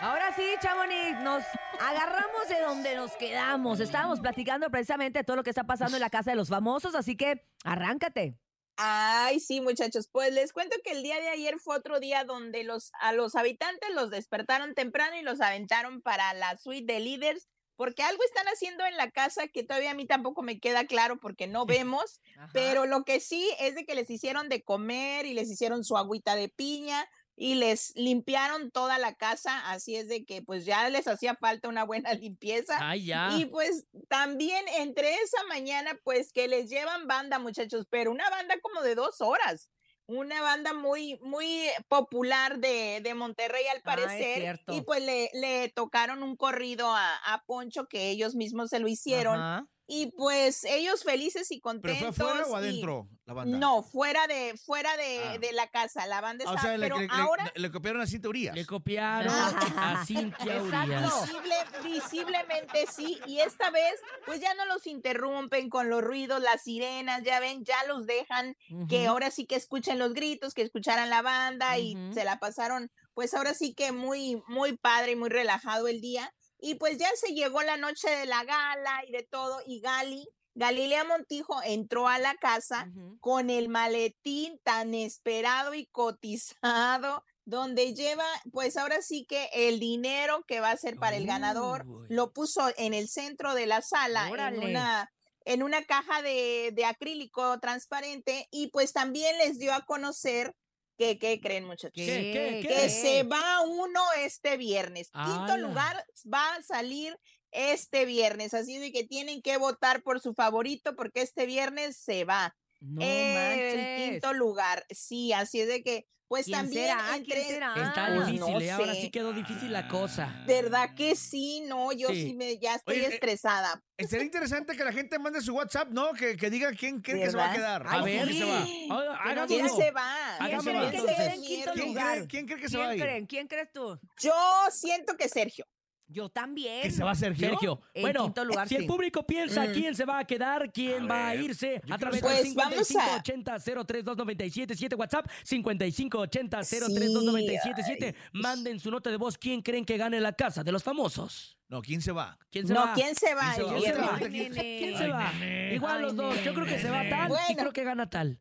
Ahora 0.00 0.34
sí, 0.34 0.42
Chamonix, 0.60 1.18
nos 1.20 1.42
agarramos 1.78 2.48
de 2.48 2.60
donde 2.60 2.94
nos 2.94 3.12
quedamos. 3.12 3.80
Estábamos 3.80 4.20
platicando 4.20 4.70
precisamente 4.70 5.20
de 5.20 5.24
todo 5.24 5.36
lo 5.36 5.42
que 5.42 5.50
está 5.50 5.64
pasando 5.64 5.96
en 5.96 6.00
la 6.00 6.10
Casa 6.10 6.30
de 6.30 6.36
los 6.36 6.48
Famosos, 6.48 6.94
así 6.94 7.16
que 7.16 7.46
arráncate. 7.64 8.36
Ay, 8.76 9.40
sí, 9.40 9.60
muchachos. 9.60 10.08
Pues 10.12 10.32
les 10.32 10.52
cuento 10.52 10.76
que 10.84 10.92
el 10.92 11.02
día 11.02 11.20
de 11.20 11.28
ayer 11.28 11.58
fue 11.58 11.76
otro 11.76 12.00
día 12.00 12.24
donde 12.24 12.64
los, 12.64 12.92
a 13.00 13.12
los 13.12 13.34
habitantes 13.34 13.90
los 13.94 14.10
despertaron 14.10 14.74
temprano 14.74 15.16
y 15.16 15.22
los 15.22 15.40
aventaron 15.40 16.02
para 16.02 16.34
la 16.34 16.56
suite 16.56 16.92
de 16.92 17.00
líderes, 17.00 17.48
porque 17.76 18.02
algo 18.02 18.22
están 18.24 18.46
haciendo 18.46 18.84
en 18.84 18.96
la 18.96 19.10
casa 19.10 19.48
que 19.48 19.64
todavía 19.64 19.92
a 19.92 19.94
mí 19.94 20.06
tampoco 20.06 20.42
me 20.42 20.60
queda 20.60 20.86
claro 20.86 21.18
porque 21.18 21.46
no 21.46 21.66
vemos, 21.66 22.20
pero 22.52 22.84
lo 22.86 23.04
que 23.04 23.20
sí 23.20 23.50
es 23.58 23.74
de 23.74 23.84
que 23.84 23.94
les 23.94 24.10
hicieron 24.10 24.48
de 24.48 24.62
comer 24.62 25.24
y 25.24 25.34
les 25.34 25.50
hicieron 25.50 25.82
su 25.84 25.96
agüita 25.96 26.36
de 26.36 26.48
piña 26.48 27.08
y 27.36 27.54
les 27.54 27.92
limpiaron 27.96 28.70
toda 28.70 28.98
la 28.98 29.14
casa, 29.14 29.70
así 29.70 29.96
es 29.96 30.08
de 30.08 30.24
que 30.24 30.42
pues 30.42 30.64
ya 30.66 30.88
les 30.90 31.08
hacía 31.08 31.34
falta 31.36 31.68
una 31.68 31.84
buena 31.84 32.12
limpieza. 32.14 32.76
Ay, 32.80 33.06
ya. 33.06 33.30
Y 33.38 33.46
pues 33.46 33.86
también 34.08 34.64
entre 34.76 35.14
esa 35.14 35.42
mañana, 35.48 35.98
pues 36.04 36.32
que 36.32 36.48
les 36.48 36.68
llevan 36.68 37.06
banda, 37.06 37.38
muchachos, 37.38 37.86
pero 37.90 38.10
una 38.10 38.28
banda 38.30 38.56
como 38.60 38.82
de 38.82 38.94
dos 38.94 39.20
horas. 39.20 39.70
Una 40.06 40.42
banda 40.42 40.72
muy, 40.74 41.18
muy 41.22 41.68
popular 41.86 42.58
de, 42.58 43.00
de 43.00 43.14
Monterrey 43.14 43.64
al 43.68 43.78
Ah, 43.78 43.82
parecer. 43.84 44.38
cierto. 44.40 44.74
y 44.74 44.80
pues 44.82 45.00
le, 45.02 45.30
le 45.34 45.68
tocaron 45.68 46.24
un 46.24 46.34
corrido 46.36 46.88
a, 46.92 47.14
a 47.32 47.44
Poncho 47.46 47.86
que 47.86 48.10
ellos 48.10 48.34
mismos 48.34 48.70
se 48.70 48.80
lo 48.80 48.88
hicieron. 48.88 49.36
Ajá. 49.40 49.66
Y 49.92 50.12
pues 50.12 50.62
ellos 50.64 51.02
felices 51.02 51.50
y 51.50 51.56
¿Pero 51.56 51.62
contentos. 51.62 52.16
fue 52.16 52.26
afuera 52.26 52.46
o 52.46 52.50
y- 52.52 52.54
adentro 52.54 53.08
la 53.26 53.34
banda? 53.34 53.58
No, 53.58 53.82
fuera 53.82 54.26
de, 54.28 54.56
fuera 54.64 54.96
de, 54.96 55.18
Ah. 55.24 55.38
de 55.38 55.52
la 55.52 55.66
casa. 55.68 56.06
La 56.06 56.20
banda 56.20 56.44
Ah, 56.46 56.54
está, 56.54 56.60
o 56.60 56.62
sea, 56.68 56.78
le, 56.78 56.86
pero 56.86 56.98
le- 57.00 57.06
le- 57.08 57.12
ahora 57.12 57.52
le 57.56 57.70
copiaron 57.72 58.00
así 58.00 58.20
teorías. 58.20 58.54
Le 58.54 58.64
copiaron 58.66 59.32
a 59.34 60.04
Cintia. 60.06 60.62
Urias. 60.62 61.22
Visible, 61.26 61.54
visiblemente 61.82 62.86
sí, 62.86 63.18
y 63.26 63.40
esta 63.40 63.70
vez 63.70 63.94
pues 64.26 64.40
ya 64.40 64.54
no 64.54 64.64
los 64.66 64.86
interrumpen 64.86 65.68
con 65.68 65.90
los 65.90 66.02
ruidos, 66.02 66.40
las 66.40 66.62
sirenas, 66.62 67.22
ya 67.24 67.40
ven, 67.40 67.64
ya 67.64 67.82
los 67.88 68.06
dejan 68.06 68.56
que 68.88 69.00
Ujú. 69.02 69.08
ahora 69.10 69.30
sí 69.30 69.46
que 69.46 69.56
escuchen 69.56 69.98
los 69.98 70.12
gritos, 70.14 70.54
que 70.54 70.62
escucharan 70.62 71.10
la 71.10 71.22
banda 71.22 71.78
y 71.78 71.96
Ujú. 71.96 72.14
se 72.14 72.24
la 72.24 72.38
pasaron 72.38 72.90
pues 73.14 73.34
ahora 73.34 73.54
sí 73.54 73.74
que 73.74 73.90
muy, 73.92 74.40
muy 74.46 74.76
padre 74.76 75.12
y 75.12 75.16
muy 75.16 75.28
relajado 75.30 75.88
el 75.88 76.00
día. 76.00 76.32
Y 76.60 76.74
pues 76.74 76.98
ya 76.98 77.08
se 77.16 77.34
llegó 77.34 77.62
la 77.62 77.76
noche 77.76 78.10
de 78.10 78.26
la 78.26 78.44
gala 78.44 79.02
y 79.08 79.12
de 79.12 79.22
todo, 79.22 79.60
y 79.66 79.80
Gali, 79.80 80.28
Galilea 80.54 81.04
Montijo 81.04 81.62
entró 81.64 82.08
a 82.08 82.18
la 82.18 82.34
casa 82.34 82.90
con 83.20 83.50
el 83.50 83.68
maletín 83.68 84.60
tan 84.62 84.94
esperado 84.94 85.74
y 85.74 85.86
cotizado, 85.86 87.24
donde 87.44 87.94
lleva, 87.94 88.26
pues 88.52 88.76
ahora 88.76 89.00
sí 89.00 89.24
que 89.24 89.48
el 89.52 89.80
dinero 89.80 90.44
que 90.46 90.60
va 90.60 90.70
a 90.70 90.76
ser 90.76 90.96
para 90.96 91.16
el 91.16 91.26
ganador, 91.26 91.86
lo 92.08 92.32
puso 92.32 92.70
en 92.76 92.94
el 92.94 93.08
centro 93.08 93.54
de 93.54 93.66
la 93.66 93.80
sala, 93.80 94.28
en 94.28 94.58
una, 94.58 95.10
en 95.44 95.62
una 95.62 95.84
caja 95.84 96.20
de, 96.20 96.70
de 96.74 96.84
acrílico 96.84 97.58
transparente, 97.60 98.48
y 98.50 98.68
pues 98.68 98.92
también 98.92 99.38
les 99.38 99.58
dio 99.58 99.72
a 99.72 99.84
conocer 99.86 100.54
que, 101.00 101.18
¿qué 101.18 101.40
creen 101.40 101.64
muchachos? 101.64 101.92
¿Qué, 101.94 102.60
qué, 102.62 102.68
Que 102.68 102.90
se 102.90 103.22
va 103.22 103.62
uno 103.62 104.02
este 104.18 104.58
viernes. 104.58 105.10
Quinto 105.10 105.56
lugar 105.56 106.04
va 106.32 106.56
a 106.56 106.62
salir 106.62 107.16
este 107.52 108.04
viernes, 108.04 108.52
así 108.52 108.76
de 108.76 108.92
que 108.92 109.04
tienen 109.04 109.40
que 109.40 109.56
votar 109.56 110.02
por 110.02 110.20
su 110.20 110.34
favorito 110.34 110.94
porque 110.96 111.22
este 111.22 111.46
viernes 111.46 111.96
se 111.96 112.24
va. 112.24 112.54
No 112.80 113.00
el 113.02 113.34
manches. 113.34 114.10
quinto 114.10 114.32
lugar. 114.32 114.84
Sí, 114.90 115.32
así 115.32 115.60
es 115.60 115.68
de 115.68 115.82
que, 115.82 116.06
pues 116.28 116.44
¿Quién 116.46 116.58
también 116.58 116.84
será? 116.84 117.04
¿Quién? 117.24 117.62
Está 117.82 118.06
Pues 118.14 118.26
difícil, 118.28 118.40
no 118.40 118.60
¿eh? 118.60 118.70
ahora 118.70 118.94
sí 118.94 119.10
quedó 119.10 119.32
difícil 119.32 119.72
la 119.72 119.88
cosa. 119.88 120.44
¿Verdad 120.46 120.94
que 120.94 121.16
sí? 121.16 121.62
No, 121.66 121.90
yo 121.92 122.08
sí, 122.08 122.26
Sí. 122.28 122.34
me, 122.34 122.56
ya 122.58 122.76
estoy 122.76 122.98
Oye, 122.98 123.06
eh, 123.06 123.14
estresada. 123.14 123.82
Eh, 123.96 124.06
Sería 124.06 124.24
interesante 124.26 124.76
que 124.76 124.84
la 124.84 124.92
gente 124.92 125.18
mande 125.18 125.40
su 125.40 125.52
WhatsApp, 125.54 125.88
¿no? 125.90 126.12
Que, 126.12 126.36
que 126.36 126.48
diga 126.48 126.70
quién 126.72 127.00
cree 127.00 127.20
que 127.24 127.30
se 127.32 127.36
va 127.36 127.50
a 127.50 127.54
quedar. 127.54 127.84
A 127.86 128.02
¿Quién 128.04 128.26
ver. 128.26 128.32
se 128.34 128.44
va? 128.44 128.64
Ah. 128.90 129.44
¿Quién 129.48 129.68
se 129.68 129.90
va? 129.90 130.36
¿Quién 130.38 130.42
Hagámoslo, 130.46 130.70
creen 130.72 130.90
que 130.90 130.96
entonces. 130.98 131.16
quede 131.16 131.34
en 131.34 131.42
quinto 131.42 131.72
¿Quién 131.74 131.94
cree, 131.94 132.26
quién 132.28 132.46
cree 132.46 132.60
que 132.60 132.68
se 132.68 132.76
¿Quién 132.76 132.86
va 132.86 132.90
a 132.90 132.94
ir? 132.94 133.02
creen? 133.02 133.26
¿Quién 133.26 133.46
crees 133.48 133.72
tú? 133.72 133.98
Yo 134.22 134.32
siento 134.70 135.16
que 135.16 135.28
Sergio. 135.28 135.66
Yo 136.12 136.28
también. 136.28 136.82
¿Que 136.82 136.90
se 136.90 137.04
va 137.04 137.14
Sergio? 137.14 137.50
Sergio, 137.50 137.80
En 137.94 138.02
bueno, 138.02 138.24
quinto 138.24 138.44
lugar, 138.44 138.66
si 138.68 138.74
el 138.74 138.84
público 138.86 139.24
piensa 139.24 139.66
Mm. 139.66 139.72
quién 139.72 139.94
se 139.94 140.04
va 140.04 140.18
a 140.18 140.24
quedar, 140.26 140.72
quién 140.72 141.08
va 141.08 141.28
a 141.28 141.36
irse, 141.36 141.76
a 141.76 141.80
quiero 141.82 141.98
través 141.98 142.20
del 142.20 142.52
Pues 142.54 142.96
a- 142.96 143.22
5580-032977 143.22 144.96
WhatsApp, 144.96 145.26
5580-032977, 145.44 148.14
manden 148.32 148.80
su 148.80 148.90
nota 148.90 149.10
de 149.10 149.16
voz, 149.16 149.38
quién 149.38 149.62
creen 149.62 149.84
que 149.84 149.96
gane 149.96 150.20
la 150.20 150.32
casa 150.32 150.64
de 150.64 150.72
los 150.72 150.82
famosos. 150.82 151.56
No, 151.68 151.80
¿quién 151.82 152.00
se 152.02 152.10
va? 152.12 152.36
¿Quién 152.50 152.66
se 152.66 152.74
No, 152.74 152.80
va? 152.86 152.94
¿quién 152.94 153.14
se 153.14 153.32
va? 153.34 153.54
¿Quién 153.54 153.68
se 153.68 153.72
va? 153.72 153.78
¿Quién 153.78 153.94
se 153.94 154.00
va? 154.00 154.06
Ahorita, 154.08 154.28
¿quién- 154.30 154.52
¿Quién 154.52 154.96
se 154.98 155.04
Ay, 155.04 155.10
va? 155.10 155.32
nene. 155.34 155.74
Igual 155.74 155.96
Ay, 155.96 156.02
los 156.02 156.16
dos, 156.16 156.42
yo 156.42 156.54
creo 156.54 156.66
que 156.66 156.78
se 156.80 156.90
va 156.90 157.08
tal 157.08 157.26
y 157.26 157.28
Bueno. 157.28 157.56
creo 157.56 157.72
que 157.72 157.84
gana 157.84 158.10
tal. 158.10 158.40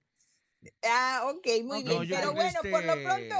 Ah, 0.83 1.21
ok, 1.27 1.47
muy 1.63 1.83
No, 1.83 1.99
bien. 1.99 2.19
Pero 2.19 2.33
bueno, 2.33 2.59
por 2.63 2.83
lo 2.83 2.93
este- 2.93 3.03
pronto, 3.05 3.35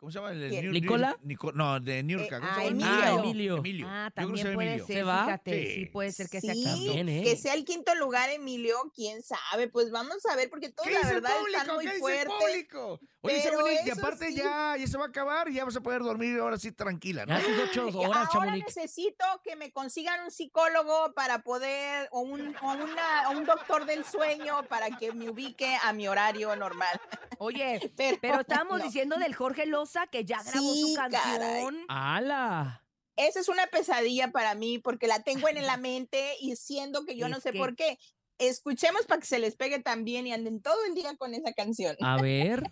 ¿Cómo 0.00 0.10
se 0.10 0.18
llama? 0.18 0.32
El. 0.32 0.50
Niur- 0.50 0.72
¿Nicola? 0.72 1.18
Nico- 1.22 1.52
no, 1.52 1.78
de 1.78 2.02
Niurka. 2.02 2.38
Eh, 2.38 2.40
¿Cómo 2.40 2.54
se 2.54 2.60
ah? 2.60 2.64
Emilio. 2.64 2.88
Ah, 2.90 3.14
Emilio. 3.18 3.56
Emilio. 3.58 3.86
Ah, 3.88 4.08
Yo 4.08 4.14
creo 4.14 4.26
también 4.26 4.54
puede 4.54 4.68
Emilio. 4.70 4.86
ser, 4.86 4.96
¿Se 4.96 5.02
va? 5.02 5.24
fíjate. 5.24 5.66
Sí. 5.66 5.74
Sí, 5.74 5.86
puede 5.86 6.12
ser 6.12 6.28
que 6.30 6.40
sea 6.40 6.54
sí. 6.54 6.88
Bien, 6.90 7.08
¿eh? 7.10 7.22
que 7.22 7.36
sea 7.36 7.52
el 7.54 7.64
quinto 7.66 7.94
lugar, 7.94 8.30
Emilio, 8.30 8.76
quién 8.94 9.22
sabe. 9.22 9.68
Pues 9.68 9.90
vamos 9.90 10.24
a 10.24 10.36
ver, 10.36 10.48
porque 10.48 10.70
todos 10.70 10.88
¿Qué 10.88 10.94
la 10.94 11.00
el 11.00 11.14
verdad 11.16 11.32
están 11.32 11.66
público? 11.66 11.74
muy 11.74 11.84
¿Qué 11.84 11.90
dice 11.92 11.96
el 11.96 12.00
fuertes. 12.28 12.34
público? 12.40 13.00
Oye, 13.22 13.42
Chamonix, 13.42 13.86
y 13.86 13.90
aparte 13.90 14.28
sí. 14.28 14.36
ya, 14.36 14.76
ya 14.78 14.86
se 14.86 14.96
va 14.96 15.04
a 15.04 15.08
acabar 15.08 15.48
y 15.50 15.54
ya 15.54 15.64
vas 15.66 15.76
a 15.76 15.80
poder 15.82 16.00
dormir 16.02 16.38
ahora 16.40 16.56
sí 16.58 16.72
tranquila, 16.72 17.26
¿no? 17.26 17.38
Sus 17.40 17.58
ocho 17.68 17.86
horas, 17.88 18.16
Ahora 18.16 18.28
Chamonix. 18.32 18.64
necesito 18.74 19.24
que 19.44 19.56
me 19.56 19.70
consigan 19.72 20.24
un 20.24 20.30
psicólogo 20.30 21.12
para 21.12 21.42
poder, 21.42 22.08
o 22.12 22.20
un, 22.20 22.56
o 22.56 22.72
una, 22.72 23.28
o 23.28 23.32
un 23.32 23.44
doctor 23.44 23.84
del 23.84 24.06
sueño 24.06 24.62
para 24.68 24.90
que 24.96 25.12
me 25.12 25.28
ubique 25.28 25.76
a 25.82 25.92
mi 25.92 26.08
horario 26.08 26.56
normal. 26.56 26.98
Oye, 27.38 27.92
Pero, 27.96 28.16
pero 28.22 28.40
estábamos 28.40 28.78
no. 28.78 28.84
diciendo 28.84 29.16
del 29.18 29.34
Jorge 29.34 29.66
Loza 29.66 30.06
que 30.06 30.24
ya 30.24 30.42
grabó 30.42 30.72
Sí, 30.72 30.84
su 30.88 30.94
canción. 30.94 31.22
caray. 31.22 31.66
¡Hala! 31.88 32.86
Esa 33.16 33.40
es 33.40 33.48
una 33.50 33.66
pesadilla 33.66 34.28
para 34.30 34.54
mí 34.54 34.78
porque 34.78 35.06
la 35.06 35.22
tengo 35.22 35.46
en 35.48 35.62
la 35.66 35.76
mente 35.76 36.36
y 36.40 36.56
siendo 36.56 37.04
que 37.04 37.16
yo 37.18 37.28
no 37.28 37.36
Es 37.36 37.42
sé 37.42 37.52
que- 37.52 37.58
por 37.58 37.76
qué. 37.76 37.98
Escuchemos 38.38 39.04
para 39.04 39.20
que 39.20 39.26
se 39.26 39.38
les 39.38 39.54
pegue 39.56 39.80
también 39.80 40.26
y 40.26 40.32
anden 40.32 40.62
todo 40.62 40.82
el 40.86 40.94
día 40.94 41.14
con 41.18 41.34
esa 41.34 41.52
canción. 41.52 41.94
A 42.00 42.16
ver. 42.22 42.62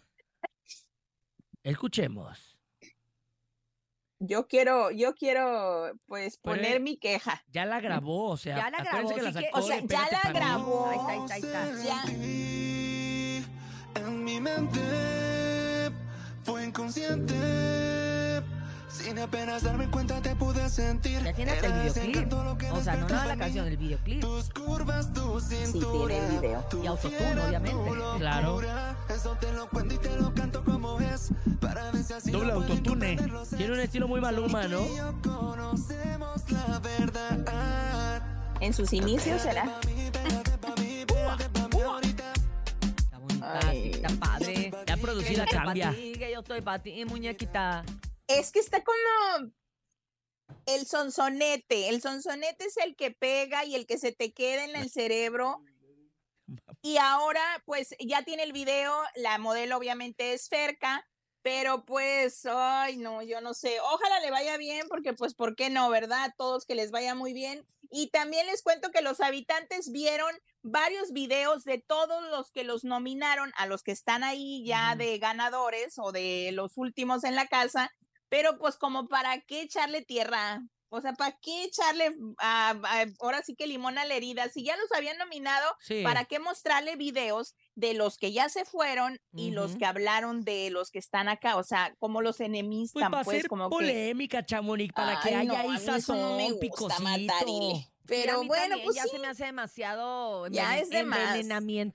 Escuchemos. 1.68 2.58
Yo 4.20 4.48
quiero, 4.48 4.90
yo 4.90 5.14
quiero, 5.14 5.92
pues, 6.06 6.38
Pero, 6.42 6.56
poner 6.56 6.80
mi 6.80 6.96
queja. 6.96 7.44
Ya 7.52 7.64
la 7.66 7.80
grabó, 7.80 8.30
o 8.30 8.36
sea, 8.36 8.56
Ya 8.56 8.70
la 8.70 8.82
grabó, 8.82 9.14
que 9.14 9.22
la 9.22 9.32
sí 9.32 9.38
que- 9.38 9.44
sacó 9.46 9.58
O 9.58 9.62
sea, 9.62 9.80
ya 9.80 10.08
la 10.24 10.32
grabó. 10.32 10.86
Ahí 10.88 10.98
está, 10.98 11.34
ahí 11.34 11.40
está, 11.40 11.62
ahí 11.64 11.70
está. 11.72 11.84
Ya- 13.94 14.02
En 14.02 14.24
mi 14.24 14.40
mente 14.40 14.80
fue 16.42 16.64
inconsciente. 16.64 17.34
Sin 18.98 19.16
apenas 19.20 19.62
darme 19.62 19.88
cuenta 19.88 20.20
te 20.20 20.34
pude 20.34 20.68
sentir. 20.68 21.22
Ya 21.22 21.32
tiene 21.32 21.52
hasta 21.52 21.66
el 21.66 21.72
videoclip. 21.88 22.32
O 22.72 22.80
sea, 22.82 22.96
no 22.96 23.08
nada 23.08 23.26
la 23.26 23.36
canción, 23.36 23.68
el 23.68 23.76
videoclip. 23.76 24.20
Tus 24.20 24.50
curvas, 24.50 25.12
tu 25.12 25.40
cintura. 25.40 26.14
tiene 26.14 26.26
el 26.26 26.40
video. 26.40 26.60
tu 26.68 26.82
Y 26.82 26.86
autotune, 26.88 27.40
obviamente. 27.40 27.80
Claro. 28.18 28.60
Eso 29.08 29.36
te 29.40 29.52
lo 29.52 29.68
cuento 29.68 29.94
y 29.94 29.98
te 29.98 30.16
lo 30.16 30.34
canto 30.34 30.64
como 30.64 31.00
es. 31.00 31.30
Para 31.60 31.92
ver 31.92 32.02
si 32.02 32.12
así 32.12 32.30
Doble 32.32 32.52
autotune. 32.52 33.16
Tiene 33.56 33.72
un 33.72 33.80
estilo 33.80 34.08
muy 34.08 34.20
maluma, 34.20 34.66
¿no? 34.66 34.80
conocemos 35.22 36.50
la 36.50 36.80
verdad. 36.80 38.22
En 38.60 38.74
sus 38.74 38.92
inicios 38.92 39.42
será. 39.42 39.64
Está 42.96 43.18
bonita, 43.18 43.60
Ay. 43.62 43.82
sí, 43.82 43.90
está 43.90 44.08
padre. 44.18 44.72
Ya 44.86 44.96
producida 44.96 45.46
cambia. 45.46 45.92
que 45.92 46.30
yo 46.32 46.40
estoy 46.40 46.60
para 46.62 46.82
ti, 46.82 47.04
muñequita. 47.04 47.84
Es 48.28 48.52
que 48.52 48.60
está 48.60 48.84
como 48.84 49.52
el 50.66 50.86
sonsonete. 50.86 51.88
El 51.88 52.02
sonsonete 52.02 52.66
es 52.66 52.76
el 52.76 52.94
que 52.94 53.10
pega 53.10 53.64
y 53.64 53.74
el 53.74 53.86
que 53.86 53.98
se 53.98 54.12
te 54.12 54.32
queda 54.32 54.64
en 54.64 54.76
el 54.76 54.90
cerebro. 54.90 55.62
Y 56.82 56.98
ahora, 56.98 57.42
pues 57.64 57.94
ya 57.98 58.22
tiene 58.22 58.42
el 58.42 58.52
video. 58.52 58.94
La 59.16 59.38
modelo, 59.38 59.78
obviamente, 59.78 60.34
es 60.34 60.48
Ferca. 60.48 61.06
Pero 61.40 61.86
pues, 61.86 62.44
ay, 62.44 62.98
no, 62.98 63.22
yo 63.22 63.40
no 63.40 63.54
sé. 63.54 63.80
Ojalá 63.80 64.20
le 64.20 64.30
vaya 64.30 64.58
bien, 64.58 64.86
porque 64.88 65.14
pues, 65.14 65.34
¿por 65.34 65.56
qué 65.56 65.70
no, 65.70 65.88
verdad? 65.88 66.34
Todos 66.36 66.66
que 66.66 66.74
les 66.74 66.90
vaya 66.90 67.14
muy 67.14 67.32
bien. 67.32 67.66
Y 67.90 68.08
también 68.08 68.46
les 68.46 68.62
cuento 68.62 68.90
que 68.90 69.00
los 69.00 69.20
habitantes 69.20 69.90
vieron 69.90 70.30
varios 70.62 71.12
videos 71.12 71.64
de 71.64 71.78
todos 71.78 72.22
los 72.30 72.50
que 72.50 72.64
los 72.64 72.84
nominaron, 72.84 73.52
a 73.56 73.66
los 73.66 73.82
que 73.82 73.92
están 73.92 74.24
ahí 74.24 74.62
ya 74.66 74.94
de 74.96 75.18
ganadores 75.18 75.98
o 75.98 76.12
de 76.12 76.50
los 76.52 76.76
últimos 76.76 77.24
en 77.24 77.34
la 77.34 77.46
casa, 77.46 77.90
pero 78.28 78.58
pues 78.58 78.76
como 78.76 79.08
para 79.08 79.40
qué 79.42 79.62
echarle 79.62 80.02
tierra, 80.02 80.62
o 80.90 81.02
sea, 81.02 81.12
para 81.12 81.36
qué 81.42 81.64
echarle 81.64 82.14
ah, 82.38 82.74
ahora 83.20 83.42
sí 83.42 83.54
que 83.54 83.66
limón 83.66 83.98
a 83.98 84.06
la 84.06 84.14
herida, 84.14 84.48
si 84.48 84.64
ya 84.64 84.74
los 84.76 84.90
habían 84.92 85.18
nominado, 85.18 85.76
Sí. 85.80 86.02
¿para 86.02 86.24
qué 86.24 86.38
mostrarle 86.38 86.96
videos 86.96 87.54
de 87.74 87.92
los 87.92 88.16
que 88.16 88.32
ya 88.32 88.48
se 88.48 88.64
fueron 88.64 89.20
y 89.34 89.50
los 89.50 89.76
que 89.76 89.84
hablaron 89.84 90.44
de 90.44 90.70
los 90.70 90.90
que 90.90 90.98
están 90.98 91.28
acá? 91.28 91.56
O 91.56 91.62
sea, 91.62 91.94
como 91.98 92.22
los 92.22 92.38
Pues 92.38 92.48
enemistan, 92.48 93.10
para 93.10 93.22
pues, 93.24 93.38
hacer 93.38 93.48
como 93.48 93.68
que... 93.68 93.74
polémica, 93.74 94.46
Chamonix, 94.46 94.94
para 94.94 95.20
que 95.20 95.28
Ay, 95.28 95.34
haya 95.34 95.44
no, 95.48 95.54
a 95.54 95.60
ahí 95.60 95.66
no 95.68 95.72
me 95.74 95.80
sazón, 95.80 96.18
gusta, 96.18 96.38
a 97.82 98.06
Pero 98.06 98.40
mí 98.40 98.48
bueno, 98.48 98.62
también 98.62 98.84
pues 98.84 98.96
ya 98.96 99.02
sí. 99.02 99.08
se 99.10 99.18
me 99.18 99.26
hace 99.26 99.44
demasiado 99.44 100.46
Ya 100.46 100.78
es 100.78 100.88
de 100.88 101.02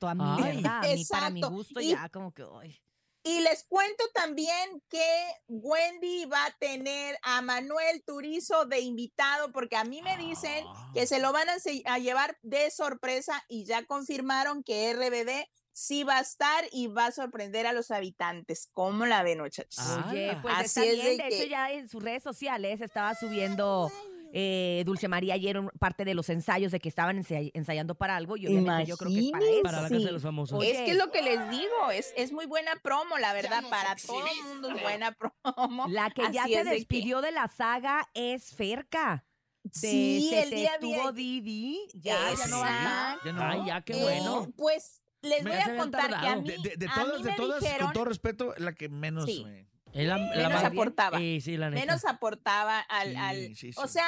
a 0.08 0.14
mí, 0.14 0.24
Ay. 0.38 0.56
¿verdad? 0.58 0.86
A 0.86 0.94
mí, 0.94 1.06
para 1.10 1.30
mi 1.32 1.42
gusto 1.42 1.82
Y- 1.82 1.90
ya 1.90 2.08
como 2.10 2.32
que... 2.32 2.44
ay. 2.62 2.80
Y 3.26 3.40
les 3.40 3.64
cuento 3.70 4.04
también 4.14 4.82
que 4.90 5.06
Wendy 5.48 6.26
va 6.26 6.46
a 6.46 6.52
tener 6.60 7.18
a 7.24 7.42
Manuel 7.42 8.04
Turizo 8.06 8.66
de 8.66 8.82
invitado, 8.82 9.52
porque 9.54 9.78
a 9.78 9.86
mí 9.86 10.02
me 10.02 10.18
dicen 10.18 10.66
que 10.94 11.08
se 11.08 11.20
lo 11.20 11.32
van 11.32 11.48
a, 11.50 11.98
llevar 12.00 12.38
de 12.42 12.70
sorpresa 12.70 13.42
y 13.48 13.64
ya 13.66 13.86
confirmaron 13.86 14.62
que 14.62 14.94
RBD 14.94 15.48
sí 15.72 16.04
va 16.04 16.18
a 16.18 16.22
estar 16.22 16.66
y 16.72 16.88
va 16.88 17.06
a 17.08 17.12
sorprender 17.14 17.66
a 17.66 17.72
los 17.74 17.92
habitantes. 17.92 18.68
¿Cómo 18.74 19.06
la 19.06 19.24
ven, 19.24 19.40
muchachos? 19.40 19.80
Oye, 20.10 20.30
Ala. 20.32 20.42
pues 20.42 20.54
Así 20.58 20.66
está 20.66 20.84
es 20.84 20.94
bien. 20.96 21.18
de 21.18 21.24
De, 21.24 21.30
que- 21.30 21.38
hecho, 21.40 21.50
ya 21.50 21.72
en 21.72 21.88
sus 21.90 22.04
redes 22.04 22.24
sociales 22.24 22.82
estaba 22.82 23.16
subiendo 23.16 23.90
eh, 24.36 24.82
Dulce 24.86 25.08
María 25.08 25.36
ayer 25.36 25.62
parte 25.80 26.06
de 26.06 26.16
los 26.16 26.28
ensayos 26.30 26.72
de 26.72 26.80
que 26.80 26.90
estaban 26.90 27.22
ensay- 27.24 27.52
ensayando 27.54 27.94
para 27.96 28.16
algo 28.16 28.36
y 28.36 28.48
obviamente 28.48 28.86
yo 28.88 28.98
creo 28.98 29.12
que 29.12 29.20
es 29.20 29.32
para 29.32 29.46
eso. 29.46 29.62
Para 29.62 29.82
la 29.84 29.90
casa 29.90 30.06
de 30.06 30.12
los 30.12 30.22
famosos. 30.24 30.60
Oye. 30.60 30.72
Es 30.72 30.78
que 30.82 30.92
es 30.92 30.98
lo 30.98 31.12
que 31.12 31.22
les 31.22 31.50
digo, 31.52 31.92
es, 31.94 32.12
es 32.18 32.32
muy 32.32 32.48
buena 32.48 32.72
promo, 32.82 33.18
la 33.20 33.32
verdad, 33.34 33.64
para 33.70 33.96
todo 33.96 34.26
el 34.26 34.44
mundo 34.50 34.70
es 34.72 34.82
buena 34.82 35.12
promo. 35.12 35.86
La 35.88 36.10
que 36.10 36.24
ya 36.34 36.44
Así 36.46 36.54
se 36.54 36.60
es 36.60 36.66
de 36.66 36.72
que- 36.72 36.78
despidió 36.78 37.22
de 37.22 37.32
la 37.32 37.48
saga 37.48 38.10
es 38.16 38.56
Ferca. 38.56 39.24
De 39.64 39.72
Sí, 39.72 40.28
Se 40.30 40.44
el 40.44 40.50
te 40.50 40.56
día 40.58 40.72
estuvo 40.74 40.92
bien. 41.14 41.16
Didi, 41.16 41.80
ya, 41.94 42.18
ya 42.38 42.48
no 42.48 42.60
va. 42.60 43.20
Ya 43.24 43.32
no. 43.32 43.42
Ay, 43.44 43.62
ya, 43.68 43.82
qué 43.82 43.94
Eh, 43.94 44.02
bueno. 44.02 44.52
Pues 44.58 45.02
les 45.22 45.42
Me- 45.44 45.52
voy 45.52 45.60
a 45.60 45.78
contar 45.78 46.10
que 46.10 46.16
a 46.28 46.36
mí, 46.36 46.50
De, 46.50 46.58
de- 46.58 46.76
de 46.76 46.86
a 46.88 46.94
todas, 46.96 47.24
de 47.24 47.32
todas, 47.34 47.62
dijeron, 47.62 47.86
con 47.88 47.94
todo 47.94 48.06
respeto, 48.06 48.54
la 48.58 48.74
que 48.74 48.90
menos. 48.90 49.26
Sí. 49.26 49.46
me- 49.46 49.60
Es 49.62 49.68
la, 49.94 50.18
la 50.18 50.36
menos 50.36 50.54
más- 50.54 50.64
aportaba. 50.66 51.18
Sí, 51.20 51.42
sí, 51.42 51.58
la 51.58 51.70
neta. 51.70 51.86
menos 51.86 52.06
aportaba 52.06 52.80
al, 52.80 53.10
Sí, 53.12 53.16
al- 53.18 53.56
sí, 53.56 53.72
o 53.78 53.88
sea, 53.88 54.06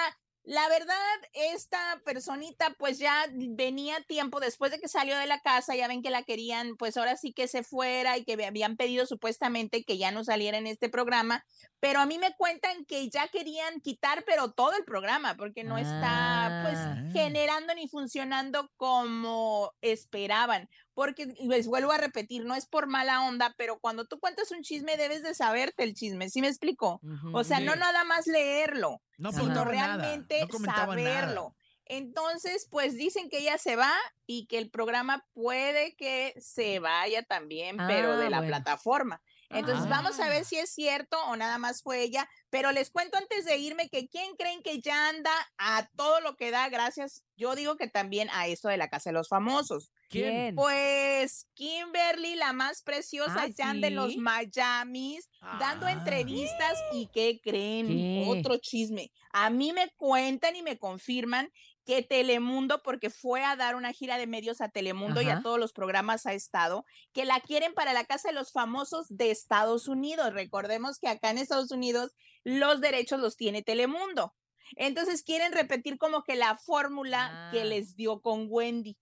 la 0.47 0.69
verdad, 0.69 0.95
esta 1.33 1.99
personita 2.05 2.75
pues 2.77 2.99
ya 2.99 3.25
venía 3.35 3.99
tiempo 4.07 4.39
después 4.39 4.71
de 4.71 4.79
que 4.79 4.87
salió 4.87 5.17
de 5.17 5.25
la 5.25 5.39
casa, 5.39 5.75
ya 5.75 5.87
ven 5.87 6.03
que 6.03 6.11
la 6.11 6.21
querían, 6.21 6.75
pues 6.77 6.97
ahora 6.97 7.17
sí 7.17 7.33
que 7.33 7.47
se 7.47 7.63
fuera 7.63 8.15
y 8.19 8.25
que 8.25 8.37
me 8.37 8.45
habían 8.45 8.77
pedido 8.77 9.07
supuestamente 9.07 9.83
que 9.83 9.97
ya 9.97 10.11
no 10.11 10.23
saliera 10.23 10.59
en 10.59 10.67
este 10.67 10.87
programa, 10.87 11.43
pero 11.79 11.99
a 11.99 12.05
mí 12.05 12.19
me 12.19 12.35
cuentan 12.37 12.85
que 12.85 13.09
ya 13.09 13.27
querían 13.29 13.81
quitar, 13.81 14.23
pero 14.27 14.51
todo 14.51 14.75
el 14.77 14.85
programa, 14.85 15.35
porque 15.35 15.63
no 15.63 15.79
está 15.79 16.61
pues 16.63 16.77
Ah. 16.77 17.03
generando 17.11 17.73
ni 17.73 17.87
funcionando 17.87 18.71
como 18.77 19.73
esperaban, 19.81 20.69
porque 20.95 21.27
les 21.27 21.67
vuelvo 21.67 21.91
a 21.91 21.97
repetir, 21.97 22.43
no 22.45 22.55
es 22.55 22.65
por 22.65 22.87
mala 22.87 23.21
onda, 23.27 23.53
pero 23.57 23.77
cuando 23.79 24.05
tú 24.05 24.19
cuentas 24.19 24.49
un 24.51 24.63
chisme 24.63 24.97
debes 24.97 25.21
de 25.21 25.35
saberte 25.35 25.83
el 25.83 25.93
chisme, 25.93 26.29
¿sí 26.29 26.41
me 26.41 26.47
explico? 26.47 27.01
O 27.33 27.43
sea, 27.43 27.59
no 27.59 27.75
nada 27.75 28.03
más 28.05 28.25
leerlo, 28.25 29.01
No 29.17 29.31
sino 29.31 29.63
realmente 29.65 30.39
no 30.41 30.47
comentaban 30.47 30.97
nada. 31.03 31.13
saberlo. 31.19 31.55
Entonces, 31.87 32.67
pues 32.71 32.95
dicen 32.95 33.29
que 33.29 33.37
ella 33.39 33.57
se 33.59 33.75
va 33.75 33.93
y 34.25 34.47
que 34.47 34.57
el 34.57 34.71
programa 34.71 35.23
puede 35.33 35.95
que 35.95 36.33
se 36.41 36.79
vaya 36.79 37.21
también, 37.23 37.77
pero 37.77 38.13
Ah, 38.13 38.17
de 38.17 38.29
la 38.31 38.37
bueno. 38.39 38.49
plataforma. 38.55 39.21
Entonces, 39.51 39.85
Ah. 39.85 39.89
vamos 39.89 40.19
a 40.19 40.27
ver 40.27 40.43
si 40.45 40.57
es 40.57 40.71
cierto 40.71 41.23
o 41.27 41.35
nada 41.35 41.59
más 41.59 41.83
fue 41.83 42.01
ella. 42.01 42.27
Pero 42.55 42.71
les 42.71 42.89
cuento 42.89 43.17
antes 43.17 43.43
de 43.43 43.57
irme 43.57 43.89
que 43.89 44.07
quién 44.07 44.33
creen 44.37 44.63
que 44.63 44.79
ya 44.79 45.09
anda 45.09 45.33
a 45.57 45.89
todo 45.97 46.21
lo 46.21 46.37
que 46.37 46.51
da 46.51 46.69
gracias 46.69 47.25
yo 47.35 47.53
digo 47.53 47.75
que 47.75 47.89
también 47.89 48.29
a 48.31 48.47
esto 48.47 48.69
de 48.69 48.77
la 48.77 48.87
Casa 48.89 49.09
de 49.09 49.13
los 49.15 49.27
Famosos. 49.27 49.91
¿Quién? 50.07 50.55
Pues 50.55 51.49
Kimberly, 51.53 52.35
la 52.35 52.53
más 52.53 52.81
preciosa, 52.81 53.41
Ah, 53.41 53.47
ya 53.47 53.71
anda 53.71 53.87
en 53.87 53.95
los 53.95 54.13
¿sí? 54.13 54.19
Miamis, 54.19 55.27
dando 55.59 55.85
Ah. 55.87 55.91
entrevistas 55.91 56.79
y 56.93 57.07
¿qué 57.07 57.41
creen? 57.43 57.87
¿Qué? 57.87 58.23
Otro 58.25 58.55
chisme. 58.57 59.11
A 59.31 59.49
mí 59.49 59.73
me 59.73 59.89
cuentan 59.97 60.55
y 60.55 60.61
me 60.61 60.77
confirman 60.77 61.51
que 61.85 62.01
Telemundo, 62.01 62.81
porque 62.83 63.09
fue 63.09 63.43
a 63.43 63.55
dar 63.55 63.75
una 63.75 63.93
gira 63.93 64.17
de 64.17 64.27
medios 64.27 64.59
a 64.59 64.69
Telemundo 64.69 65.21
y 65.21 65.29
a 65.29 65.41
todos 65.41 65.59
los 65.59 65.71
programas 65.71 66.25
ha 66.25 66.33
estado, 66.33 66.85
que 67.13 67.25
la 67.25 67.39
quieren 67.39 67.73
para 67.73 67.93
la 67.93 68.05
Casa 68.05 68.29
de 68.29 68.33
los 68.33 68.51
Famosos 68.51 69.05
de 69.09 69.31
Estados 69.31 69.87
Unidos. 69.87 70.33
Recordemos 70.33 70.97
que 70.99 71.07
acá 71.07 71.29
en 71.29 71.37
Estados 71.37 71.71
Unidos 71.71 72.13
los 72.43 72.81
derechos 72.81 73.19
los 73.19 73.37
tiene 73.37 73.61
Telemundo. 73.61 74.33
Entonces 74.75 75.21
quieren 75.23 75.51
repetir 75.53 75.97
como 75.99 76.23
que 76.23 76.35
la 76.35 76.57
fórmula 76.57 77.49
que 77.53 77.61
Ah. 77.61 77.65
les 77.65 77.95
dio 77.95 78.19
con 78.19 78.47
Wendy. 78.49 78.97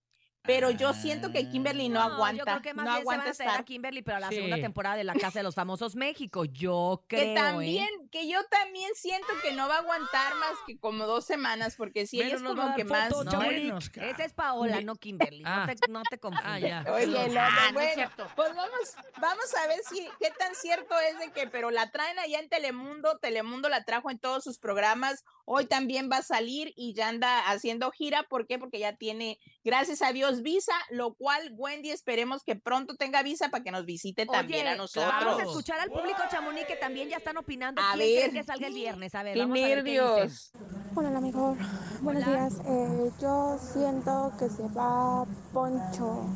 Pero 0.46 0.70
yo 0.70 0.92
siento 0.92 1.32
que 1.32 1.48
Kimberly 1.48 1.88
no, 1.88 2.02
aguanta. 2.02 2.38
Yo 2.38 2.44
creo 2.44 2.60
que 2.62 2.74
más 2.74 2.84
no 2.84 2.92
bien 2.92 3.02
se 3.02 3.04
van 3.06 3.20
aguanta 3.20 3.24
a 3.24 3.28
a 3.28 3.48
estar. 3.50 3.64
Kimberly, 3.64 4.02
pero 4.02 4.18
a 4.18 4.20
la 4.20 4.28
Sí. 4.28 4.34
segunda 4.36 4.56
temporada 4.56 4.96
de 4.96 5.04
La 5.04 5.14
Casa 5.14 5.38
de 5.38 5.42
los 5.42 5.54
Famosos 5.54 5.96
México. 5.96 6.44
Yo 6.44 7.02
creo, 7.08 7.20
que 7.20 7.34
también, 7.34 7.84
¿eh? 7.88 8.08
que 8.10 8.28
yo 8.28 8.44
también 8.50 8.90
siento 8.94 9.26
que 9.42 9.52
no 9.52 9.68
va 9.68 9.76
a 9.76 9.78
aguantar 9.78 10.34
más 10.34 10.52
que 10.66 10.78
como 10.78 11.06
dos 11.06 11.24
semanas, 11.24 11.76
porque 11.76 12.06
si 12.06 12.20
ella 12.20 12.36
es 12.36 12.42
como 12.42 12.74
que 12.74 12.84
más. 12.84 13.10
No, 13.10 13.40
esa 13.42 14.24
es 14.24 14.34
Paola, 14.34 14.82
no 14.82 14.96
Kimberly. 14.96 15.42
Ah. 15.46 15.64
No, 15.66 15.74
te, 15.74 15.90
no 15.90 16.02
te 16.02 16.18
confundas. 16.18 16.46
Ah, 16.46 16.58
ya. 16.58 16.84
Oye, 16.92 17.06
loco, 17.06 17.34
Ah, 17.38 17.70
bueno, 17.72 18.10
pues 18.36 18.54
vamos, 18.54 18.94
vamos 19.20 19.54
a 19.62 19.66
ver 19.66 19.78
si 19.88 20.06
qué 20.20 20.30
tan 20.38 20.54
cierto 20.54 20.94
es 21.00 21.18
de 21.20 21.30
que, 21.32 21.46
pero 21.48 21.70
la 21.70 21.90
traen 21.90 22.18
allá 22.18 22.38
en 22.40 22.48
Telemundo, 22.50 23.16
Telemundo 23.18 23.68
la 23.70 23.84
trajo 23.84 24.10
en 24.10 24.18
todos 24.18 24.44
sus 24.44 24.58
programas, 24.58 25.24
hoy 25.44 25.66
también 25.66 26.08
va 26.10 26.18
a 26.18 26.22
salir 26.22 26.72
y 26.76 26.94
ya 26.94 27.08
anda 27.08 27.40
haciendo 27.50 27.90
gira, 27.90 28.24
¿por 28.28 28.46
qué? 28.46 28.58
Porque 28.58 28.78
ya 28.78 28.96
tiene, 28.96 29.38
gracias 29.64 30.02
a 30.02 30.12
Dios, 30.12 30.42
visa, 30.42 30.72
lo 30.90 31.14
cual 31.14 31.52
Wendy 31.56 31.90
esperemos 31.90 32.42
que 32.42 32.56
pronto 32.56 32.96
tenga 32.96 33.22
visa 33.22 33.48
para 33.50 33.62
que 33.62 33.70
nos 33.70 33.84
visite 33.84 34.26
también 34.26 34.66
a 34.66 34.76
nosotros. 34.76 35.12
vamos 35.12 35.40
a 35.40 35.44
escuchar 35.44 35.80
al 35.80 35.90
público 35.90 36.20
Chamonix 36.30 36.66
que 36.66 36.76
también 36.76 37.08
ya 37.08 37.18
están 37.18 37.36
opinando. 37.36 37.80
A 37.82 37.94
¿Quién 37.94 38.32
ver. 38.32 38.32
que 38.32 38.44
salga 38.44 38.66
el 38.66 38.74
viernes? 38.74 39.14
A 39.14 39.22
ver, 39.22 39.34
¡Qué 39.34 39.40
vamos 39.40 39.58
a 39.58 39.60
ver 39.60 39.68
qué 39.68 39.82
nervios! 39.82 40.52
Hola, 40.94 41.10
la 41.10 41.20
mejor. 41.20 41.56
Buenos 42.00 42.22
Hola. 42.26 42.48
días. 42.48 42.60
Eh, 42.66 43.10
yo 43.20 43.58
siento 43.58 44.32
que 44.38 44.48
se 44.48 44.62
va 44.68 45.26
Poncho. 45.52 46.26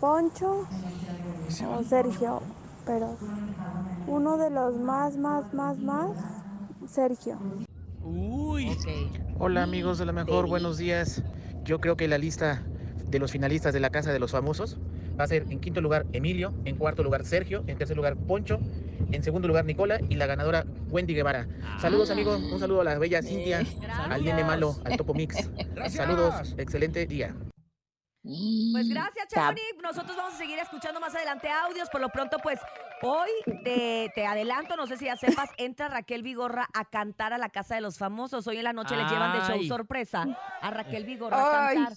Poncho 0.00 0.66
o 1.68 1.82
Sergio, 1.84 2.42
pero 2.84 3.16
uno 4.06 4.36
de 4.36 4.50
los 4.50 4.76
más, 4.76 5.16
más, 5.16 5.52
más, 5.54 5.78
más, 5.78 6.10
Sergio. 6.88 7.38
Uy. 8.14 8.76
Hola 9.38 9.62
amigos 9.62 9.96
de 9.96 10.04
la 10.04 10.12
mejor, 10.12 10.46
buenos 10.46 10.76
días. 10.76 11.22
Yo 11.64 11.80
creo 11.80 11.96
que 11.96 12.06
la 12.08 12.18
lista 12.18 12.62
de 13.06 13.18
los 13.18 13.32
finalistas 13.32 13.72
de 13.72 13.80
la 13.80 13.88
Casa 13.88 14.12
de 14.12 14.18
los 14.18 14.32
Famosos 14.32 14.76
va 15.18 15.24
a 15.24 15.26
ser 15.26 15.46
en 15.48 15.60
quinto 15.60 15.80
lugar 15.80 16.04
Emilio, 16.12 16.52
en 16.66 16.76
cuarto 16.76 17.02
lugar 17.02 17.24
Sergio, 17.24 17.64
en 17.66 17.78
tercer 17.78 17.96
lugar 17.96 18.16
Poncho, 18.16 18.60
en 19.10 19.22
segundo 19.22 19.48
lugar 19.48 19.64
Nicola 19.64 19.98
y 20.10 20.16
la 20.16 20.26
ganadora 20.26 20.66
Wendy 20.90 21.14
Guevara. 21.14 21.48
Saludos 21.80 22.10
amigos, 22.10 22.42
un 22.42 22.60
saludo 22.60 22.82
a 22.82 22.84
la 22.84 22.98
bella 22.98 23.22
Cintia, 23.22 23.64
al 24.10 24.22
nene 24.22 24.44
malo, 24.44 24.76
al 24.84 24.98
Topo 24.98 25.14
Mix. 25.14 25.48
Saludos, 25.88 26.54
excelente 26.58 27.06
día. 27.06 27.34
Pues 28.22 28.88
gracias, 28.88 29.26
Chamonix. 29.28 29.74
Nosotros 29.82 30.16
vamos 30.16 30.34
a 30.34 30.36
seguir 30.36 30.58
escuchando 30.58 31.00
más 31.00 31.14
adelante 31.14 31.48
audios. 31.48 31.88
Por 31.88 32.00
lo 32.00 32.08
pronto, 32.10 32.36
pues 32.42 32.60
hoy 33.02 33.30
te, 33.64 34.10
te 34.14 34.26
adelanto, 34.26 34.76
no 34.76 34.86
sé 34.86 34.96
si 34.96 35.06
ya 35.06 35.16
sepas, 35.16 35.50
entra 35.56 35.88
Raquel 35.88 36.22
Vigorra 36.22 36.68
a 36.72 36.84
cantar 36.84 37.32
a 37.32 37.38
la 37.38 37.48
Casa 37.48 37.74
de 37.74 37.80
los 37.80 37.98
Famosos. 37.98 38.46
Hoy 38.46 38.58
en 38.58 38.64
la 38.64 38.72
noche 38.72 38.96
le 38.96 39.04
llevan 39.04 39.38
de 39.38 39.46
show 39.46 39.62
sorpresa 39.64 40.26
a 40.60 40.70
Raquel 40.70 41.04
Vigorra 41.04 41.36
a 41.36 41.74
cantar. 41.74 41.92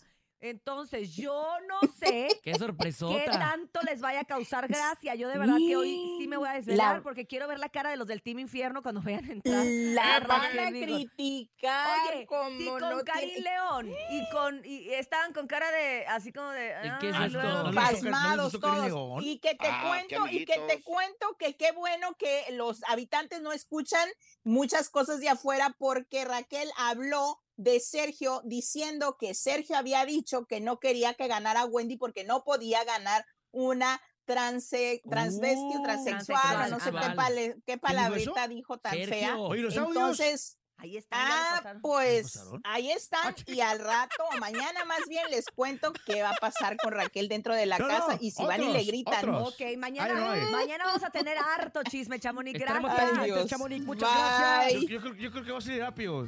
Entonces, 0.50 1.16
yo 1.16 1.48
no 1.68 1.80
sé 2.00 2.28
Qué 2.44 2.52
qué 2.52 2.56
sorpresota. 2.60 3.32
tanto 3.32 3.80
les 3.82 4.02
vaya 4.02 4.22
a 4.22 4.26
causar 4.26 4.68
gracia. 4.68 5.16
Yo 5.16 5.28
de 5.30 5.38
verdad 5.38 5.58
que 5.58 5.76
hoy 5.76 6.16
sí 6.20 6.28
me 6.28 6.38
voy 6.38 6.50
a 6.50 6.54
desvelar 6.54 6.98
La- 6.98 7.04
porque 7.04 7.26
quiero 7.28 7.48
ver 7.48 7.60
la 7.60 7.70
cara 7.70 7.90
de 7.90 7.98
los 7.98 8.08
del 8.08 8.22
Team 8.22 8.40
Infierno 8.40 8.82
cuando 8.82 9.02
vean 9.02 9.30
entrar. 9.30 9.66
La 9.66 10.16
a 10.18 10.20
van 10.22 10.60
a 10.60 10.70
criticar 10.72 12.14
Oye, 12.14 12.26
como 12.26 12.58
si 12.58 12.66
con 12.68 12.80
no 12.82 13.04
tiene- 13.04 13.40
León 13.42 13.90
y 14.12 14.30
con 14.32 14.62
y 14.66 14.90
estaban 14.94 15.34
con 15.34 15.48
cara 15.48 15.70
de 15.72 16.06
así 16.08 16.32
como 16.32 16.50
de 16.50 16.74
qué 17.00 17.10
es 17.10 17.16
ah, 17.16 17.26
esto? 17.26 17.42
luego- 17.42 17.64
¿No 17.64 17.72
les 17.72 17.76
pasmados 17.76 18.60
todos. 18.60 19.24
Y 19.24 19.40
que 19.40 19.56
te 19.56 19.68
Ah, 19.68 19.82
qué 19.82 19.88
cuento, 20.16 20.28
y 20.32 20.46
que 20.46 20.60
te 20.68 20.82
cuento 20.84 21.36
que 21.38 21.56
qué 21.58 21.72
bueno 21.72 22.16
que 22.18 22.46
los 22.52 22.84
habitantes 22.88 23.42
no 23.42 23.52
escuchan 23.52 24.08
muchas 24.44 24.90
cosas 24.90 25.20
de 25.20 25.30
afuera 25.30 25.76
porque 25.78 26.24
Raquel 26.26 26.70
habló 26.78 27.42
de 27.58 27.80
Sergio 27.80 28.42
diciendo 28.46 29.18
que 29.20 29.34
Sergio 29.34 29.78
había 29.78 30.06
dicho 30.06 30.46
que 30.46 30.60
no 30.60 30.80
quería 30.80 31.14
que 31.14 31.28
ganara 31.28 31.66
Wendy 31.66 31.98
porque 31.98 32.24
no 32.24 32.44
podía 32.44 32.84
ganar 32.84 33.26
una 33.52 34.02
transe, 34.26 35.02
transvesti 35.10 35.76
o 35.76 35.80
Uh, 35.80 35.84
transexual, 35.84 36.66
o 36.66 36.68
no 36.76 36.80
sé 36.80 36.92
qué, 36.92 37.16
pale- 37.16 37.56
qué 37.66 37.78
palabrita 37.78 38.48
dijo 38.48 38.78
tan 38.80 38.94
Sergio. 38.94 39.10
fea. 39.10 39.38
Oye, 39.38 39.62
los 39.62 39.78
audios. 39.78 39.96
Entonces, 39.96 40.58
Ahí 40.78 41.00
Ah, 41.10 41.62
pues 41.82 42.38
ahí 42.66 42.92
están 42.92 43.34
y 43.46 43.62
al 43.62 43.80
rato 43.80 44.26
o 44.34 44.38
mañana 44.40 44.84
más 44.84 45.00
bien 45.08 45.24
les 45.32 45.46
cuento 45.46 45.94
qué 46.06 46.22
va 46.22 46.32
a 46.32 46.36
pasar 46.36 46.76
con 46.76 46.92
Raquel 46.92 47.30
dentro 47.30 47.56
de 47.56 47.66
la 47.66 47.78
No, 47.78 47.88
casa 47.88 48.16
no, 48.16 48.18
y 48.20 48.32
si 48.32 48.44
van 48.44 48.62
y 48.62 48.66
le 48.66 48.70
otros, 48.72 48.88
gritan. 48.88 49.30
otros. 49.30 49.54
Ok, 49.54 49.78
mañana, 49.78 50.14
Ay, 50.34 50.42
no 50.42 50.48
hay. 50.48 50.52
mañana 50.52 50.84
vamos 50.88 51.04
a 51.06 51.10
tener 51.12 51.38
harto 51.38 51.82
chisme, 51.90 52.20
Chamonix. 52.20 52.60
Gracias. 52.60 53.48
Chamonix. 53.48 53.86
Muchas 53.86 54.10
Bye. 54.10 54.20
gracias. 54.20 54.82
Yo, 54.82 54.88
yo 54.90 55.00
creo, 55.02 55.14
yo 55.16 55.32
creo 55.32 55.44
que 55.46 55.52
va 55.54 55.58
a 55.60 55.62
salir 55.62 55.82
rápido. 55.82 56.28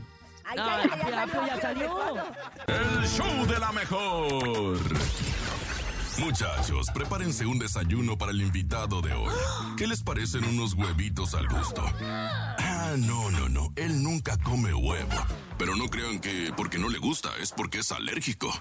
Ay, 0.49 0.55
No, 0.57 0.65
cállate, 0.65 0.97
ya, 0.97 1.09
ya, 1.09 1.27
salió, 1.27 1.47
ya 1.47 1.61
salió. 1.61 2.23
El 2.67 3.07
show 3.07 3.45
de 3.47 3.59
la 3.59 3.71
mejor. 3.73 4.77
Muchachos, 6.19 6.87
prepárense 6.93 7.45
un 7.45 7.59
desayuno 7.59 8.17
para 8.17 8.31
el 8.31 8.41
invitado 8.41 9.01
de 9.01 9.13
hoy. 9.13 9.33
¿Qué 9.77 9.85
les 9.87 10.01
parecen 10.01 10.45
unos 10.45 10.73
huevitos 10.73 11.35
al 11.35 11.47
gusto? 11.47 11.83
Ah, 11.99 12.95
no, 12.97 13.29
no, 13.29 13.49
no. 13.49 13.69
Él 13.75 14.01
nunca 14.01 14.37
come 14.37 14.73
huevo. 14.73 15.11
Pero 15.57 15.75
no 15.75 15.87
crean 15.87 16.19
que 16.19 16.53
porque 16.55 16.77
no 16.77 16.87
le 16.89 16.99
gusta, 16.99 17.29
es 17.41 17.51
porque 17.51 17.79
es 17.79 17.91
alérgico. 17.91 18.51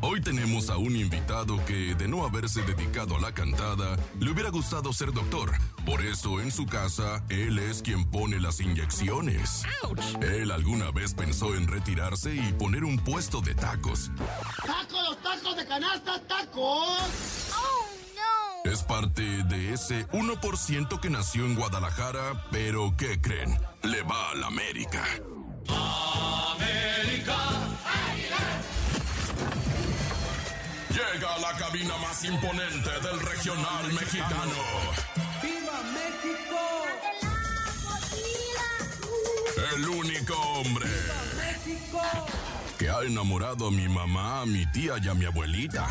Hoy 0.00 0.20
tenemos 0.20 0.68
a 0.70 0.76
un 0.76 0.96
invitado 0.96 1.64
que, 1.64 1.94
de 1.94 2.08
no 2.08 2.24
haberse 2.24 2.62
dedicado 2.62 3.16
a 3.16 3.20
la 3.20 3.32
cantada, 3.32 3.96
le 4.18 4.30
hubiera 4.30 4.50
gustado 4.50 4.92
ser 4.92 5.12
doctor. 5.12 5.52
Por 5.86 6.02
eso, 6.04 6.40
en 6.40 6.50
su 6.50 6.66
casa, 6.66 7.24
él 7.28 7.58
es 7.58 7.82
quien 7.82 8.04
pone 8.10 8.40
las 8.40 8.60
inyecciones. 8.60 9.64
Él 10.20 10.50
alguna 10.50 10.90
vez 10.90 11.14
pensó 11.14 11.54
en 11.54 11.68
retirarse 11.68 12.34
y 12.34 12.52
poner 12.52 12.84
un 12.84 12.98
puesto 12.98 13.40
de 13.40 13.54
tacos. 13.54 14.10
¡Tacos, 14.66 15.22
tacos 15.22 15.56
de 15.56 15.66
canasta, 15.66 16.20
tacos! 16.26 17.52
¡Oh, 17.52 17.86
no! 18.14 18.70
Es 18.70 18.82
parte 18.82 19.22
de 19.22 19.72
ese 19.72 20.06
1% 20.08 21.00
que 21.00 21.10
nació 21.10 21.46
en 21.46 21.54
Guadalajara, 21.54 22.44
pero 22.50 22.94
¿qué 22.96 23.20
creen? 23.20 23.58
Le 23.82 24.02
va 24.02 24.30
a 24.30 24.34
la 24.34 24.48
América. 24.48 25.04
Llega 30.90 31.34
a 31.34 31.38
la 31.38 31.56
cabina 31.58 31.96
más 31.98 32.24
imponente 32.24 32.90
del 33.02 33.20
regional 33.20 33.92
mexicano. 33.92 34.52
¡Viva 35.42 35.82
México! 35.92 36.58
El 39.74 39.88
único 39.88 40.34
hombre 40.34 40.86
¡México! 41.36 42.00
que 42.78 42.88
ha 42.88 43.02
enamorado 43.02 43.68
a 43.68 43.70
mi 43.70 43.88
mamá, 43.88 44.42
a 44.42 44.46
mi 44.46 44.64
tía 44.72 44.94
y 45.02 45.08
a 45.08 45.14
mi 45.14 45.24
abuelita. 45.26 45.86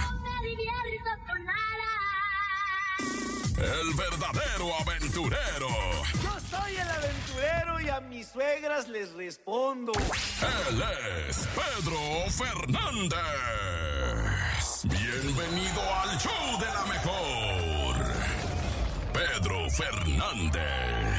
El 3.57 3.93
verdadero 3.95 4.71
aventurero. 4.81 5.67
Yo 6.21 6.39
soy 6.51 6.75
el 6.75 6.89
aventurero 6.89 7.81
y 7.81 7.89
a 7.89 7.99
mis 8.01 8.27
suegras 8.27 8.87
les 8.87 9.11
respondo. 9.13 9.93
Él 9.93 10.83
es 11.27 11.47
Pedro 11.55 11.99
Fernández. 12.29 13.17
Bienvenido 14.83 15.81
al 16.01 16.19
show 16.19 16.59
de 16.59 16.65
la 16.65 16.85
mejor. 16.85 17.95
Pedro 19.11 19.69
Fernández. 19.71 21.17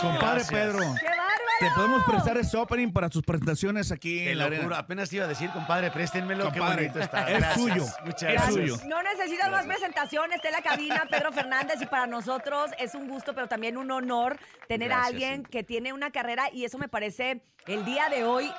Compadre. 0.00 0.44
Pedro, 0.48 0.78
¡Qué 0.78 1.06
bárbaro! 1.06 1.30
te 1.60 1.70
podemos 1.76 2.02
prestar 2.04 2.36
ese 2.38 2.56
opening 2.56 2.90
para 2.92 3.10
sus 3.10 3.22
presentaciones 3.22 3.92
aquí 3.92 4.24
Te 4.24 4.32
en 4.32 4.38
la 4.38 4.44
lo 4.44 4.46
arena. 4.48 4.62
juro, 4.64 4.76
apenas 4.76 5.10
te 5.10 5.16
iba 5.16 5.26
a 5.26 5.28
decir, 5.28 5.50
compadre, 5.50 5.90
préstenmelo, 5.90 6.44
Compadre, 6.44 6.76
qué 6.76 6.88
bonito 6.88 7.00
está. 7.00 7.30
es 7.30 7.38
Gracias. 7.38 7.54
suyo, 7.54 7.84
Muchas 8.04 8.22
es 8.22 8.32
gracias. 8.32 8.54
suyo. 8.54 8.76
No 8.88 9.02
necesitas 9.02 9.50
más 9.50 9.66
presentaciones, 9.66 10.36
está 10.36 10.48
en 10.48 10.54
la 10.54 10.62
cabina 10.62 11.06
Pedro 11.10 11.32
Fernández 11.32 11.80
y 11.82 11.86
para 11.86 12.06
nosotros 12.06 12.70
es 12.78 12.94
un 12.94 13.08
gusto, 13.08 13.34
pero 13.34 13.46
también 13.48 13.76
un 13.76 13.90
honor 13.90 14.38
tener 14.68 14.90
a 14.92 14.96
Gracias, 14.96 15.12
alguien 15.14 15.42
sí. 15.44 15.50
que 15.50 15.62
tiene 15.64 15.92
una 15.92 16.10
carrera 16.10 16.44
y 16.52 16.64
eso 16.64 16.78
me 16.78 16.88
parece 16.88 17.42
el 17.66 17.84
día 17.84 18.08
de 18.08 18.24
hoy 18.24 18.50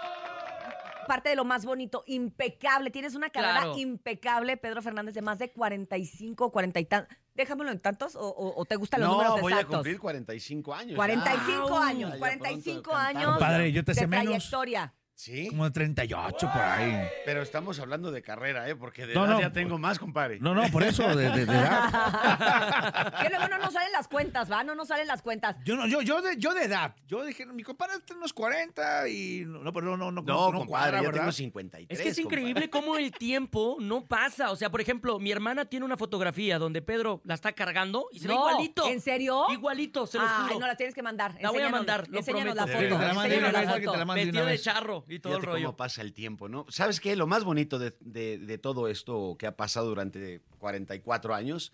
parte 1.07 1.29
de 1.29 1.35
lo 1.35 1.43
más 1.43 1.65
bonito, 1.65 2.03
impecable. 2.05 2.89
Tienes 2.91 3.15
una 3.15 3.29
carrera 3.31 3.61
Claro. 3.61 3.77
impecable, 3.77 4.55
Pedro 4.55 4.81
Fernández, 4.81 5.13
de 5.15 5.21
más 5.21 5.39
de 5.39 5.51
45, 5.51 6.51
40 6.51 6.79
y 6.79 6.85
tantos. 6.85 7.17
Déjamelo 7.41 7.71
en 7.71 7.79
tantos 7.79 8.15
o, 8.15 8.21
o- 8.27 8.59
o 8.61 8.65
te 8.65 8.75
gustan 8.75 9.01
los 9.01 9.09
números 9.09 9.35
No, 9.35 9.41
voy 9.41 9.51
a 9.53 9.55
exactos. 9.55 9.77
cumplir 9.77 9.99
45 9.99 10.73
años. 10.75 10.95
45 10.95 11.69
ya. 11.69 11.87
años, 11.87 12.11
Ay, 12.13 12.13
ya 12.13 12.19
45 12.19 12.81
pronto 12.83 12.97
años. 12.99 13.25
Compadre, 13.31 13.71
yo 13.71 13.83
te 13.83 13.91
de 13.93 13.99
sé 13.99 14.07
menos. 14.07 14.25
trayectoria. 14.25 14.93
Sí. 15.21 15.49
Como 15.49 15.65
de 15.65 15.71
38 15.71 16.49
por 16.51 16.61
ahí. 16.63 17.07
Pero 17.25 17.43
estamos 17.43 17.79
hablando 17.79 18.09
de 18.11 18.23
carrera, 18.23 18.67
¿eh? 18.67 18.75
Porque 18.75 19.05
de 19.05 19.13
No, 19.13 19.25
edad 19.25 19.33
no. 19.35 19.41
ya 19.41 19.51
tengo 19.51 19.77
más, 19.77 19.99
compadre. 19.99 20.39
No, 20.39 20.55
no, 20.55 20.63
por 20.71 20.81
eso, 20.81 21.03
de, 21.15 21.29
de- 21.29 21.45
de 21.45 21.53
edad. 21.53 23.13
Que 23.21 23.29
luego 23.29 23.47
no 23.49 23.59
nos 23.59 23.71
salen 23.73 23.91
las 23.91 24.07
cuentas, 24.07 24.51
¿va? 24.51 24.63
No 24.63 24.73
nos 24.73 24.87
salen 24.87 25.05
las 25.05 25.21
cuentas. 25.21 25.57
Yo, 25.63 25.75
no, 25.75 25.85
yo, 25.85 26.01
yo, 26.01 26.23
de, 26.23 26.37
yo 26.37 26.55
de 26.55 26.63
edad. 26.63 26.95
Yo 27.07 27.23
dije, 27.23 27.45
mi 27.45 27.61
compadre 27.61 27.97
está 27.97 28.13
en 28.13 28.17
unos 28.17 28.33
40 28.33 29.07
y... 29.09 29.43
No, 29.45 29.71
pero 29.71 29.85
no, 29.95 29.97
no, 29.97 30.11
no, 30.11 30.21
No, 30.23 30.51
no 30.51 30.59
compadre, 30.59 30.65
cuadra, 30.67 30.97
ya 30.97 31.01
¿verdad? 31.03 31.19
tengo 31.19 31.31
53. 31.33 31.99
Es 31.99 32.03
que 32.03 32.09
es 32.09 32.17
increíble 32.17 32.71
cómo 32.71 32.97
el 32.97 33.11
tiempo 33.11 33.77
no 33.79 34.05
pasa. 34.07 34.49
O 34.49 34.55
sea, 34.55 34.71
por 34.71 34.81
ejemplo, 34.81 35.19
mi 35.19 35.31
hermana 35.31 35.65
tiene 35.65 35.85
una 35.85 35.97
fotografía 35.97 36.57
donde 36.57 36.81
Pedro 36.81 37.21
la 37.25 37.35
está 37.35 37.51
cargando 37.53 38.07
y 38.11 38.19
se 38.21 38.27
ve 38.27 38.33
No, 38.33 38.49
igualito. 38.49 38.87
¿En 38.87 38.99
serio? 39.01 39.45
Igualito, 39.51 40.07
se 40.07 40.17
los 40.17 40.27
Ay, 40.27 40.47
juro. 40.47 40.59
no 40.61 40.65
la 40.67 40.75
tienes 40.75 40.95
que 40.95 41.03
mandar. 41.03 41.35
La 41.39 41.51
voy 41.51 41.59
a 41.61 41.67
Enséñanos- 41.67 41.71
mandar, 41.71 42.09
lo 42.09 42.17
enséñanos 42.17 42.55
la 42.55 42.65
foto. 42.65 42.77
Te 42.79 42.89
la 42.89 43.11
enséñanos 43.11 43.51
foto. 43.65 43.79
que 43.79 43.87
te 43.87 43.97
la 43.97 44.05
mande 44.05 44.21
de 44.21 44.25
Vestido 44.25 44.41
una 44.43 44.45
de 44.45 44.51
vez. 44.57 44.63
charro 44.63 45.05
y 45.15 45.19
todo 45.19 45.33
el 45.33 45.39
Fíjate 45.41 45.53
rollo. 45.53 45.65
cómo 45.67 45.77
pasa 45.77 46.01
el 46.01 46.13
tiempo, 46.13 46.47
¿no? 46.49 46.65
¿Sabes 46.69 46.99
qué? 46.99 47.15
Lo 47.15 47.27
más 47.27 47.43
bonito 47.43 47.79
de, 47.79 47.93
de- 47.99 48.37
de 48.39 48.57
todo 48.57 48.87
esto 48.87 49.35
que 49.37 49.47
ha 49.47 49.55
pasado 49.55 49.87
durante 49.87 50.41
44 50.59 51.33
años 51.35 51.71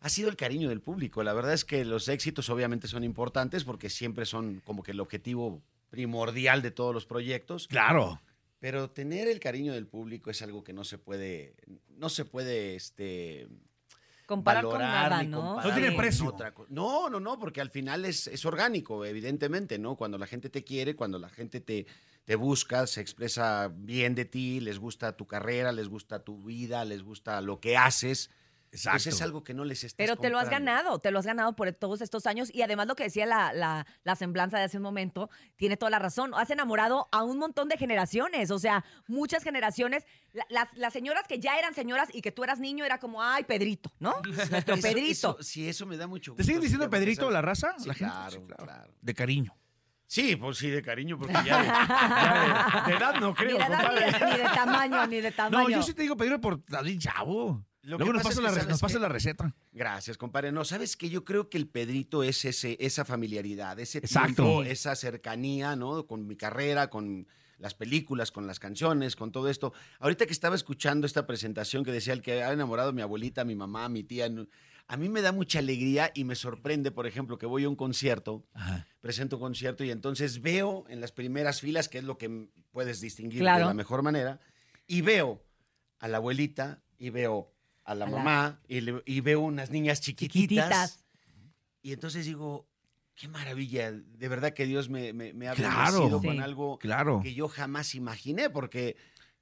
ha 0.00 0.08
sido 0.08 0.30
el 0.30 0.36
cariño 0.36 0.68
del 0.70 0.80
público. 0.80 1.22
La 1.22 1.32
verdad 1.34 1.52
es 1.52 1.64
que 1.64 1.84
los 1.84 2.08
éxitos 2.08 2.48
obviamente 2.48 2.88
son 2.88 3.04
importantes 3.04 3.64
porque 3.64 3.90
siempre 3.90 4.24
son 4.24 4.60
como 4.64 4.82
que 4.82 4.92
el 4.92 5.00
objetivo 5.00 5.62
primordial 5.90 6.62
de 6.62 6.70
todos 6.70 6.94
los 6.94 7.04
proyectos. 7.06 7.68
Claro. 7.68 8.20
Pero 8.60 8.90
tener 8.90 9.28
el 9.28 9.40
cariño 9.40 9.72
del 9.72 9.86
público 9.86 10.30
es 10.30 10.40
algo 10.42 10.62
que 10.64 10.72
no 10.72 10.84
se 10.84 10.98
puede, 10.98 11.54
no 11.96 12.08
se 12.08 12.24
puede, 12.24 12.76
este... 12.76 13.48
Comparar 14.26 14.62
con 14.62 14.74
valorar 14.74 15.10
nada, 15.10 15.22
ni 15.24 15.28
¿no? 15.28 15.56
No 15.56 15.72
tiene 15.74 15.88
con 15.88 15.96
precio. 15.96 16.36
No, 16.68 17.10
no, 17.10 17.18
no, 17.18 17.36
porque 17.38 17.60
al 17.60 17.68
final 17.70 18.04
es, 18.04 18.28
es 18.28 18.44
orgánico, 18.44 19.04
evidentemente, 19.04 19.76
¿no? 19.76 19.96
Cuando 19.96 20.18
la 20.18 20.26
gente 20.28 20.48
te 20.50 20.62
quiere, 20.62 20.94
cuando 20.94 21.18
la 21.18 21.28
gente 21.30 21.60
te, 21.60 21.86
te 22.24 22.36
busca, 22.36 22.86
se 22.86 23.00
expresa 23.00 23.70
bien 23.74 24.14
de 24.14 24.24
ti, 24.24 24.60
les 24.60 24.78
gusta 24.78 25.16
tu 25.16 25.26
carrera, 25.26 25.72
les 25.72 25.88
gusta 25.88 26.22
tu 26.22 26.42
vida, 26.44 26.84
les 26.84 27.02
gusta 27.02 27.40
lo 27.40 27.60
que 27.60 27.76
haces. 27.76 28.30
Pues 28.70 28.84
Exacto. 28.84 29.08
es 29.08 29.20
algo 29.22 29.42
que 29.42 29.52
no 29.52 29.64
les 29.64 29.82
estás 29.82 29.96
Pero 29.96 30.14
te 30.14 30.30
lo 30.30 30.38
has 30.38 30.48
ganado, 30.48 31.00
te 31.00 31.10
lo 31.10 31.18
has 31.18 31.26
ganado 31.26 31.56
por 31.56 31.72
todos 31.72 32.00
estos 32.02 32.24
años 32.28 32.54
y 32.54 32.62
además 32.62 32.86
lo 32.86 32.94
que 32.94 33.02
decía 33.02 33.26
la, 33.26 33.52
la, 33.52 33.84
la 34.04 34.14
semblanza 34.14 34.58
de 34.58 34.62
hace 34.62 34.76
un 34.76 34.84
momento, 34.84 35.28
tiene 35.56 35.76
toda 35.76 35.90
la 35.90 35.98
razón, 35.98 36.30
has 36.36 36.50
enamorado 36.50 37.08
a 37.10 37.24
un 37.24 37.36
montón 37.38 37.68
de 37.68 37.76
generaciones, 37.76 38.52
o 38.52 38.60
sea, 38.60 38.84
muchas 39.08 39.42
generaciones, 39.42 40.04
La- 40.32 40.46
las, 40.50 40.68
las 40.76 40.92
señoras 40.92 41.26
que 41.26 41.40
ya 41.40 41.58
eran 41.58 41.74
señoras 41.74 42.10
y 42.12 42.22
que 42.22 42.30
tú 42.30 42.44
eras 42.44 42.60
niño 42.60 42.84
era 42.84 43.00
como, 43.00 43.20
ay, 43.20 43.42
Pedrito, 43.42 43.90
¿no? 43.98 44.14
Nuestro 44.52 44.74
Eso- 44.76 44.82
Pedrito. 44.82 45.10
eso- 45.10 45.36
sí, 45.40 45.68
eso 45.68 45.84
me 45.84 45.96
da 45.96 46.06
mucho 46.06 46.34
¿Te 46.36 46.44
siguen 46.44 46.58
gusto, 46.58 46.66
diciendo 46.66 46.90
Pedrito 46.90 47.28
la 47.28 47.42
raza? 47.42 47.74
Sí, 47.76 47.88
la 47.88 47.94
gente? 47.94 48.12
claro, 48.14 48.30
Sí, 48.30 48.54
claro. 48.64 48.94
De 49.02 49.14
cariño. 49.14 49.56
Sí, 50.12 50.34
pues 50.34 50.58
sí, 50.58 50.68
de 50.70 50.82
cariño, 50.82 51.16
porque 51.16 51.34
ya 51.34 51.62
de, 51.62 51.68
ya 51.68 52.82
de- 52.84 52.90
de 52.90 52.98
edad 52.98 53.14
no 53.20 53.28
Ni 53.28 53.34
creo, 53.36 53.58
de, 53.58 53.64
edad, 53.64 53.78
compadre. 53.78 54.06
ni, 54.06 54.18
de, 54.18 54.26
ni 54.26 54.36
de 54.38 54.42
tamaño, 54.48 55.06
ni 55.06 55.20
de 55.20 55.30
tamaño. 55.30 55.68
No, 55.68 55.70
yo 55.70 55.82
sí 55.84 55.94
te 55.94 56.02
digo 56.02 56.16
Pedro 56.16 56.40
por 56.40 56.64
David 56.66 56.98
Chavo. 56.98 57.64
Lo 57.82 57.96
que 57.96 58.02
Luego 58.04 58.14
nos 58.14 58.22
pasa 58.24 58.40
es 58.40 58.42
la, 58.42 58.48
que, 58.48 58.54
re- 58.56 58.60
¿sabes 58.62 58.70
nos 58.72 58.80
pasa 58.80 58.94
qué? 58.94 59.00
la 59.02 59.08
receta. 59.08 59.54
Gracias, 59.70 60.18
compadre. 60.18 60.50
No, 60.50 60.64
sabes 60.64 60.96
que 60.96 61.10
yo 61.10 61.24
creo 61.24 61.48
que 61.48 61.58
el 61.58 61.68
Pedrito 61.68 62.24
es 62.24 62.44
ese, 62.44 62.76
esa 62.80 63.04
familiaridad, 63.04 63.78
ese 63.78 63.98
Exacto. 63.98 64.42
tiempo, 64.42 64.62
esa 64.64 64.96
cercanía, 64.96 65.76
¿no? 65.76 66.04
Con 66.08 66.26
mi 66.26 66.34
carrera, 66.34 66.90
con 66.90 67.28
las 67.58 67.74
películas, 67.74 68.32
con 68.32 68.48
las 68.48 68.58
canciones, 68.58 69.14
con 69.14 69.30
todo 69.30 69.48
esto. 69.48 69.72
Ahorita 70.00 70.26
que 70.26 70.32
estaba 70.32 70.56
escuchando 70.56 71.06
esta 71.06 71.24
presentación 71.28 71.84
que 71.84 71.92
decía 71.92 72.14
el 72.14 72.22
que 72.22 72.42
ha 72.42 72.52
enamorado 72.52 72.88
a 72.88 72.92
mi 72.92 73.02
abuelita, 73.02 73.42
a 73.42 73.44
mi 73.44 73.54
mamá, 73.54 73.84
a 73.84 73.88
mi 73.88 74.02
tía, 74.02 74.28
no- 74.28 74.46
a 74.92 74.96
mí 74.96 75.08
me 75.08 75.22
da 75.22 75.30
mucha 75.30 75.60
alegría 75.60 76.10
y 76.14 76.24
me 76.24 76.34
sorprende, 76.34 76.90
por 76.90 77.06
ejemplo, 77.06 77.38
que 77.38 77.46
voy 77.46 77.62
a 77.62 77.68
un 77.68 77.76
concierto, 77.76 78.44
presento 79.00 79.36
un 79.36 79.42
concierto 79.42 79.84
y 79.84 79.90
entonces 79.92 80.42
veo 80.42 80.84
en 80.88 81.00
las 81.00 81.12
primeras 81.12 81.60
filas, 81.60 81.88
que 81.88 81.98
es 81.98 82.04
lo 82.04 82.18
que 82.18 82.48
puedes 82.72 83.00
distinguir 83.00 83.38
Claro. 83.40 83.60
de 83.60 83.64
la 83.66 83.74
mejor 83.74 84.02
manera, 84.02 84.40
y 84.88 85.02
veo 85.02 85.44
a 86.00 86.08
la 86.08 86.16
abuelita 86.16 86.82
y 86.98 87.10
veo 87.10 87.52
a 87.84 87.94
la 87.94 88.06
A 88.06 88.08
la- 88.10 88.16
mamá 88.16 88.60
y, 88.66 88.80
le- 88.80 89.02
y 89.06 89.20
veo 89.20 89.40
unas 89.40 89.70
niñas 89.70 90.00
chiquititas. 90.00 90.40
Chiquititas. 90.68 91.04
Y 91.82 91.92
entonces 91.92 92.26
digo, 92.26 92.66
qué 93.14 93.28
maravilla, 93.28 93.92
de 93.92 94.28
verdad 94.28 94.52
que 94.54 94.66
Dios 94.66 94.88
me, 94.88 95.12
me, 95.12 95.32
me 95.34 95.46
ha 95.48 95.54
Claro. 95.54 95.92
bendecido 95.92 96.20
Sí. 96.20 96.26
con 96.26 96.40
algo 96.40 96.78
Claro. 96.80 97.20
que 97.22 97.32
yo 97.32 97.46
jamás 97.48 97.94
imaginé, 97.94 98.50
porque 98.50 98.96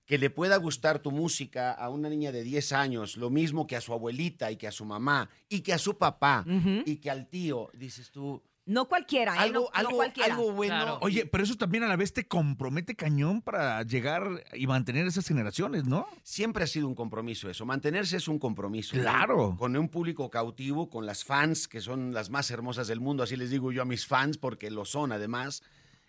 que 0.08 0.16
le 0.16 0.30
pueda 0.30 0.56
gustar 0.56 1.00
tu 1.00 1.10
música 1.12 1.70
a 1.70 1.90
una 1.90 2.08
niña 2.08 2.32
de 2.32 2.42
10 2.42 2.72
años, 2.72 3.18
lo 3.18 3.28
mismo 3.28 3.66
que 3.66 3.76
a 3.76 3.80
su 3.82 3.92
abuelita 3.92 4.50
y 4.50 4.56
que 4.56 4.66
a 4.66 4.72
su 4.72 4.86
mamá 4.86 5.28
y 5.50 5.60
que 5.60 5.74
a 5.74 5.78
su 5.78 5.98
papá 5.98 6.44
y 6.86 6.96
que 6.96 7.10
al 7.10 7.28
tío, 7.28 7.68
dices 7.74 8.10
tú, 8.10 8.42
No 8.64 8.88
cualquiera, 8.88 9.34
¿eh? 9.34 9.38
algo, 9.40 9.60
no, 9.60 9.64
no 9.66 9.70
algo, 9.74 9.96
cualquiera. 9.96 10.34
algo 10.34 10.52
bueno. 10.52 10.74
Claro. 10.74 10.98
Oye, 11.02 11.26
pero 11.26 11.44
eso 11.44 11.56
también 11.56 11.84
a 11.84 11.88
la 11.88 11.96
vez 11.96 12.14
te 12.14 12.26
compromete 12.26 12.94
cañón 12.96 13.42
para 13.42 13.82
llegar 13.82 14.44
y 14.54 14.66
mantener 14.66 15.06
esas 15.06 15.28
generaciones, 15.28 15.84
¿no? 15.84 16.06
Siempre 16.22 16.64
ha 16.64 16.66
sido 16.66 16.88
un 16.88 16.94
compromiso 16.94 17.50
eso. 17.50 17.66
Mantenerse 17.66 18.16
es 18.16 18.28
un 18.28 18.38
compromiso. 18.38 18.96
¿no? 18.96 19.02
Claro. 19.02 19.56
Con 19.58 19.76
un 19.76 19.90
público 19.90 20.30
cautivo, 20.30 20.88
con 20.88 21.04
las 21.04 21.22
fans, 21.22 21.68
que 21.68 21.82
son 21.82 22.14
las 22.14 22.30
más 22.30 22.50
hermosas 22.50 22.88
del 22.88 23.00
mundo, 23.00 23.22
así 23.22 23.36
les 23.36 23.50
digo 23.50 23.72
yo 23.72 23.82
a 23.82 23.84
mis 23.84 24.06
fans, 24.06 24.38
porque 24.38 24.70
lo 24.70 24.86
son 24.86 25.12
además. 25.12 25.62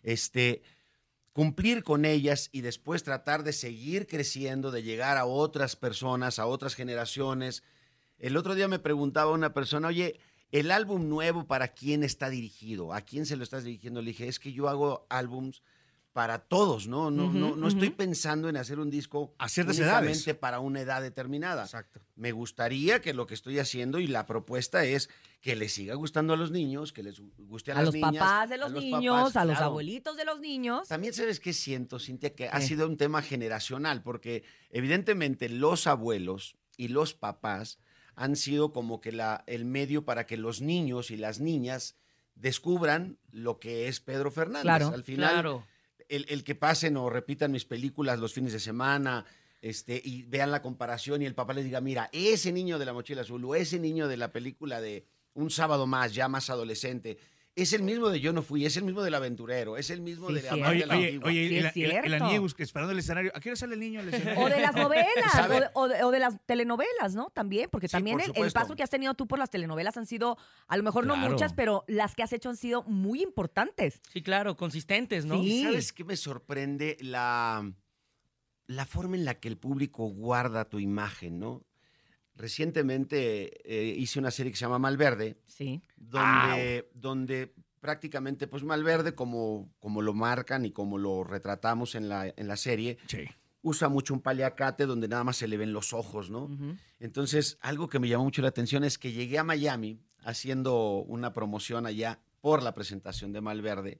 Este, 0.03 0.61
cumplir 1.39 1.85
con 1.85 2.03
ellas 2.03 2.49
y 2.51 2.59
después 2.59 3.03
tratar 3.03 3.43
de 3.43 3.53
seguir 3.53 4.07
creciendo, 4.07 4.71
de 4.71 4.83
llegar 4.83 5.15
a 5.15 5.23
otras 5.23 5.77
personas, 5.77 6.37
a 6.37 6.45
otras 6.45 6.75
generaciones. 6.75 7.63
El 8.17 8.35
otro 8.35 8.55
día 8.55 8.67
me 8.67 8.77
preguntaba 8.77 9.31
una 9.31 9.53
persona, 9.53 9.87
oye, 9.87 10.19
el 10.51 10.69
álbum 10.69 11.07
nuevo, 11.07 11.47
¿para 11.47 11.69
quién 11.69 12.03
está 12.03 12.29
dirigido? 12.29 12.93
¿A 12.93 12.99
quién 12.99 13.25
se 13.25 13.37
lo 13.37 13.45
estás 13.45 13.63
dirigiendo? 13.63 14.01
Le 14.01 14.07
dije, 14.07 14.27
es 14.27 14.37
que 14.37 14.51
yo 14.51 14.67
hago 14.67 15.07
álbums 15.09 15.63
para 16.11 16.39
todos, 16.39 16.87
¿no? 16.89 17.09
No, 17.09 17.31
no, 17.31 17.55
no 17.55 17.67
estoy 17.69 17.91
pensando 17.91 18.49
en 18.49 18.57
hacer 18.57 18.77
un 18.77 18.89
disco 18.89 19.33
A 19.37 19.47
ciertas 19.47 19.77
únicamente 19.77 20.23
edades. 20.23 20.39
para 20.41 20.59
una 20.59 20.81
edad 20.81 21.01
determinada. 21.01 21.63
Exacto. 21.63 22.01
Me 22.17 22.33
gustaría 22.33 22.99
que 22.99 23.13
lo 23.13 23.27
que 23.27 23.35
estoy 23.35 23.59
haciendo 23.59 23.99
y 23.99 24.07
la 24.07 24.25
propuesta 24.25 24.83
es 24.83 25.09
que 25.41 25.55
les 25.55 25.71
siga 25.73 25.95
gustando 25.95 26.33
a 26.33 26.37
los 26.37 26.51
niños, 26.51 26.91
que 26.91 27.01
les 27.01 27.21
guste 27.37 27.71
a, 27.71 27.75
A 27.75 27.77
las 27.77 27.85
los 27.85 27.93
niñas. 27.95 28.11
papás 28.13 28.49
de 28.49 28.57
los, 28.57 28.71
niños, 28.73 29.35
a 29.35 29.45
los 29.45 29.53
claro. 29.55 29.65
abuelitos 29.71 30.17
de 30.17 30.25
los 30.25 30.39
niños. 30.41 30.87
También 30.87 31.13
sabes 31.13 31.39
qué 31.39 31.53
siento, 31.53 31.97
Cintia, 31.99 32.35
que 32.35 32.49
ha 32.49 32.59
sido 32.61 32.87
un 32.87 32.97
tema 32.97 33.21
generacional, 33.21 34.03
porque 34.03 34.43
evidentemente 34.69 35.47
los 35.47 35.87
abuelos 35.87 36.57
y 36.75 36.89
los 36.89 37.13
papás 37.13 37.79
han 38.15 38.35
sido 38.35 38.73
como 38.73 38.99
que 38.99 39.13
la, 39.13 39.43
el 39.47 39.63
medio 39.63 40.03
para 40.03 40.25
que 40.25 40.35
los 40.35 40.59
niños 40.61 41.09
y 41.09 41.15
las 41.15 41.39
niñas 41.39 41.95
descubran 42.35 43.17
lo 43.31 43.59
que 43.59 43.87
es 43.87 44.01
Pedro 44.01 44.31
Fernández. 44.31 44.63
Claro, 44.63 44.87
Al 44.89 45.03
final, 45.03 45.31
claro. 45.33 45.65
el, 46.09 46.25
el 46.27 46.43
que 46.43 46.55
pasen 46.55 46.97
o 46.97 47.09
repitan 47.09 47.51
mis 47.51 47.63
películas 47.65 48.19
los 48.19 48.33
fines 48.33 48.51
de 48.51 48.59
semana 48.59 49.25
este, 49.61 50.01
y 50.03 50.23
vean 50.23 50.51
la 50.51 50.61
comparación 50.61 51.21
y 51.21 51.25
el 51.25 51.35
papá 51.35 51.53
les 51.53 51.63
diga, 51.65 51.79
mira, 51.81 52.09
ese 52.11 52.51
niño 52.51 52.77
de 52.77 52.85
la 52.85 52.93
mochila 52.93 53.21
azul 53.21 53.43
o 53.45 53.55
ese 53.55 53.79
niño 53.79 54.07
de 54.09 54.17
la 54.17 54.31
película 54.33 54.81
de 54.81 55.05
Un 55.33 55.49
sábado 55.49 55.87
más, 55.87 56.13
ya 56.13 56.27
más 56.27 56.49
adolescente, 56.49 57.17
es 57.55 57.73
el 57.73 57.83
mismo 57.83 58.09
de 58.09 58.19
Yo 58.21 58.31
no 58.31 58.41
fui, 58.41 58.65
es 58.65 58.77
el 58.77 58.83
mismo 58.83 59.01
del 59.03 59.13
aventurero, 59.15 59.75
es 59.77 59.89
el 59.89 60.01
mismo 60.01 60.27
Sí, 60.29 60.35
de 60.35 60.39
cierto. 60.41 60.55
Amante 60.55 60.71
Oye, 60.71 60.79
de 60.81 60.85
la 60.87 60.93
oye, 60.95 61.05
Antigua. 61.07 61.27
oye, 61.27 61.47
Sí, 61.49 61.55
el, 61.57 61.65
es 61.65 61.75
el, 62.05 62.13
el. 62.13 62.21
Aniego 62.21 62.45
esperando 62.45 62.91
el 62.93 62.99
escenario. 62.99 63.31
¿A 63.35 63.39
qué 63.39 63.49
hora 63.49 63.55
sale 63.57 63.73
el 63.73 63.79
niño 63.81 63.99
al 63.99 64.09
escenario? 64.13 64.41
O 64.45 64.49
de 64.49 64.59
las 64.61 64.75
novelas, 64.75 65.35
o 65.45 65.47
de, 65.49 65.67
o 65.73 65.87
de- 65.87 66.03
o 66.03 66.11
de 66.11 66.19
las 66.19 66.37
telenovelas, 66.45 67.15
¿no? 67.15 67.29
También, 67.31 67.69
porque 67.69 67.87
Sí, 67.87 67.91
también 67.93 68.17
por 68.17 68.37
el, 68.37 68.43
el 68.45 68.51
paso 68.53 68.75
que 68.75 68.83
has 68.83 68.89
tenido 68.89 69.13
tú 69.13 69.27
por 69.27 69.39
las 69.39 69.49
telenovelas 69.49 69.97
han 69.97 70.05
sido, 70.05 70.37
a 70.67 70.77
lo 70.77 70.83
mejor 70.83 71.05
no 71.05 71.15
muchas, 71.17 71.53
pero 71.53 71.83
las 71.87 72.15
que 72.15 72.23
has 72.23 72.31
hecho 72.33 72.49
han 72.49 72.57
sido 72.57 72.83
muy 72.83 73.21
importantes. 73.21 74.01
Sí, 74.11 74.21
claro, 74.23 74.55
consistentes, 74.55 75.25
¿no? 75.25 75.35
Sí. 75.41 75.59
¿Y 75.59 75.63
¿Sabes 75.63 75.91
qué 75.93 76.03
me 76.05 76.15
sorprende? 76.15 76.97
La, 77.01 77.69
la 78.67 78.85
forma 78.85 79.15
en 79.17 79.25
la 79.25 79.35
que 79.39 79.47
el 79.49 79.57
público 79.57 80.05
guarda 80.05 80.65
tu 80.69 80.79
imagen, 80.79 81.39
¿no? 81.39 81.65
Recientemente 82.39 83.51
eh, 83.69 83.95
hice 83.97 84.17
una 84.17 84.31
serie 84.31 84.51
que 84.53 84.57
se 84.57 84.61
llama 84.65 84.79
Malverde, 84.79 85.37
Sí. 85.45 85.81
donde, 85.97 86.89
donde 86.93 87.53
prácticamente, 87.81 88.47
pues 88.47 88.63
Malverde, 88.63 89.13
como, 89.13 89.69
como 89.79 90.01
lo 90.01 90.13
marcan 90.13 90.65
y 90.65 90.71
como 90.71 90.97
lo 90.97 91.25
retratamos 91.25 91.95
en 91.95 92.07
la, 92.09 92.27
en 92.35 92.47
la 92.47 92.55
serie, 92.55 92.97
Sí. 93.07 93.25
usa 93.61 93.89
mucho 93.89 94.13
un 94.13 94.21
paliacate 94.21 94.85
donde 94.85 95.07
nada 95.09 95.25
más 95.25 95.35
se 95.35 95.49
le 95.49 95.57
ven 95.57 95.73
los 95.73 95.91
ojos, 95.93 96.29
¿no? 96.29 96.49
Entonces, 97.01 97.57
algo 97.61 97.89
que 97.89 97.99
me 97.99 98.07
llamó 98.07 98.23
mucho 98.23 98.41
la 98.41 98.47
atención 98.47 98.85
es 98.85 98.97
que 98.97 99.11
llegué 99.11 99.37
a 99.37 99.43
Miami 99.43 99.99
haciendo 100.23 101.03
una 101.07 101.33
promoción 101.33 101.85
allá 101.85 102.19
por 102.41 102.63
la 102.63 102.73
presentación 102.73 103.33
de 103.33 103.41
Malverde. 103.41 103.99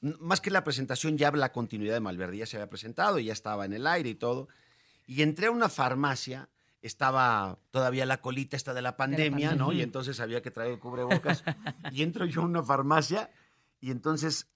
Más 0.00 0.40
que 0.40 0.50
la 0.50 0.64
presentación, 0.64 1.18
ya 1.18 1.30
la 1.32 1.52
continuidad 1.52 1.92
de 1.94 2.00
Malverde 2.00 2.38
ya 2.38 2.46
se 2.46 2.56
había 2.56 2.70
presentado, 2.70 3.18
ya 3.18 3.32
estaba 3.34 3.64
en 3.66 3.74
el 3.74 3.86
aire 3.86 4.08
y 4.10 4.14
todo. 4.14 4.48
Y 5.06 5.22
entré 5.22 5.46
a 5.46 5.50
una 5.50 5.68
farmacia, 5.68 6.48
estaba 6.82 7.58
todavía 7.70 8.06
la 8.06 8.20
colita 8.20 8.56
esta 8.56 8.74
de 8.74 8.82
la 8.82 8.96
pandemia, 8.96 9.54
¿no? 9.54 9.72
Y 9.72 9.82
entonces 9.82 10.20
había 10.20 10.42
que 10.42 10.50
traer 10.50 10.72
el 10.72 10.78
cubrebocas. 10.78 11.42
y 11.92 12.02
entro 12.02 12.24
yo 12.26 12.42
a 12.42 12.44
una 12.44 12.62
farmacia 12.62 13.30
y 13.80 13.90
entonces 13.90 14.48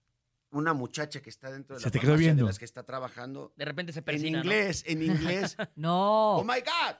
una 0.50 0.74
muchacha 0.74 1.20
que 1.20 1.30
está 1.30 1.50
dentro 1.50 1.76
de 1.76 1.80
Se 1.80 1.86
la 1.86 1.90
te 1.92 1.98
quedó 1.98 2.10
farmacia 2.10 2.28
de 2.28 2.34
viendo. 2.34 2.46
las 2.46 2.58
que 2.58 2.64
está 2.66 2.82
trabajando 2.82 3.52
De 3.56 3.64
repente 3.64 3.92
se 3.92 4.00
en 4.00 4.04
persina, 4.04 4.38
¿no? 4.38 4.44
inglés, 4.44 4.84
en 4.86 5.02
inglés. 5.02 5.56
No. 5.76 6.36
Oh 6.36 6.44
my 6.44 6.60
God. 6.60 6.96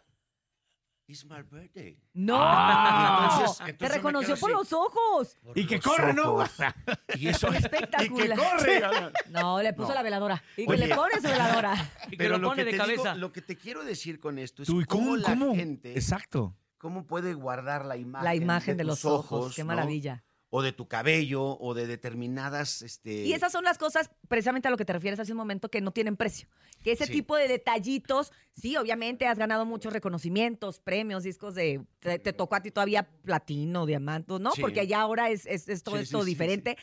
It's 1.09 1.25
my 1.25 1.43
birthday. 1.43 1.99
No, 2.15 2.37
Ah. 2.41 3.29
Entonces- 3.33 3.59
te 3.65 3.71
entonces 3.73 3.97
reconoció 3.97 4.37
por 4.37 4.51
los 4.51 4.73
ojos. 4.73 5.37
Y 5.55 5.67
que 5.67 5.81
corre, 5.81 6.15
¿no? 6.15 6.39
Y 7.19 7.29
eso 7.29 7.49
Espectacular. 7.49 8.27
Y 8.27 8.31
que 8.31 8.35
corre. 8.37 8.83
No, 9.31 9.61
le 9.61 9.73
puso 9.75 9.89
No. 9.89 9.95
la 9.95 10.03
veladora. 10.03 10.43
Y 10.57 10.65
que 10.65 10.73
Oye. 10.73 10.87
le 10.87 10.95
pone 10.95 11.17
su 11.17 11.23
veladora. 11.29 11.75
Pero 12.19 12.39
lo 12.39 12.53
que, 12.53 12.65
te 12.65 12.73
digo- 12.87 13.15
lo 13.17 13.33
que 13.33 13.43
te 13.43 13.57
quiero 13.57 13.85
decir 13.85 14.21
con 14.21 14.39
esto 14.39 14.63
es 14.63 14.69
Tú, 14.69 14.81
¿y 14.81 14.85
cómo, 14.85 15.05
cómo- 15.11 15.17
la 15.17 15.29
cómo? 15.31 15.55
gente 15.55 15.93
Exacto. 15.95 16.57
cómo 16.79 17.07
puede 17.07 17.35
guardar 17.35 17.85
la 17.85 17.97
imagen, 17.97 18.25
La 18.25 18.35
imagen 18.35 18.77
de, 18.77 18.85
los 18.85 19.05
ojos. 19.05 19.55
Qué 19.55 19.63
¿no? 19.63 19.69
maravilla. 19.69 20.25
O 20.55 20.61
de 20.61 20.73
tu 20.73 20.87
cabello, 20.87 21.57
o 21.59 21.73
de 21.73 21.87
determinadas, 21.87 22.83
este. 22.83 23.25
Y 23.25 23.33
esas 23.33 23.51
son 23.53 23.65
las 23.65 23.79
cosas, 23.79 24.11
precisamente 24.29 24.69
a 24.69 24.71
lo 24.71 24.77
que 24.77 24.85
te 24.85 24.93
refieres 24.93 25.19
hace 25.19 25.33
un 25.33 25.39
momento, 25.39 25.71
que 25.71 25.81
no 25.81 25.93
tienen 25.93 26.15
precio. 26.19 26.47
Que 26.85 26.93
ese 26.93 27.07
Sí. 27.07 27.13
tipo 27.13 27.37
de 27.37 27.49
detallitos, 27.49 28.33
sí, 28.55 28.77
obviamente 28.77 29.27
has 29.27 29.39
ganado 29.39 29.65
muchos 29.65 29.95
reconocimientos, 29.95 30.79
premios, 30.79 31.23
discos 31.23 31.55
de. 31.55 31.87
Te, 32.01 32.19
te 32.19 32.35
tocó 32.35 32.57
a 32.57 32.61
ti 32.63 32.71
todavía 32.71 33.09
platino, 33.25 33.87
diamante, 33.87 34.35
¿no? 34.41 34.53
Sí. 34.53 34.61
Porque 34.61 34.87
ya 34.87 35.01
ahora 35.01 35.31
es, 35.31 35.47
es- 35.47 35.69
es 35.71 35.83
todo 35.83 35.97
Sí, 35.97 36.03
esto 36.03 36.23
diferente. 36.23 36.77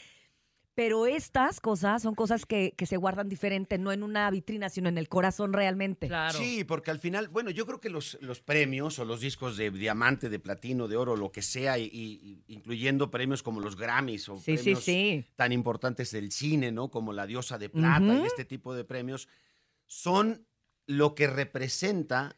Pero 0.80 1.08
estas 1.08 1.60
cosas 1.60 2.02
son 2.04 2.16
cosas 2.16 2.46
que, 2.46 2.74
que 2.78 2.86
se 2.86 2.96
guardan 2.96 3.28
diferente, 3.28 3.78
no 3.78 3.92
en 3.92 4.02
una 4.02 4.32
vitrina, 4.32 4.70
sino 4.70 4.88
en 4.88 4.98
el 4.98 5.10
corazón 5.10 5.52
realmente. 5.52 6.10
Sí, 6.32 6.64
porque 6.64 6.90
al 6.90 7.00
final, 7.00 7.28
bueno, 7.28 7.50
yo 7.52 7.66
creo 7.66 7.82
que 7.82 7.90
los, 7.90 8.18
los 8.22 8.40
premios 8.40 8.98
o 8.98 9.04
los 9.04 9.20
discos 9.20 9.58
de 9.58 9.72
diamante, 9.72 10.30
de 10.30 10.40
platino, 10.40 10.88
de 10.88 10.96
oro, 10.96 11.18
lo 11.18 11.34
que 11.34 11.42
sea, 11.42 11.78
y, 11.78 11.84
y- 11.92 12.44
incluyendo 12.48 13.12
premios 13.12 13.44
como 13.44 13.60
los 13.60 13.76
Grammys 13.76 14.30
o 14.30 14.38
Sí, 14.38 14.54
premios 14.54 14.82
sí. 14.86 15.26
tan 15.36 15.52
importantes 15.52 16.12
del 16.12 16.32
cine, 16.32 16.72
¿no? 16.72 16.90
Como 16.90 17.12
la 17.12 17.28
Diosa 17.28 17.58
de 17.58 17.68
Plata 17.68 18.16
y 18.18 18.26
este 18.26 18.46
tipo 18.46 18.74
de 18.74 18.86
premios, 18.86 19.28
son 19.86 20.46
lo 20.88 21.14
que 21.14 21.28
representa 21.28 22.38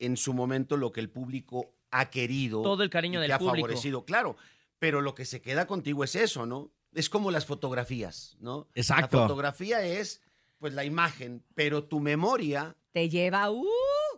en 0.00 0.16
su 0.16 0.34
momento 0.34 0.76
lo 0.76 0.90
que 0.90 0.98
el 0.98 1.08
público 1.10 1.72
ha 1.92 2.10
querido. 2.10 2.62
Todo 2.62 2.82
el 2.82 2.90
cariño 2.90 3.20
y 3.20 3.22
del 3.22 3.28
que 3.28 3.34
ha 3.34 3.38
público. 3.38 3.58
favorecido, 3.68 4.04
claro. 4.04 4.36
Pero 4.80 5.00
lo 5.02 5.14
que 5.14 5.24
se 5.24 5.40
queda 5.40 5.68
contigo 5.68 6.02
es 6.02 6.16
eso, 6.16 6.46
¿no? 6.46 6.72
Es 6.96 7.08
como 7.10 7.30
las 7.30 7.46
fotografías, 7.46 8.36
¿no? 8.40 8.68
Exacto. 8.74 9.18
La 9.18 9.22
fotografía 9.24 9.84
es, 9.84 10.22
pues, 10.58 10.72
la 10.74 10.84
imagen, 10.84 11.44
pero 11.54 11.84
tu 11.84 12.00
memoria 12.00 12.74
Te 12.92 13.08
lleva, 13.08 13.50
uh, 13.50 13.64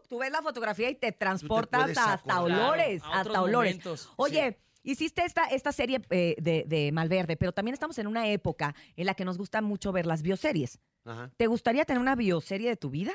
tú 0.09 0.19
ves 0.19 0.31
la 0.31 0.41
fotografía 0.43 0.89
y 0.89 0.95
te 0.95 1.11
transportas 1.13 1.99
hasta 1.99 2.41
olores, 2.41 3.03
Claro, 3.03 3.15
a 3.15 3.19
hasta 3.21 3.31
otros 3.33 3.45
olores. 3.49 3.71
momentos. 3.73 4.11
Oye, 4.17 4.59
hiciste 4.85 5.25
esta, 5.25 5.47
esta 5.47 5.73
serie 5.73 6.01
eh, 6.11 6.37
de, 6.39 6.65
de 6.67 6.93
Malverde, 6.93 7.37
pero 7.37 7.53
también 7.53 7.75
estamos 7.75 7.99
en 7.99 8.07
una 8.07 8.29
época 8.29 8.75
en 8.97 9.07
la 9.07 9.15
que 9.15 9.25
nos 9.25 9.37
gusta 9.37 9.61
mucho 9.61 9.91
ver 9.93 10.07
las 10.07 10.23
bioseries. 10.23 10.79
Ajá. 11.05 11.31
¿Te 11.37 11.47
gustaría 11.49 11.85
tener 11.85 12.01
una 12.01 12.15
bioserie 12.15 12.69
de 12.69 12.77
tu 12.77 12.91
vida? 12.91 13.13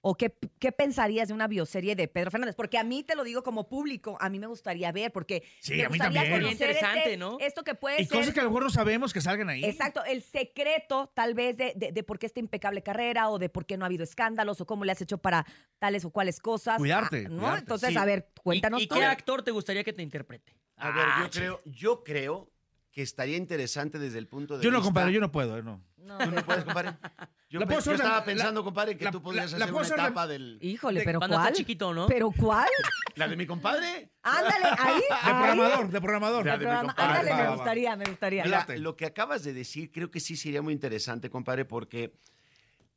¿O 0.00 0.14
qué, 0.16 0.32
qué 0.60 0.70
pensarías 0.70 1.26
de 1.28 1.34
una 1.34 1.48
bioserie 1.48 1.96
de 1.96 2.06
Pedro 2.06 2.30
Fernández? 2.30 2.54
Porque 2.54 2.78
a 2.78 2.84
mí 2.84 3.02
te 3.02 3.16
lo 3.16 3.24
digo 3.24 3.42
como 3.42 3.68
público, 3.68 4.16
a 4.20 4.28
mí 4.30 4.38
me 4.38 4.46
gustaría 4.46 4.92
ver, 4.92 5.10
porque 5.12 5.42
Sí, 5.60 5.74
me 5.74 5.84
a 5.84 5.88
mí 5.88 5.98
gustaría 5.98 6.20
también. 6.22 6.40
conocer 6.42 6.68
Interesante, 6.70 6.98
este- 7.00 7.16
¿no? 7.16 7.36
esto 7.40 7.64
que 7.64 7.74
puede 7.74 8.00
Y 8.02 8.04
ser 8.04 8.18
cosas 8.18 8.32
que 8.32 8.38
a 8.40 8.44
lo 8.44 8.50
mejor 8.50 8.62
no 8.62 8.70
sabemos 8.70 9.12
que 9.12 9.20
salgan 9.20 9.48
ahí. 9.50 9.64
Exacto, 9.64 10.04
el 10.04 10.22
secreto 10.22 11.10
tal 11.14 11.34
vez 11.34 11.56
de, 11.56 11.72
de- 11.74 11.90
de 11.90 12.02
por 12.04 12.18
qué 12.20 12.26
esta 12.26 12.38
impecable 12.38 12.82
carrera 12.82 13.28
o 13.28 13.38
de 13.40 13.48
por 13.48 13.66
qué 13.66 13.76
no 13.76 13.84
ha 13.84 13.86
habido 13.86 14.04
escándalos 14.04 14.60
o 14.60 14.66
cómo 14.66 14.84
le 14.84 14.92
has 14.92 15.00
hecho 15.02 15.18
para 15.18 15.44
tales 15.80 16.04
o 16.04 16.10
cuales 16.10 16.38
cosas. 16.38 16.76
Cuidarte, 16.78 17.24
Ah, 17.26 17.28
¿no? 17.30 17.36
cuidarte. 17.38 17.58
Entonces, 17.60 17.88
Sí. 17.90 17.96
a 17.96 18.04
ver, 18.04 18.28
cuéntanos 18.42 18.80
¿Y 18.82 18.86
tú. 18.86 18.94
qué 18.94 19.04
actor 19.04 19.42
te 19.42 19.50
gustaría 19.50 19.82
que 19.82 19.92
te 19.92 20.02
interprete? 20.02 20.54
A 20.76 20.92
ver, 20.92 21.04
Ah, 21.08 21.20
yo 21.24 21.30
creo, 21.30 21.60
yo 21.64 22.04
creo 22.04 22.52
que 22.90 23.02
estaría 23.02 23.36
interesante 23.36 23.98
desde 23.98 24.18
el 24.18 24.26
punto 24.26 24.58
de 24.58 24.64
Yo 24.64 24.70
no, 24.70 24.82
compadre, 24.82 25.12
yo 25.12 25.20
no 25.20 25.30
puedo, 25.30 25.58
eh, 25.58 25.62
no. 25.62 25.84
¿Tú 25.96 26.30
no 26.30 26.44
puedes, 26.44 26.64
compadre? 26.64 26.96
Yo, 27.50 27.60
La 27.60 27.66
pe- 27.66 27.76
estaba 27.78 27.96
la- 28.18 28.24
pensando, 28.24 28.62
compadre, 28.64 28.96
que 28.98 29.04
la- 29.06 29.10
tú 29.10 29.22
podrías 29.22 29.52
la- 29.52 29.64
hacer 29.64 29.74
una 29.74 29.86
etapa 29.86 30.26
del... 30.26 30.58
Híjole, 30.60 31.00
De- 31.00 31.04
pero 31.06 31.18
cuando 31.18 31.36
¿cuál? 31.36 31.46
está 31.48 31.56
chiquito, 31.56 31.94
¿no? 31.94 32.06
¿Pero 32.06 32.30
cuál? 32.30 32.68
¿La 33.14 33.26
de 33.28 33.36
mi 33.36 33.46
compadre? 33.46 34.10
Ándale, 34.22 34.64
ahí. 34.78 35.00
De 35.00 35.14
ahí. 35.14 35.34
programador, 35.34 35.90
de 35.90 36.00
programador. 36.00 36.46
La 36.46 36.52
De 36.52 36.58
de 36.58 36.64
mi 36.64 36.68
programa- 36.70 36.94
compadre. 36.94 37.10
Ándale, 37.18 37.30
Va, 37.30 37.36
me 37.36 37.42
va, 37.42 37.48
va. 37.50 37.56
gustaría, 37.56 37.96
me 37.96 38.04
gustaría. 38.04 38.44
Mira, 38.44 38.66
lo 38.78 38.96
que 38.96 39.06
acabas 39.06 39.44
de 39.44 39.52
decir 39.54 39.90
creo 39.92 40.10
que 40.10 40.20
sí 40.20 40.36
sería 40.36 40.60
muy 40.60 40.72
interesante, 40.74 41.30
compadre, 41.30 41.64
porque 41.64 42.18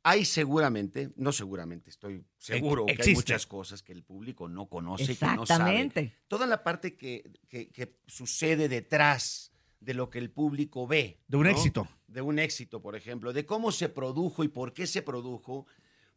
hay 0.02 0.24
seguramente, 0.26 1.10
no 1.16 1.32
seguramente, 1.32 1.88
estoy 1.90 2.24
seguro 2.36 2.84
que 2.86 2.96
hay 3.02 3.14
muchas 3.14 3.46
cosas 3.46 3.82
que 3.82 3.92
el 3.92 4.02
público 4.04 4.48
no 4.48 4.66
conoce, 4.66 5.16
que 5.16 5.24
no 5.26 5.46
sabe. 5.46 5.78
Exactamente. 5.80 6.12
Toda 6.28 6.46
la 6.46 6.62
parte 6.62 6.94
que, 6.96 7.30
que- 7.48 7.70
que 7.70 7.96
sucede 8.06 8.68
detrás 8.68 9.51
de 9.84 9.94
lo 9.94 10.10
que 10.10 10.18
el 10.18 10.30
público 10.30 10.86
ve. 10.86 11.18
De 11.28 11.36
un 11.36 11.44
¿no? 11.44 11.50
éxito. 11.50 11.88
De 12.06 12.20
un 12.22 12.38
éxito, 12.38 12.80
por 12.80 12.94
ejemplo, 12.96 13.32
de 13.32 13.44
cómo 13.46 13.72
se 13.72 13.88
produjo 13.88 14.44
y 14.44 14.48
por 14.48 14.72
qué 14.72 14.86
se 14.86 15.02
produjo, 15.02 15.66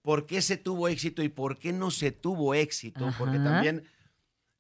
por 0.01 0.26
qué 0.26 0.41
se 0.41 0.57
tuvo 0.57 0.88
éxito 0.88 1.24
y 1.24 1.30
por 1.30 1.57
qué 1.57 1.74
no 1.74 1.89
se 1.91 2.11
tuvo 2.11 2.53
éxito, 2.53 3.11
porque 3.18 3.38
también 3.39 3.84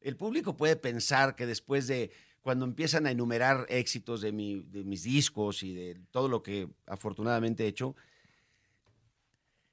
el 0.01 0.15
público 0.17 0.55
puede 0.57 0.75
pensar 0.75 1.35
que 1.35 1.45
después 1.45 1.87
de 1.87 2.11
cuando 2.41 2.65
empiezan 2.65 3.05
a 3.07 3.11
enumerar 3.11 3.65
éxitos 3.69 4.21
de, 4.21 4.31
mi- 4.31 4.61
de 4.63 4.83
mis 4.83 5.03
discos 5.03 5.63
y 5.63 5.73
de 5.73 5.99
todo 6.11 6.27
lo 6.29 6.41
que 6.43 6.69
afortunadamente 6.85 7.63
he 7.65 7.67
hecho, 7.67 7.95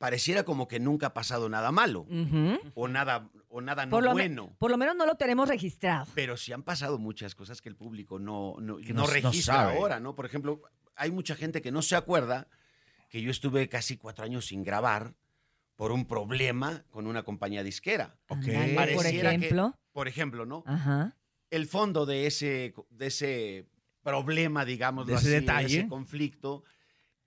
pareciera 0.02 0.42
como 0.42 0.66
que 0.66 0.80
nunca 0.80 1.06
ha 1.06 1.14
pasado 1.14 1.48
nada 1.48 1.70
malo 1.70 2.00
Ujú. 2.10 2.58
o 2.74 2.88
nada, 2.88 3.30
o 3.48 3.60
nada 3.60 3.86
no 3.86 3.90
Por, 3.92 4.02
lo 4.02 4.10
me- 4.16 4.22
bueno. 4.26 4.56
por 4.58 4.68
lo 4.72 4.76
menos 4.76 4.96
no 4.96 5.06
lo 5.06 5.14
tenemos 5.14 5.48
registrado. 5.48 6.08
Pero 6.12 6.36
sí 6.36 6.52
han 6.52 6.64
pasado 6.64 6.98
muchas 6.98 7.36
cosas 7.36 7.62
que 7.62 7.68
el 7.68 7.76
público 7.76 8.18
no, 8.18 8.56
no, 8.58 8.78
Que 8.78 8.92
no 8.92 9.02
no- 9.02 9.06
no 9.06 9.12
registra 9.12 9.54
sabe. 9.54 9.76
ahora, 9.78 10.00
¿no? 10.00 10.16
Por 10.16 10.26
ejemplo, 10.26 10.60
hay 10.96 11.12
mucha 11.12 11.36
gente 11.36 11.62
que 11.62 11.70
no 11.70 11.82
se 11.82 11.94
acuerda 11.94 12.48
que 13.10 13.22
yo 13.22 13.30
estuve 13.30 13.68
casi 13.68 13.96
cuatro 13.96 14.24
años 14.24 14.46
sin 14.46 14.64
grabar 14.64 15.14
por 15.76 15.92
un 15.92 16.04
problema 16.04 16.84
con 16.90 17.06
una 17.06 17.22
compañía 17.22 17.62
disquera. 17.62 18.16
Ándale, 18.28 18.74
por 18.74 19.04
Pareciera 19.04 19.30
que- 19.30 19.36
ejemplo. 19.36 19.78
por 19.92 20.08
ejemplo, 20.08 20.46
¿no? 20.46 20.64
Ajá. 20.66 21.14
El 21.48 21.66
fondo 21.68 22.06
de 22.06 22.26
ese, 22.26 22.74
de 22.90 23.06
ese 23.06 23.68
problema, 24.02 24.64
digamos, 24.64 25.06
De 25.06 25.14
ese 25.14 25.30
detalle. 25.30 25.78
ese 25.78 25.88
conflicto, 25.88 26.64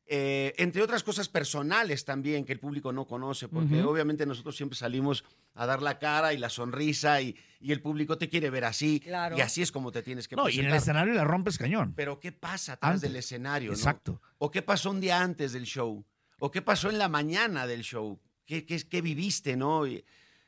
eh, 0.07 0.53
entre 0.57 0.81
otras 0.83 1.01
cosas 1.03 1.29
personales 1.29 2.05
también 2.05 2.45
que 2.45 2.53
el 2.53 2.59
público 2.59 2.91
no 2.91 3.05
conoce, 3.05 3.47
porque 3.47 3.81
obviamente 3.81 4.25
nosotros 4.25 4.55
siempre 4.55 4.77
salimos 4.77 5.23
a 5.55 5.65
dar 5.65 5.81
la 5.81 5.97
cara 5.97 6.33
y 6.33 6.37
la 6.37 6.49
sonrisa 6.49 7.21
y, 7.21 7.35
y 7.59 7.71
el 7.71 7.81
público 7.81 8.17
te 8.17 8.29
quiere 8.29 8.49
ver 8.49 8.65
así 8.65 8.99
Claro. 8.99 9.37
y 9.37 9.41
así 9.41 9.61
es 9.63 9.71
como 9.71 9.91
te 9.91 10.03
tienes 10.03 10.27
que 10.27 10.35
No, 10.35 10.47
y 10.49 10.59
en 10.59 10.67
el 10.67 10.73
escenario 10.75 11.13
la 11.13 11.23
rompes 11.23 11.57
cañón. 11.57 11.93
Pero 11.95 12.19
¿qué 12.19 12.31
pasa 12.31 12.73
atrás 12.73 13.01
del 13.01 13.15
escenario? 13.15 13.69
no? 13.71 13.75
Exacto. 13.77 14.21
¿O 14.37 14.51
qué 14.51 14.61
pasó 14.61 14.91
un 14.91 15.01
día 15.01 15.21
antes 15.21 15.53
del 15.53 15.63
show? 15.65 16.05
¿O 16.39 16.51
qué 16.51 16.61
pasó 16.61 16.89
en 16.89 16.97
la 16.99 17.09
mañana 17.09 17.65
del 17.65 17.81
show? 17.81 18.19
¿Qué, 18.45 18.65
qué, 18.65 18.79
qué 18.87 19.01
viviste, 19.01 19.55
no? 19.55 19.87
Y, 19.87 20.03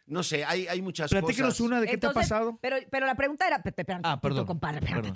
no 0.07 0.23
sé, 0.23 0.43
hay, 0.45 0.67
hay 0.67 0.81
muchas 0.81 1.09
Platícanos 1.11 1.53
cosas. 1.53 1.59
una 1.61 1.79
de 1.81 1.87
qué 1.87 1.93
Entonces, 1.93 2.27
te 2.27 2.33
ha 2.33 2.37
pasado. 2.39 2.59
Pero, 2.61 2.77
pero 2.89 3.05
la 3.05 3.15
pregunta 3.15 3.45
era, 3.47 3.61
pe- 3.61 3.71
pe- 3.71 3.81
espera 3.83 3.99
un 3.99 4.05
Ah, 4.05 4.19
perdón, 4.19 4.45
compadre, 4.45 4.85
perdón. 4.85 5.13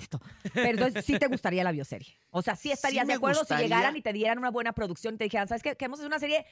Pero 0.54 0.86
sí 1.02 1.18
te 1.18 1.26
gustaría 1.26 1.64
la 1.64 1.72
bioserie. 1.72 2.16
O 2.30 2.42
sea, 2.42 2.54
sí 2.56 2.70
estarías 2.70 3.06
de 3.06 3.14
acuerdo 3.14 3.40
gustaría. 3.40 3.64
si 3.66 3.68
llegaran 3.72 3.96
y 3.96 4.02
te 4.02 4.12
dieran 4.12 4.38
una 4.38 4.50
buena 4.50 4.72
producción 4.72 5.14
y 5.14 5.18
te 5.18 5.24
dijeran, 5.24 5.48
¿sabes 5.48 5.62
qué? 5.62 5.74
Queremos 5.76 5.98
hacer 5.98 6.06
una 6.08 6.18
serie, 6.18 6.44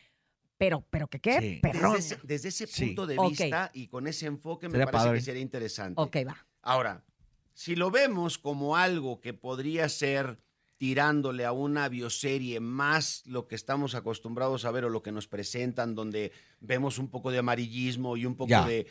pero, 0.56 0.84
pero 0.90 1.06
que 1.08 1.20
qué, 1.20 1.40
Sí. 1.40 1.58
perrón. 1.62 1.94
Desde 1.94 2.14
ese, 2.16 2.26
desde 2.26 2.48
ese 2.48 2.66
Sí. 2.66 2.86
punto 2.86 3.06
de 3.06 3.16
vista 3.18 3.70
y 3.74 3.88
con 3.88 4.06
ese 4.06 4.26
enfoque 4.26 4.68
me 4.68 4.72
Sería 4.72 4.86
parece 4.86 5.04
padre. 5.06 5.18
que 5.18 5.24
sería 5.24 5.42
interesante. 5.42 6.00
Ok, 6.00 6.16
va. 6.26 6.46
Ahora, 6.62 7.04
si 7.52 7.76
lo 7.76 7.90
vemos 7.90 8.38
como 8.38 8.76
algo 8.76 9.20
que 9.20 9.34
podría 9.34 9.88
ser 9.88 10.38
tirándole 10.80 11.44
a 11.44 11.52
una 11.52 11.90
bioserie 11.90 12.58
más 12.58 13.22
lo 13.26 13.46
que 13.46 13.54
estamos 13.54 13.94
acostumbrados 13.94 14.64
a 14.64 14.70
ver 14.70 14.86
o 14.86 14.88
lo 14.88 15.02
que 15.02 15.12
nos 15.12 15.28
presentan, 15.28 15.94
donde 15.94 16.32
vemos 16.60 16.96
un 16.98 17.08
poco 17.08 17.30
de 17.30 17.36
amarillismo 17.36 18.16
y 18.16 18.24
un 18.24 18.34
poco 18.34 18.48
Ya. 18.48 18.64
de... 18.64 18.86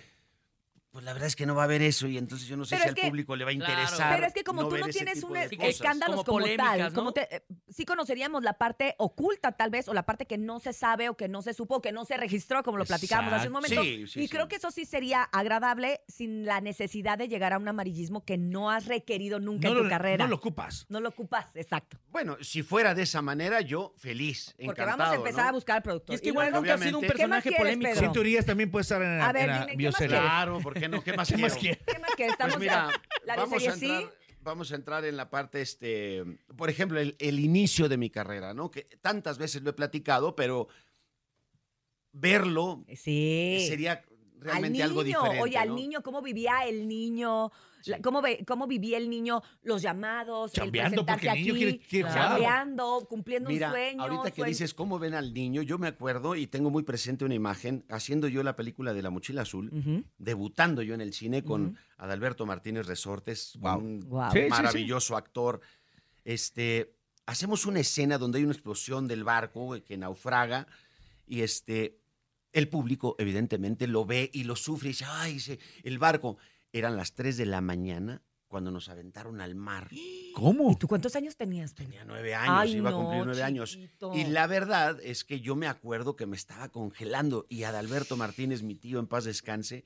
Pues 0.91 1.05
la 1.05 1.13
verdad 1.13 1.27
es 1.27 1.35
que 1.35 1.45
no 1.45 1.53
va 1.53 1.61
a 1.61 1.65
haber 1.65 1.83
eso 1.83 2.07
y 2.07 2.17
entonces 2.17 2.47
yo 2.47 2.57
no 2.57 2.65
sé 2.65 2.71
Pero 2.75 2.83
si 2.83 2.89
al 2.89 2.95
que- 2.95 3.07
público 3.07 3.35
le 3.35 3.45
va 3.45 3.51
a 3.51 3.53
Claro. 3.53 3.73
interesar. 3.73 4.15
Pero 4.15 4.25
es 4.27 4.33
que 4.33 4.43
como 4.43 4.67
tú 4.67 4.75
no 4.77 4.87
tienes 4.87 5.21
un 5.23 5.33
de 5.33 5.43
es- 5.43 5.49
cosas. 5.51 5.69
escándalos 5.69 6.23
Como 6.23 6.43
tal, 6.57 6.79
¿no? 6.81 6.93
como 6.93 7.11
te- 7.13 7.35
eh, 7.35 7.43
sí 7.69 7.85
conoceríamos 7.85 8.41
la 8.43 8.53
parte 8.53 8.95
oculta 8.97 9.51
tal 9.51 9.69
vez 9.69 9.87
o 9.87 9.93
la 9.93 10.03
parte 10.07 10.25
que 10.25 10.39
no 10.39 10.59
se 10.59 10.73
sabe 10.73 11.07
o 11.09 11.15
que 11.15 11.27
no 11.27 11.43
se 11.43 11.53
supo 11.53 11.75
o 11.75 11.81
que 11.83 11.91
no 11.91 12.05
se 12.05 12.17
registró 12.17 12.63
como 12.63 12.79
lo 12.79 12.85
platicábamos 12.85 13.33
hace 13.33 13.47
un 13.47 13.53
momento. 13.53 13.83
Sí, 13.83 14.07
sí, 14.07 14.19
y 14.21 14.27
sí. 14.27 14.29
creo 14.29 14.47
que 14.47 14.55
eso 14.55 14.71
sí 14.71 14.83
sería 14.85 15.21
agradable 15.21 16.01
sin 16.07 16.45
la 16.45 16.59
necesidad 16.59 17.19
de 17.19 17.27
llegar 17.27 17.53
a 17.53 17.59
un 17.59 17.67
amarillismo 17.67 18.25
que 18.25 18.39
no 18.39 18.71
has 18.71 18.87
requerido 18.87 19.39
nunca 19.39 19.67
No 19.67 19.73
en 19.73 19.77
tu 19.77 19.83
lo, 19.83 19.89
carrera. 19.91 20.23
no 20.25 20.29
lo 20.31 20.37
ocupas. 20.37 20.87
No 20.89 20.99
lo 21.01 21.09
ocupas, 21.09 21.55
exacto. 21.55 21.99
Bueno, 22.09 22.35
si 22.41 22.63
fuera 22.63 22.95
de 22.95 23.03
esa 23.03 23.21
manera, 23.21 23.61
yo 23.61 23.93
feliz, 23.97 24.55
Porque 24.57 24.63
encantado. 24.81 24.97
vamos 24.97 25.13
a 25.13 25.15
empezar 25.17 25.43
¿no? 25.43 25.49
a 25.49 25.51
buscar 25.51 25.75
al 25.77 25.83
productor. 25.83 26.13
Y 26.13 26.15
es 26.15 26.21
que 26.21 26.29
igual 26.29 26.51
nunca 26.51 26.73
ha 26.73 26.77
sido 26.79 26.89
un 26.97 27.05
obviamente- 27.05 27.15
¿Qué 27.21 27.27
más 27.27 27.43
personaje 27.43 27.51
polémico. 27.75 27.99
Sin 27.99 28.11
teorías 28.11 28.43
también 28.45 28.71
puede 28.71 28.81
estar 28.81 28.99
en 29.03 29.19
la, 29.19 29.29
A 29.29 29.31
ver, 29.31 29.43
en 29.43 29.47
la 29.49 29.53
dime, 29.53 29.65
¿qué 29.67 29.71
más 29.73 29.77
bioserie. 29.77 30.07
quieres? 30.17 30.29
Claro, 30.80 30.95
¿por 30.97 31.03
qué 31.03 31.11
no? 31.11 31.13
¿Qué 31.13 31.13
más 31.17 31.27
¿Qué 31.30 31.38
más 31.38 31.55
quiero? 31.57 31.80
¿Qué 31.86 31.99
más 31.99 32.11
quieres? 32.15 32.34
Estamos 32.34 32.55
Pues 32.55 32.61
mira, 32.61 32.89
la 33.25 33.36
vamos 33.36 33.67
a, 33.67 33.75
sí. 33.75 33.86
entrar, 33.86 34.13
vamos 34.41 34.71
a 34.71 34.75
entrar 34.75 35.05
en 35.05 35.17
la 35.17 35.30
parte, 35.30 35.61
este, 35.61 36.23
por 36.57 36.69
ejemplo, 36.69 36.99
el, 36.99 37.15
el 37.19 37.39
inicio 37.39 37.89
de 37.89 37.97
mi 37.97 38.09
carrera, 38.09 38.53
¿no? 38.53 38.71
Que 38.71 38.84
tantas 39.01 39.38
veces 39.38 39.61
lo 39.61 39.69
he 39.71 39.73
platicado, 39.73 40.36
pero 40.36 40.67
verlo 42.11 42.84
Sí. 42.95 43.65
sería, 43.67 44.03
realmente 44.39 44.81
al 44.83 44.89
algo 44.89 45.03
niño, 45.03 45.17
diferente. 45.19 45.43
Oye, 45.43 45.57
al 45.57 45.69
¿no? 45.69 45.75
niño, 45.75 46.01
¿cómo 46.03 46.21
vivía 46.21 46.61
el 46.67 46.87
niño? 46.87 47.51
La- 47.85 48.01
¿Cómo, 48.01 48.21
ve- 48.21 48.43
¿Cómo 48.45 48.67
vivía 48.67 48.97
el 48.97 49.09
niño 49.09 49.41
los 49.63 49.81
llamados? 49.81 50.51
Chambeando, 50.51 50.99
el 51.01 51.05
porque 51.07 51.27
presentarse 51.29 51.39
el 51.39 51.45
niño 51.45 51.53
aquí, 51.53 51.63
quiere- 51.77 51.87
quiere 51.87 52.09
jugar. 52.09 52.27
chambeando, 52.29 53.07
cumpliendo 53.09 53.49
Mira, 53.49 53.67
un 53.67 53.73
sueño. 53.73 54.01
ahorita 54.03 54.31
que 54.31 54.43
dices 54.43 54.73
cómo 54.73 54.99
ven 54.99 55.13
al 55.13 55.33
niño, 55.33 55.61
yo 55.61 55.77
me 55.77 55.87
acuerdo 55.87 56.35
y 56.35 56.47
tengo 56.47 56.69
muy 56.69 56.83
presente 56.83 57.23
una 57.23 57.35
imagen 57.35 57.85
haciendo 57.89 58.27
yo 58.27 58.43
la 58.43 58.55
película 58.57 58.93
de 58.93 59.01
La 59.01 59.09
Mochila 59.09 59.43
Azul, 59.43 60.03
debutando 60.17 60.81
yo 60.81 60.93
en 60.93 60.99
el 61.01 61.13
cine 61.13 61.43
con 61.43 61.77
Adalberto 61.97 62.45
Martínez 62.45 62.85
Resortes, 62.85 63.55
un 63.55 64.01
sí, 64.33 64.39
sí. 64.43 64.49
maravilloso 64.49 65.15
actor. 65.15 65.61
Este, 66.25 66.95
hacemos 67.25 67.65
una 67.65 67.79
escena 67.79 68.17
donde 68.17 68.39
hay 68.39 68.43
una 68.43 68.53
explosión 68.53 69.07
del 69.07 69.23
barco 69.23 69.75
que 69.85 69.97
naufraga 69.97 70.67
y 71.25 71.41
este, 71.41 71.98
el 72.53 72.69
público 72.69 73.15
evidentemente 73.19 73.87
lo 73.87 74.05
ve 74.05 74.29
y 74.33 74.43
lo 74.43 74.55
sufre 74.55 74.89
y 74.89 74.91
dice, 74.91 75.05
ay, 75.07 75.33
dice, 75.33 75.59
el 75.83 75.99
barco. 75.99 76.37
Eran 76.71 76.95
las 76.97 77.13
3 77.13 77.35
de 77.37 77.47
la 77.47 77.61
mañana 77.61 78.21
cuando 78.47 78.71
nos 78.71 78.89
aventaron 78.89 79.39
al 79.41 79.55
mar. 79.55 79.87
¿Cómo? 80.35 80.71
¿Y 80.71 80.75
tú 80.75 80.87
cuántos 80.87 81.15
años 81.15 81.37
tenías? 81.37 81.73
Tenía 81.73 82.03
nueve 82.03 82.35
años, 82.35 82.55
Ay, 82.57 82.75
iba 82.75 82.89
a 82.89 82.91
no, 82.91 82.99
cumplir 82.99 83.25
nueve 83.25 83.43
años. 83.43 83.79
Y 84.13 84.25
la 84.25 84.47
verdad 84.47 84.99
es 85.01 85.23
que 85.23 85.39
yo 85.39 85.55
me 85.55 85.67
acuerdo 85.67 86.15
que 86.15 86.25
me 86.25 86.35
estaba 86.35 86.69
congelando 86.69 87.45
y 87.49 87.63
Adalberto 87.63 88.17
Martínez, 88.17 88.63
mi 88.63 88.75
tío 88.75 88.99
en 88.99 89.07
paz 89.07 89.23
descanse, 89.23 89.85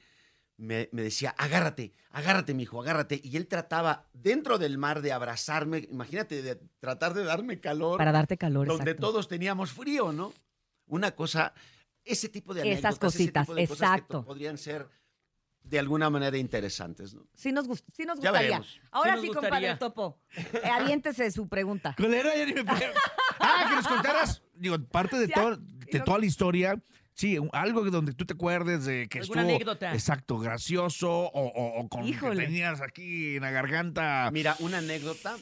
me, 0.57 0.89
me 0.91 1.01
decía, 1.01 1.31
agárrate, 1.37 1.93
agárrate, 2.11 2.53
mijo, 2.53 2.81
agárrate. 2.81 3.19
Y 3.23 3.37
él 3.37 3.47
trataba 3.47 4.07
dentro 4.13 4.57
del 4.57 4.77
mar 4.77 5.01
de 5.01 5.11
abrazarme, 5.11 5.87
imagínate, 5.91 6.41
de 6.41 6.55
tratar 6.79 7.13
de 7.13 7.23
darme 7.23 7.59
calor. 7.59 7.97
Para 7.97 8.11
darte 8.11 8.37
calor, 8.37 8.67
Donde 8.67 8.91
exacto. 8.91 9.07
todos 9.07 9.27
teníamos 9.27 9.71
frío, 9.71 10.11
¿no? 10.13 10.33
Una 10.87 11.11
cosa, 11.11 11.53
ese 12.05 12.29
tipo 12.29 12.53
de 12.53 12.61
Esas 12.61 12.71
anécdotas, 12.85 12.91
ese 12.93 12.99
cositas, 12.99 13.47
tipo 13.47 13.55
de 13.55 13.67
cosas 13.67 13.77
que 13.79 13.83
exacto. 13.95 14.25
podrían 14.25 14.57
ser 14.57 14.87
de 15.63 15.79
alguna 15.79 16.09
manera 16.09 16.37
interesantes, 16.37 17.13
¿no? 17.13 17.25
Sí 17.33 17.51
nos, 17.53 17.67
gust- 17.69 17.85
sí 17.95 18.03
nos 18.03 18.19
Ya 18.19 18.31
gustaría. 18.31 18.49
veremos. 18.59 18.81
Ahora 18.91 19.15
Sí 19.15 19.21
sí, 19.21 19.27
compadre. 19.29 19.75
Topo. 19.77 20.19
eh, 20.35 20.69
aviéntese 20.69 21.31
su 21.31 21.47
pregunta. 21.47 21.93
¿Cuál 21.97 22.13
era? 22.15 22.35
Ya 22.35 22.45
ni 22.45 22.53
me 22.53 22.61
acuerdo. 22.61 22.99
Ah, 23.39 23.65
que 23.69 23.75
nos 23.77 23.87
contaras, 23.87 24.43
digo, 24.53 24.77
parte 24.87 25.17
de, 25.17 25.27
todo, 25.29 25.55
de 25.57 25.99
toda 26.01 26.19
la 26.19 26.25
historia. 26.25 26.81
Sí, 27.15 27.37
algo 27.53 27.83
donde 27.91 28.13
tú 28.13 28.25
te 28.25 28.33
acuerdes 28.33 28.85
de 28.85 29.07
que 29.07 29.19
¿Alguna 29.19 29.41
estuvo 29.43 29.55
anécdota? 29.55 29.93
exacto, 29.93 30.39
gracioso 30.39 31.09
o, 31.11 31.29
o- 31.47 31.79
o 31.79 31.87
con 31.87 32.05
Híjole. 32.07 32.39
que 32.41 32.45
tenías 32.47 32.81
aquí 32.81 33.35
en 33.37 33.43
la 33.43 33.51
garganta. 33.51 34.29
Mira, 34.33 34.55
una 34.59 34.79
anécdota, 34.79 35.37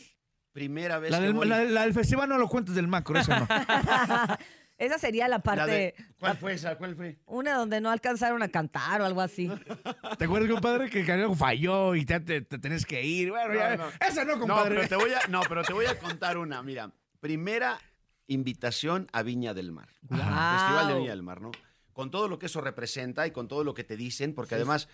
primera 0.51 0.99
vez 0.99 1.11
La 1.11 1.17
que 1.19 1.23
del, 1.23 1.33
voy- 1.33 1.47
la- 1.47 1.63
la 1.63 1.81
del 1.83 1.93
festival 1.93 2.27
no 2.29 2.37
lo 2.37 2.47
cuentes 2.49 2.75
del 2.75 2.87
macro, 2.89 3.17
esa 3.17 3.39
no. 3.39 3.47
Esa 4.81 4.97
sería 4.97 5.27
la 5.27 5.37
La 5.37 5.43
parte, 5.43 5.71
de- 5.71 5.95
¿Cuál 6.19 6.37
fue 6.37 6.53
esa? 6.53 6.75
¿Cuál 6.77 6.95
fue? 6.95 7.19
una 7.27 7.53
donde 7.55 7.79
no 7.81 7.91
alcanzaron 7.91 8.41
a 8.41 8.47
cantar 8.49 8.99
o 9.01 9.05
algo 9.05 9.21
así. 9.21 9.47
¿Te 10.17 10.25
acuerdas, 10.25 10.49
compadre, 10.49 10.89
que 10.89 11.09
algo 11.11 11.35
falló 11.35 11.93
y 11.95 12.03
te, 12.05 12.19
te, 12.19 12.41
te 12.41 12.57
tenés 12.57 12.85
que 12.85 13.03
ir? 13.03 13.29
Bueno, 13.29 13.53
ya, 13.53 13.77
No, 13.77 13.85
no. 13.85 13.91
esa 14.07 14.25
no, 14.25 14.33
No, 14.35 14.39
compadre. 14.39 14.75
pero 14.75 14.87
te 14.87 14.95
voy 14.95 15.11
a, 15.13 15.27
no, 15.27 15.41
pero 15.47 15.63
te 15.63 15.73
voy 15.73 15.85
a 15.85 15.99
contar 15.99 16.37
una. 16.39 16.63
Mira, 16.63 16.91
primera 17.19 17.79
invitación 18.27 19.07
a 19.13 19.23
Viña 19.23 19.53
del 19.53 19.71
Mar. 19.71 19.89
Guau. 20.01 20.19
Festival 20.21 20.87
de 20.87 20.93
Viña 20.95 21.09
del 21.11 21.23
Mar, 21.23 21.41
¿no? 21.41 21.51
Con 21.93 22.09
todo 22.09 22.27
lo 22.27 22.39
que 22.39 22.45
eso 22.47 22.61
representa 22.61 23.27
y 23.27 23.31
con 23.31 23.47
todo 23.47 23.63
lo 23.63 23.73
que 23.73 23.83
te 23.83 23.97
dicen, 23.97 24.33
porque 24.33 24.55
además, 24.55 24.87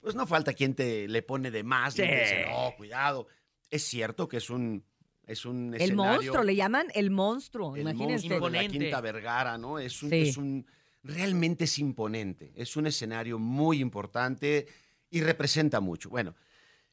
pues 0.00 0.14
no 0.14 0.26
falta 0.26 0.52
quien 0.52 0.74
te 0.74 1.08
le 1.08 1.22
pone 1.22 1.50
de 1.50 1.62
más. 1.62 1.94
y 1.98 2.02
Sí. 2.02 2.08
te 2.08 2.20
dice, 2.20 2.46
no, 2.50 2.74
cuidado. 2.76 3.28
Es 3.70 3.84
cierto 3.84 4.28
que 4.28 4.36
es 4.38 4.50
un, 4.50 4.84
es 5.26 5.44
un 5.46 5.74
El 5.78 5.94
monstruo, 5.94 6.42
le 6.42 6.54
llaman 6.56 6.86
el 6.94 7.10
monstruo. 7.10 7.74
el 7.76 7.82
Imagínense. 7.82 8.28
monstruo 8.28 8.50
de 8.50 8.62
la 8.62 8.68
Quinta 8.68 9.00
Vergara, 9.00 9.58
¿no? 9.58 9.78
Es 9.78 10.02
un, 10.02 10.10
Sí. 10.10 10.16
es 10.28 10.36
un- 10.36 10.66
realmente 11.02 11.64
es 11.64 11.78
imponente. 11.78 12.52
Es 12.56 12.76
un 12.76 12.86
escenario 12.86 13.38
muy 13.38 13.80
importante 13.80 14.66
y 15.10 15.20
representa 15.20 15.80
mucho. 15.80 16.10
Bueno, 16.10 16.34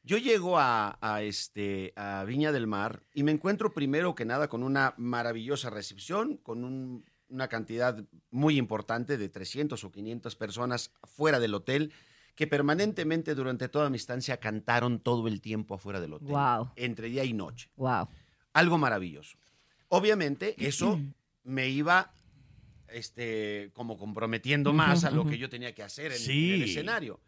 yo 0.04 0.18
llego 0.18 0.58
a, 0.58 0.98
a, 1.02 1.22
este, 1.24 1.94
a 1.96 2.24
Viña 2.26 2.52
del 2.52 2.68
Mar 2.68 3.04
y 3.14 3.24
me 3.24 3.32
encuentro 3.32 3.74
primero 3.74 4.16
que 4.16 4.26
nada 4.26 4.48
con 4.48 4.64
una 4.64 4.94
maravillosa 4.98 5.70
recepción, 5.70 6.38
con 6.38 6.64
un- 6.64 7.06
una 7.30 7.48
cantidad 7.48 8.04
muy 8.32 8.58
importante 8.58 9.18
de 9.18 9.30
300 9.30 9.84
o 9.84 9.92
500 9.92 10.36
personas 10.36 10.92
fuera 11.04 11.40
del 11.40 11.54
hotel 11.54 11.92
que 12.40 12.48
permanentemente 12.48 13.36
durante 13.36 13.68
toda 13.68 13.90
mi 13.90 13.98
estancia 13.98 14.38
cantaron 14.38 15.02
todo 15.02 15.28
el 15.28 15.42
tiempo 15.42 15.76
afuera 15.76 16.00
del 16.00 16.14
hotel, 16.14 16.30
Wow. 16.30 16.72
entre 16.78 17.10
día 17.10 17.26
y 17.26 17.34
noche. 17.34 17.70
Wow. 17.76 18.08
Algo 18.54 18.78
maravilloso. 18.78 19.38
Obviamente, 19.90 20.56
eso 20.58 20.98
me 21.44 21.68
iba 21.68 22.14
este, 22.88 23.72
como 23.74 23.98
comprometiendo 23.98 24.72
más 24.72 25.04
a 25.04 25.12
lo 25.12 25.26
que 25.26 25.38
yo 25.38 25.50
tenía 25.50 25.76
que 25.76 25.84
hacer 25.84 26.14
en, 26.14 26.14
en 26.14 26.18
el 26.18 26.24
Sí. 26.24 26.64
escenario. 26.64 27.20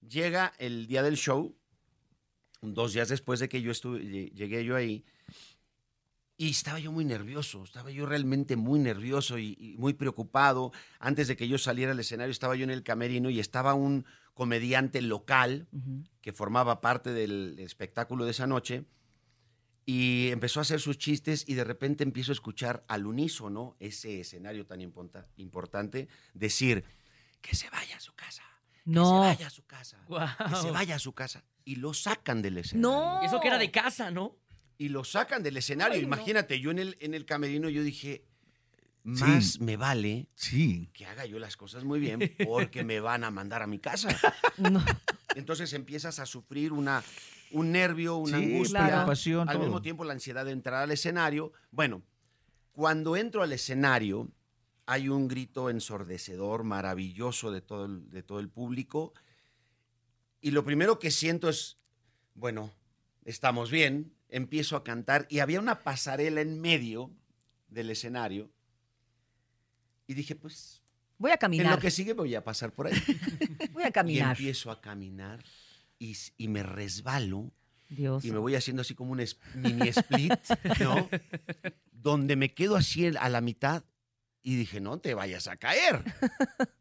Llega 0.00 0.54
el 0.56 0.86
día 0.86 1.02
del 1.02 1.16
show, 1.18 1.54
dos 2.62 2.94
días 2.94 3.10
después 3.10 3.40
de 3.40 3.50
que 3.50 3.60
yo 3.60 3.70
estuve, 3.70 4.00
lle- 4.00 4.32
llegué 4.32 4.64
yo 4.64 4.76
ahí, 4.76 5.04
y 6.38 6.48
estaba 6.48 6.78
yo 6.78 6.90
muy 6.90 7.04
nervioso, 7.04 7.62
estaba 7.64 7.90
yo 7.90 8.06
realmente 8.06 8.56
muy 8.56 8.80
nervioso 8.80 9.36
y, 9.38 9.56
y 9.58 9.76
muy 9.76 9.92
preocupado. 9.92 10.72
Antes 11.00 11.28
de 11.28 11.36
que 11.36 11.48
yo 11.48 11.58
saliera 11.58 11.92
al 11.92 12.00
escenario, 12.00 12.32
estaba 12.32 12.56
yo 12.56 12.64
en 12.64 12.70
el 12.70 12.82
camerino 12.82 13.28
y 13.28 13.40
estaba 13.40 13.74
un 13.74 14.06
comediante 14.34 15.00
local 15.00 15.68
que 16.20 16.32
formaba 16.32 16.80
parte 16.80 17.12
del 17.12 17.56
espectáculo 17.60 18.24
de 18.24 18.32
esa 18.32 18.46
noche 18.46 18.84
y 19.86 20.28
empezó 20.30 20.60
a 20.60 20.62
hacer 20.62 20.80
sus 20.80 20.98
chistes 20.98 21.44
y 21.46 21.54
de 21.54 21.64
repente 21.64 22.04
empiezo 22.04 22.32
a 22.32 22.34
escuchar 22.34 22.84
al 22.88 23.06
unísono 23.06 23.76
ese 23.80 24.20
escenario 24.20 24.66
tan 24.66 24.80
imponta- 24.80 25.26
importante 25.36 26.08
decir 26.32 26.84
que 27.42 27.54
se 27.54 27.68
vaya 27.70 27.96
a 27.96 28.00
su 28.00 28.14
casa, 28.14 28.42
No. 28.86 29.02
que 29.02 29.28
se 29.28 29.34
vaya 29.36 29.46
a 29.46 29.50
su 29.50 29.64
casa, 29.66 29.98
que 30.48 30.56
se 30.56 30.70
vaya 30.70 30.94
a 30.96 30.98
su 30.98 31.12
casa 31.12 31.44
y 31.66 31.76
lo 31.76 31.92
sacan 31.94 32.40
del 32.42 32.58
escenario. 32.58 32.88
No. 32.90 33.22
Eso 33.22 33.40
que 33.40 33.48
era 33.48 33.58
de 33.58 33.70
casa, 33.70 34.10
¿no? 34.10 34.36
Y 34.78 34.88
lo 34.88 35.04
sacan 35.04 35.42
del 35.42 35.56
escenario. 35.58 35.94
Ay, 35.96 36.00
no. 36.00 36.06
Imagínate, 36.08 36.58
yo 36.60 36.70
en 36.70 36.78
el, 36.78 36.96
en 37.00 37.14
el 37.14 37.26
camerino 37.26 37.68
yo 37.68 37.82
dije, 37.82 38.24
más 39.04 39.52
Sí. 39.52 39.60
me 39.60 39.76
vale 39.76 40.28
Sí. 40.34 40.90
que 40.92 41.06
haga 41.06 41.26
yo 41.26 41.38
las 41.38 41.56
cosas 41.56 41.84
muy 41.84 42.00
bien 42.00 42.18
porque 42.48 42.82
me 42.84 43.00
van 43.00 43.22
a 43.24 43.30
mandar 43.30 43.62
a 43.62 43.66
mi 43.66 43.78
casa. 43.78 44.08
Entonces 45.36 45.72
empiezas 45.72 46.18
a 46.18 46.26
sufrir 46.26 46.72
una, 46.72 47.02
un 47.52 47.70
nervio, 47.72 48.16
una 48.16 48.38
Sí, 48.38 48.44
angustia, 48.44 48.86
preocupación, 48.86 49.48
al 49.48 49.56
todo. 49.56 49.64
mismo 49.64 49.82
tiempo 49.82 50.04
la 50.04 50.12
ansiedad 50.14 50.44
de 50.44 50.52
entrar 50.52 50.82
al 50.82 50.90
escenario. 50.90 51.52
Bueno, 51.70 52.02
cuando 52.72 53.16
entro 53.16 53.42
al 53.42 53.52
escenario 53.52 54.30
hay 54.86 55.08
un 55.08 55.28
grito 55.28 55.70
ensordecedor, 55.70 56.64
maravilloso 56.64 57.50
de 57.52 57.60
todo 57.60 57.86
el, 57.86 58.10
de 58.10 58.22
todo 58.22 58.40
el 58.40 58.48
público 58.48 59.12
y 60.40 60.50
lo 60.50 60.64
primero 60.64 60.98
que 60.98 61.10
siento 61.10 61.48
es, 61.48 61.78
bueno, 62.34 62.70
estamos 63.24 63.70
bien, 63.70 64.12
empiezo 64.28 64.76
a 64.76 64.84
cantar 64.84 65.26
y 65.30 65.38
había 65.38 65.58
una 65.60 65.82
pasarela 65.82 66.40
en 66.42 66.60
medio 66.60 67.10
del 67.68 67.90
escenario 67.90 68.50
y 70.06 70.14
dije, 70.14 70.34
pues 70.34 70.82
Voy 71.18 71.30
a 71.30 71.34
en 71.34 71.38
caminar. 71.40 71.74
lo 71.74 71.80
que 71.80 71.90
sigue 71.90 72.12
voy 72.12 72.34
a 72.34 72.42
pasar 72.44 72.72
por 72.72 72.86
ahí. 72.88 72.94
Voy 73.72 73.84
a 73.84 73.88
Y 73.88 73.92
caminar. 73.92 74.30
empiezo 74.36 74.70
a 74.70 74.80
caminar 74.80 75.42
y, 75.98 76.16
y 76.36 76.48
me 76.48 76.62
resbalo 76.62 77.52
Dios. 77.88 78.24
y 78.24 78.32
me 78.32 78.38
voy 78.38 78.54
haciendo 78.56 78.80
así 78.82 78.94
como 78.94 79.12
un 79.12 79.20
es- 79.20 79.38
mini 79.54 79.88
split, 79.88 80.32
¿no? 80.80 81.08
Donde 81.92 82.34
me 82.36 82.52
quedo 82.52 82.76
así 82.76 83.06
a 83.06 83.28
la 83.28 83.40
mitad 83.40 83.84
y 84.42 84.56
dije, 84.56 84.80
no 84.80 84.98
te 84.98 85.14
vayas 85.14 85.46
a 85.46 85.56
caer. 85.56 86.04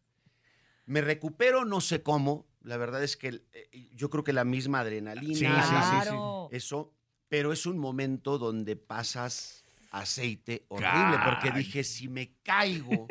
Me 0.86 1.02
recupero, 1.02 1.64
no 1.64 1.80
sé 1.80 2.04
cómo. 2.04 2.46
La 2.62 2.76
verdad 2.78 3.04
es 3.04 3.16
que 3.16 3.42
eh, 3.54 3.90
yo 3.96 4.10
creo 4.10 4.24
que 4.26 4.34
la 4.34 4.44
misma 4.44 4.82
adrenalina, 4.82 5.34
Sí, 5.34 5.46
sí, 5.46 5.46
sí, 5.46 5.76
sí. 6.02 6.02
Claro. 6.10 6.50
eso, 6.52 6.94
pero 7.30 7.54
es 7.54 7.66
un 7.66 7.78
momento 7.78 8.38
donde 8.38 8.76
pasas 8.76 9.63
aceite 9.94 10.66
horrible, 10.68 11.18
porque 11.24 11.52
dije, 11.52 11.84
si 11.84 12.10
me 12.10 12.34
caigo, 12.44 13.08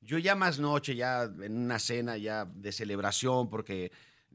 yo 0.00 0.18
ya 0.18 0.34
más 0.34 0.58
noche, 0.58 0.96
ya 0.96 1.24
en 1.24 1.56
una 1.56 1.78
cena 1.78 2.16
ya 2.16 2.44
de 2.46 2.72
celebración, 2.72 3.48
porque... 3.48 3.92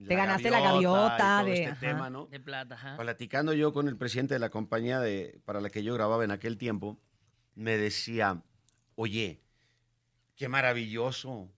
Te 0.07 0.15
ganaste 0.15 0.51
la 0.51 0.59
gaviota 0.61 1.15
y 1.17 1.19
todo 1.41 1.45
de- 1.47 1.53
este 1.53 1.65
ajá. 1.71 1.79
tema, 1.79 2.09
¿no? 2.11 2.27
De 2.27 2.39
plata, 2.39 2.75
ajá. 2.75 2.97
Platicando 2.97 3.51
yo 3.53 3.73
con 3.73 3.87
el 3.87 3.97
presidente 3.97 4.35
de 4.35 4.39
la 4.39 4.51
compañía 4.51 4.99
de, 4.99 5.41
para 5.43 5.59
la 5.59 5.71
que 5.71 5.83
yo 5.83 5.95
grababa 5.95 6.23
en 6.23 6.29
aquel 6.29 6.59
tiempo, 6.59 6.99
me 7.55 7.77
decía, 7.77 8.43
oye, 8.95 9.41
qué 10.35 10.47
maravilloso. 10.47 11.49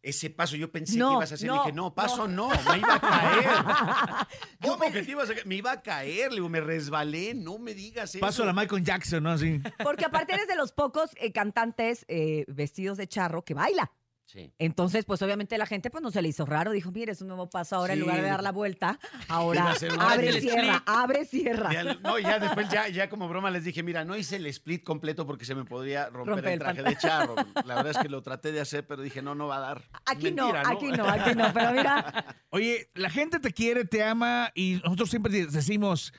Ese 0.00 0.30
paso, 0.30 0.54
yo 0.56 0.70
pensé 0.70 0.96
No, 0.96 1.08
que 1.10 1.14
ibas 1.16 1.32
a 1.32 1.34
hacer. 1.34 1.46
no, 1.48 1.54
le 1.54 1.60
dije, 1.60 1.72
no, 1.72 1.94
paso 1.94 2.28
no. 2.28 2.50
no, 2.54 2.70
me 2.72 2.78
iba 2.78 2.94
a 2.94 3.00
caer. 3.00 3.46
¿Cómo 4.62 4.92
que 4.92 5.02
te 5.02 5.10
ibas 5.10 5.28
a 5.28 5.34
caer? 5.34 5.46
Me 5.46 5.56
iba 5.56 5.72
a 5.72 5.82
caer, 5.82 6.30
le 6.30 6.36
digo, 6.36 6.48
me 6.48 6.60
resbalé, 6.60 7.34
no 7.34 7.58
me 7.58 7.74
digas 7.74 8.10
eso. 8.14 8.20
Paso 8.20 8.42
a 8.44 8.46
la 8.46 8.52
Michael 8.52 8.84
Jackson, 8.84 9.22
¿no? 9.24 9.30
Así. 9.32 9.60
Porque 9.82 10.04
aparte 10.04 10.34
eres 10.34 10.46
de 10.46 10.54
los 10.56 10.72
pocos 10.72 11.10
eh, 11.16 11.32
cantantes 11.32 12.04
eh, 12.08 12.44
vestidos 12.48 12.96
de 12.96 13.08
charro 13.08 13.44
que 13.44 13.54
baila. 13.54 13.90
Sí. 14.28 14.52
Entonces, 14.58 15.06
pues 15.06 15.22
obviamente 15.22 15.56
la 15.56 15.64
gente 15.64 15.88
pues 15.88 16.02
no 16.02 16.10
se 16.10 16.20
le 16.20 16.28
hizo 16.28 16.44
raro. 16.44 16.72
Dijo, 16.72 16.92
mire, 16.92 17.12
es 17.12 17.22
un 17.22 17.28
nuevo 17.28 17.48
paso 17.48 17.76
ahora 17.76 17.94
en 17.94 18.00
lugar 18.00 18.20
de 18.20 18.28
dar 18.28 18.42
la 18.42 18.52
vuelta. 18.52 18.98
Ahora 19.28 19.74
abre, 19.98 20.38
cierra, 20.38 20.82
abre, 20.84 21.24
cierra. 21.24 21.72
Ya, 21.72 21.82
no, 21.94 22.18
ya 22.18 22.38
después, 22.38 22.68
ya, 22.68 22.88
ya 22.88 23.08
como 23.08 23.26
broma 23.26 23.50
les 23.50 23.64
dije, 23.64 23.82
mira, 23.82 24.04
no 24.04 24.18
hice 24.18 24.36
el 24.36 24.44
split 24.46 24.84
completo 24.84 25.26
porque 25.26 25.46
se 25.46 25.54
me 25.54 25.64
podría 25.64 26.10
romper 26.10 26.44
el 26.44 26.52
el 26.52 26.58
traje 26.58 26.82
de 26.82 26.96
charro. 26.98 27.36
La 27.64 27.76
verdad 27.76 27.92
es 27.92 27.98
que 27.98 28.10
lo 28.10 28.20
traté 28.22 28.52
de 28.52 28.60
hacer, 28.60 28.86
pero 28.86 29.00
dije, 29.00 29.22
no, 29.22 29.34
no 29.34 29.46
va 29.46 29.56
a 29.56 29.60
dar. 29.60 29.82
Aquí 30.04 30.24
Mentira, 30.24 30.62
no, 30.62 30.68
aquí 30.68 30.86
no, 30.88 31.08
aquí 31.08 31.34
no. 31.34 31.50
Pero 31.54 31.72
mira, 31.72 32.36
Oye, 32.50 32.90
la 32.94 33.08
gente 33.08 33.40
te 33.40 33.52
quiere, 33.54 33.86
te 33.86 34.02
ama 34.04 34.50
y 34.54 34.78
nosotros 34.84 35.08
siempre 35.08 35.32
de- 35.32 35.46
decimos, 35.46 36.12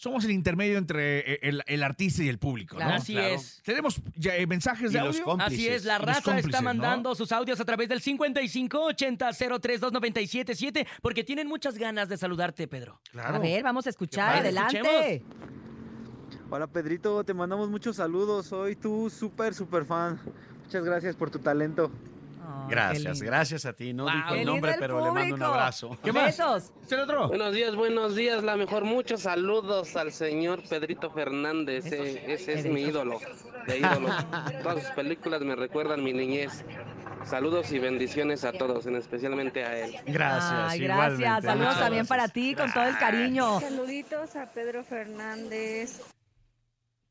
somos 0.00 0.24
el 0.24 0.30
intermedio 0.30 0.78
entre 0.78 1.34
eh, 1.34 1.38
el, 1.42 1.62
el 1.66 1.82
artista 1.82 2.24
y 2.24 2.28
el 2.30 2.38
público. 2.38 2.74
¿no? 2.74 2.78
Claro. 2.78 2.94
Así 2.94 3.18
es. 3.18 3.60
Tenemos 3.62 4.00
ya, 4.16 4.34
eh, 4.34 4.46
mensajes 4.46 4.92
de 4.92 4.98
Y 4.98 5.02
los 5.02 5.16
audio. 5.16 5.24
cómplices. 5.26 5.58
Así 5.58 5.68
es, 5.68 5.84
la 5.84 5.98
raza 5.98 6.38
está 6.38 6.62
¿no? 6.62 6.64
mandando 6.64 7.14
sus 7.14 7.30
audios 7.32 7.60
a 7.60 7.66
través 7.66 7.90
del 7.90 8.00
5580-032977 8.00 10.86
porque 11.02 11.22
tienen 11.22 11.48
muchas 11.48 11.76
ganas 11.76 12.08
de 12.08 12.16
saludarte, 12.16 12.66
Pedro. 12.66 12.98
a 13.14 13.38
ver, 13.38 13.62
vamos 13.62 13.86
a 13.86 13.90
escuchar. 13.90 14.38
Adelante. 14.38 15.22
Hola 16.48 16.66
Pedrito, 16.66 17.22
te 17.22 17.34
mandamos 17.34 17.68
muchos 17.68 17.96
saludos. 17.96 18.46
Soy 18.46 18.76
tu 18.76 19.10
súper, 19.10 19.52
súper 19.52 19.84
fan. 19.84 20.18
Muchas 20.64 20.82
gracias 20.82 21.14
por 21.14 21.30
tu 21.30 21.40
talento. 21.40 21.92
Gracias, 22.68 23.20
gracias 23.22 23.66
a 23.66 23.72
ti. 23.72 23.92
No 23.92 24.04
Wow. 24.04 24.12
dijo 24.12 24.28
¡Qué 24.34 24.40
el 24.40 24.46
nombre, 24.46 24.72
el 24.72 24.78
pero 24.78 25.04
le 25.04 25.10
mando 25.10 25.34
un 25.34 25.42
abrazo. 25.42 25.98
¿Qué 26.02 26.12
más? 26.12 26.36
Besos. 26.36 26.72
Buenos 27.28 27.52
días, 27.54 27.74
buenos 27.74 28.14
días, 28.16 28.42
la 28.44 28.56
mejor. 28.56 28.84
Muchos 28.84 29.22
saludos 29.22 29.96
al 29.96 30.12
señor 30.12 30.62
Pedrito 30.68 31.10
Fernández. 31.10 31.86
eh, 31.92 32.24
ese 32.28 32.54
es 32.54 32.66
mi 32.66 32.82
ídolo, 32.82 33.18
de 33.66 33.78
ídolos. 33.78 34.14
Todas 34.62 34.82
sus 34.84 34.92
películas 34.92 35.40
me 35.42 35.56
recuerdan 35.56 36.02
mi 36.04 36.12
niñez. 36.12 36.64
Saludos 37.24 37.70
y 37.72 37.78
bendiciones 37.78 38.44
a 38.44 38.52
todos, 38.52 38.86
en 38.86 38.96
especialmente 38.96 39.64
a 39.64 39.78
él. 39.78 39.94
Gracias, 40.06 40.72
Ay, 40.72 40.80
gracias. 40.80 41.44
Saludos 41.44 41.78
también 41.78 42.06
para 42.06 42.28
ti 42.28 42.54
con 42.54 42.72
todo 42.72 42.84
el 42.84 42.96
cariño. 42.98 43.60
Saluditos 43.60 44.36
a 44.36 44.46
Pedro 44.46 44.82
Fernández. 44.84 46.00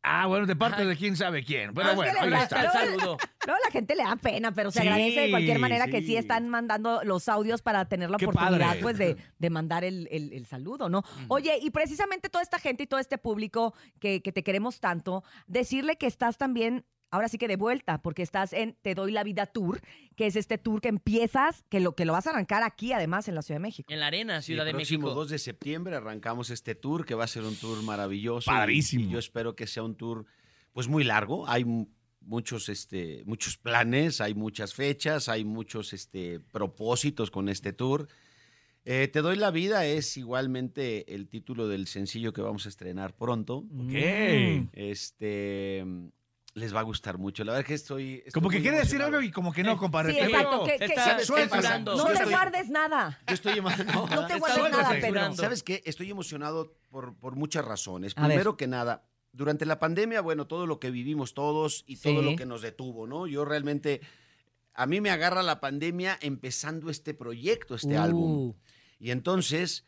Ah, 0.02 0.28
bueno, 0.28 0.45
de 0.45 0.56
parte 0.56 0.86
de 0.86 0.95
quién 0.95 1.18
sabe 1.18 1.43
quién. 1.43 1.74
Pero 1.74 1.89
No, 1.89 1.95
bueno, 1.95 2.14
que 2.14 2.20
ahí 2.36 2.41
está. 2.43 2.62
Luego, 2.86 3.18
luego 3.45 3.60
la 3.66 3.72
gente 3.72 3.95
le 3.95 4.04
da 4.04 4.16
pena, 4.16 4.54
pero 4.54 4.72
se 4.72 4.82
Sí, 4.82 4.88
agradece 4.88 5.20
de 5.22 5.30
cualquier 5.30 5.60
manera 5.60 5.88
que 5.88 6.00
sí 6.00 6.08
sí. 6.08 6.16
están 6.16 6.47
mandando 6.47 7.02
los 7.04 7.28
audios 7.28 7.62
para 7.62 7.84
tener 7.86 8.10
la 8.10 8.18
Qué 8.18 8.26
oportunidad 8.26 8.68
padre. 8.68 8.82
pues 8.82 8.97
de, 8.97 9.18
de 9.38 9.50
mandar 9.50 9.84
el, 9.84 10.08
el- 10.10 10.32
el 10.32 10.45
saludo, 10.45 10.88
¿no? 10.88 11.04
Oye, 11.28 11.60
y 11.62 11.70
precisamente 11.72 12.30
toda 12.30 12.41
esta 12.43 12.60
gente 12.60 12.84
y 12.84 12.88
todo 12.88 13.00
este 13.02 13.18
público 13.18 13.74
que, 14.00 14.22
que 14.22 14.32
te 14.32 14.41
queremos 14.43 14.80
tanto, 14.80 15.24
decirle 15.47 15.97
que 15.97 16.08
estás 16.08 16.38
también... 16.38 16.86
Ahora 17.12 17.28
sí 17.28 17.38
que 17.38 17.47
de 17.47 17.55
vuelta, 17.55 18.01
porque 18.01 18.22
estás 18.22 18.53
en 18.53 18.76
Te 18.82 18.93
Doy 18.95 19.12
la 19.12 19.24
Vida 19.24 19.45
Tour, 19.47 19.82
que 20.16 20.28
es 20.28 20.36
este 20.36 20.57
tour 20.57 20.80
que 20.82 20.89
empiezas, 20.89 21.64
que 21.70 21.80
lo, 21.80 21.95
que 21.95 22.05
lo 22.05 22.14
vas 22.14 22.28
a 22.28 22.30
arrancar 22.30 22.62
aquí, 22.64 22.93
además, 22.93 23.28
en 23.28 23.36
la 23.36 23.41
Ciudad 23.41 23.57
de 23.60 23.64
México. 23.64 23.91
En 23.91 23.99
la 23.99 24.07
arena, 24.07 24.41
Sí, 24.41 24.47
Ciudad 24.53 24.64
de 24.66 24.72
el 24.72 24.76
próximo 24.76 25.07
México. 25.07 25.20
2 25.22 25.30
de 25.30 25.39
septiembre 25.39 25.95
arrancamos 25.95 26.49
este 26.51 26.76
tour 26.76 27.05
que 27.05 27.16
va 27.16 27.24
a 27.24 27.28
ser 27.28 27.43
un 27.43 27.55
tour 27.55 27.82
maravilloso. 27.84 28.51
Padrísimo. 28.51 29.05
Y, 29.05 29.10
yo 29.10 29.20
espero 29.20 29.55
que 29.55 29.66
sea 29.66 29.82
un 29.84 29.95
tour 29.95 30.26
pues 30.74 30.88
muy 30.88 31.03
largo. 31.03 31.47
Hay 31.49 31.66
mu- 31.66 31.88
muchos 32.22 32.70
este 32.70 33.24
muchos 33.26 33.57
planes, 33.57 34.22
hay 34.22 34.36
muchas 34.36 34.76
fechas, 34.76 35.30
hay 35.30 35.43
muchos 35.45 35.93
este 35.93 36.39
propósitos 36.39 37.32
con 37.32 37.49
este 37.49 37.74
tour. 37.74 38.07
Eh, 38.86 39.07
Te 39.07 39.22
doy 39.22 39.36
la 39.36 39.49
vida 39.51 39.86
es 39.86 40.16
igualmente 40.16 41.14
el 41.16 41.28
título 41.28 41.68
del 41.68 41.88
sencillo 41.88 42.34
que 42.34 42.41
vamos 42.41 42.66
a 42.66 42.70
estrenar 42.70 43.16
pronto. 43.16 43.57
Ok. 43.57 43.93
Este 44.74 45.86
les 46.56 46.74
va 46.76 46.80
a 46.80 46.84
gustar 46.84 47.18
mucho. 47.18 47.43
La 47.43 47.54
verdad 47.54 47.66
que 47.68 47.74
estoy, 47.76 48.16
estoy 48.26 48.32
Como 48.32 48.50
que 48.50 48.62
quiere 48.62 48.78
decir 48.78 48.95
emocionado. 48.95 49.18
algo 49.18 49.28
y 49.28 49.32
como 49.32 49.54
que 49.54 49.64
no, 49.64 49.78
compadre. 49.78 50.14
Sí, 50.14 50.20
Pero- 50.20 50.30
exacto. 50.30 50.64
que- 50.66 50.78
que- 50.80 50.95
censurando. 51.26 51.95
no 51.95 52.06
te 52.08 52.26
guardes 52.26 52.70
nada. 52.70 53.20
Yo 53.28 53.34
estoy 53.36 53.54
emo- 53.60 53.70
no, 53.93 54.08
No 54.08 54.28
te 54.28 54.39
guardes 54.39 54.72
nada, 54.72 54.89
Pedro. 55.00 55.34
¿Sabes 55.36 55.64
qué? 55.64 55.82
Estoy 55.86 56.10
emocionado 56.10 56.76
por, 56.89 57.16
por 57.18 57.36
muchas 57.36 57.64
razones. 57.66 58.14
A 58.16 58.22
ver. 58.22 58.30
Primero 58.32 58.58
que 58.58 58.68
nada, 58.68 59.06
durante 59.32 59.66
la 59.66 59.80
pandemia, 59.80 60.22
bueno, 60.22 60.47
todo 60.47 60.66
lo 60.66 60.80
que 60.80 60.89
vivimos 60.89 61.34
todos 61.36 61.84
y 61.88 61.97
todo 61.97 62.20
Sí. 62.22 62.32
lo 62.32 62.36
que 62.36 62.45
nos 62.47 62.62
detuvo, 62.64 63.06
¿no? 63.06 63.28
Yo 63.28 63.45
realmente, 63.45 64.02
a 64.74 64.88
mí 64.88 65.02
me 65.02 65.12
agarra 65.12 65.43
la 65.43 65.60
pandemia 65.62 66.18
empezando 66.22 66.89
este 66.89 67.14
proyecto, 67.14 67.76
este 67.76 67.97
Uh. 68.00 68.02
álbum. 68.02 68.54
Y 68.97 69.12
entonces, 69.12 69.86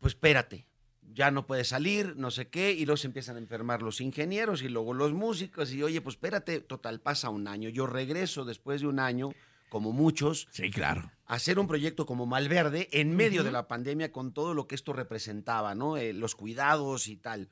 pues 0.00 0.14
espérate, 0.14 0.66
ya 1.14 1.30
no 1.30 1.46
puedes 1.46 1.68
salir, 1.68 2.16
no 2.16 2.30
sé 2.30 2.48
qué, 2.48 2.72
y 2.72 2.84
luego 2.86 2.96
se 2.96 3.06
empiezan 3.06 3.36
a 3.36 3.38
enfermar 3.38 3.82
los 3.82 4.00
ingenieros 4.00 4.62
y 4.62 4.68
luego 4.68 4.92
los 4.94 5.12
músicos, 5.12 5.72
y 5.72 5.82
oye, 5.82 6.00
pues 6.00 6.16
espérate, 6.16 6.60
total, 6.60 7.00
pasa 7.00 7.30
un 7.30 7.46
año. 7.46 7.68
Yo 7.68 7.86
regreso 7.86 8.44
después 8.44 8.80
de 8.80 8.88
un 8.88 8.98
año, 8.98 9.30
como 9.68 9.92
muchos, 9.92 10.48
Sí, 10.50 10.70
claro. 10.70 11.10
a 11.26 11.34
hacer 11.34 11.58
un 11.58 11.66
proyecto 11.68 12.04
como 12.04 12.26
Malverde 12.26 12.88
en 12.92 13.14
medio 13.16 13.44
de 13.44 13.52
la 13.52 13.68
pandemia 13.68 14.12
con 14.12 14.32
todo 14.32 14.54
lo 14.54 14.66
que 14.66 14.74
esto 14.74 14.92
representaba, 14.92 15.74
¿no? 15.74 15.96
Eh, 15.96 16.12
los 16.12 16.34
cuidados 16.34 17.08
y 17.08 17.16
tal. 17.16 17.48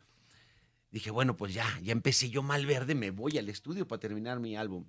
Dije, 0.91 1.11
bueno, 1.11 1.37
pues 1.37 1.55
ya, 1.55 1.67
ya 1.83 1.93
empecé 1.93 2.31
yo 2.31 2.43
Malverde, 2.43 2.95
me 2.95 3.11
voy 3.11 3.39
al 3.39 3.49
estudio 3.49 3.89
para 3.89 4.01
terminar 4.01 4.41
mi 4.41 4.57
álbum. 4.57 4.87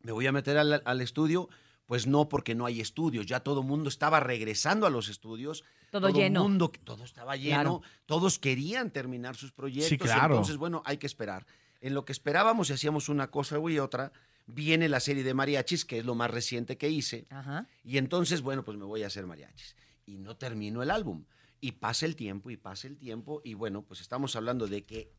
Me 0.00 0.12
voy 0.12 0.26
a 0.26 0.32
meter 0.32 0.56
al, 0.56 0.82
al 0.84 1.00
estudio, 1.00 1.48
pues 1.86 2.06
no 2.06 2.28
porque 2.28 2.54
no 2.54 2.64
hay 2.66 2.80
estudios, 2.80 3.26
ya 3.26 3.40
todo 3.40 3.60
el 3.60 3.66
mundo 3.66 3.88
estaba 3.88 4.20
regresando 4.20 4.86
a 4.86 4.90
los 4.90 5.08
estudios. 5.08 5.64
Todo 6.00 6.08
lleno. 6.08 6.42
mundo, 6.42 6.72
todo 6.84 7.04
estaba 7.04 7.36
lleno, 7.36 7.54
Claro. 7.54 7.82
todos 8.06 8.38
querían 8.38 8.90
terminar 8.90 9.36
sus 9.36 9.52
proyectos. 9.52 9.88
Sí, 9.90 9.98
claro. 9.98 10.34
Entonces, 10.34 10.56
bueno, 10.56 10.82
hay 10.84 10.96
que 10.96 11.06
esperar. 11.06 11.46
En 11.80 11.94
lo 11.94 12.04
que 12.04 12.12
esperábamos 12.12 12.70
y 12.70 12.72
hacíamos 12.72 13.08
una 13.08 13.30
cosa 13.30 13.58
y 13.68 13.78
otra, 13.78 14.12
viene 14.46 14.88
la 14.88 15.00
serie 15.00 15.22
de 15.22 15.34
mariachis, 15.34 15.84
que 15.84 15.98
es 15.98 16.04
lo 16.04 16.14
más 16.14 16.30
reciente 16.30 16.76
que 16.78 16.88
hice. 16.88 17.26
Ajá. 17.30 17.66
Y 17.84 17.98
entonces, 17.98 18.42
bueno, 18.42 18.64
pues 18.64 18.76
me 18.78 18.84
voy 18.84 19.02
a 19.02 19.08
hacer 19.08 19.26
mariachis. 19.26 19.76
Y 20.06 20.18
no 20.18 20.36
termino 20.36 20.82
el 20.82 20.90
álbum. 20.90 21.24
Y 21.60 21.72
pasa 21.72 22.06
el 22.06 22.16
tiempo 22.16 22.50
y 22.50 22.56
pasa 22.56 22.88
el 22.88 22.96
tiempo. 22.98 23.40
Y 23.44 23.54
bueno, 23.54 23.82
pues 23.82 24.00
estamos 24.00 24.34
hablando 24.34 24.66
de 24.66 24.82
que 24.82 25.12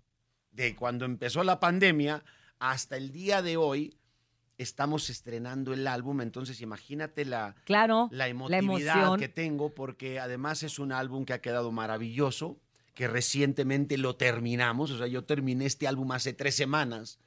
de 0.51 0.75
cuando 0.75 1.05
empezó 1.05 1.43
la 1.43 1.59
pandemia 1.59 2.23
hasta 2.59 2.97
el 2.97 3.11
día 3.11 3.41
de 3.41 3.57
hoy 3.57 3.95
estamos 4.63 5.09
estrenando 5.09 5.73
el 5.73 5.85
álbum. 5.87 6.21
Entonces, 6.21 6.59
imagínate 6.61 7.25
la, 7.25 7.55
Claro, 7.65 8.07
la 8.11 8.17
la 8.19 8.27
emotividad 8.29 8.97
emoción. 8.97 9.19
que 9.19 9.27
tengo, 9.29 9.73
porque 9.75 10.19
además 10.19 10.63
es 10.63 10.79
un 10.79 10.91
álbum 10.91 11.25
que 11.25 11.33
ha 11.33 11.41
quedado 11.41 11.71
maravilloso, 11.71 12.57
que 12.95 13.07
recientemente 13.07 13.97
lo 13.97 14.15
terminamos. 14.15 14.89
O 14.91 14.97
sea, 14.97 15.07
yo 15.07 15.23
terminé 15.23 15.65
este 15.65 15.87
álbum 15.87 16.11
hace 16.11 16.33
tres 16.33 16.55
semanas 16.55 17.19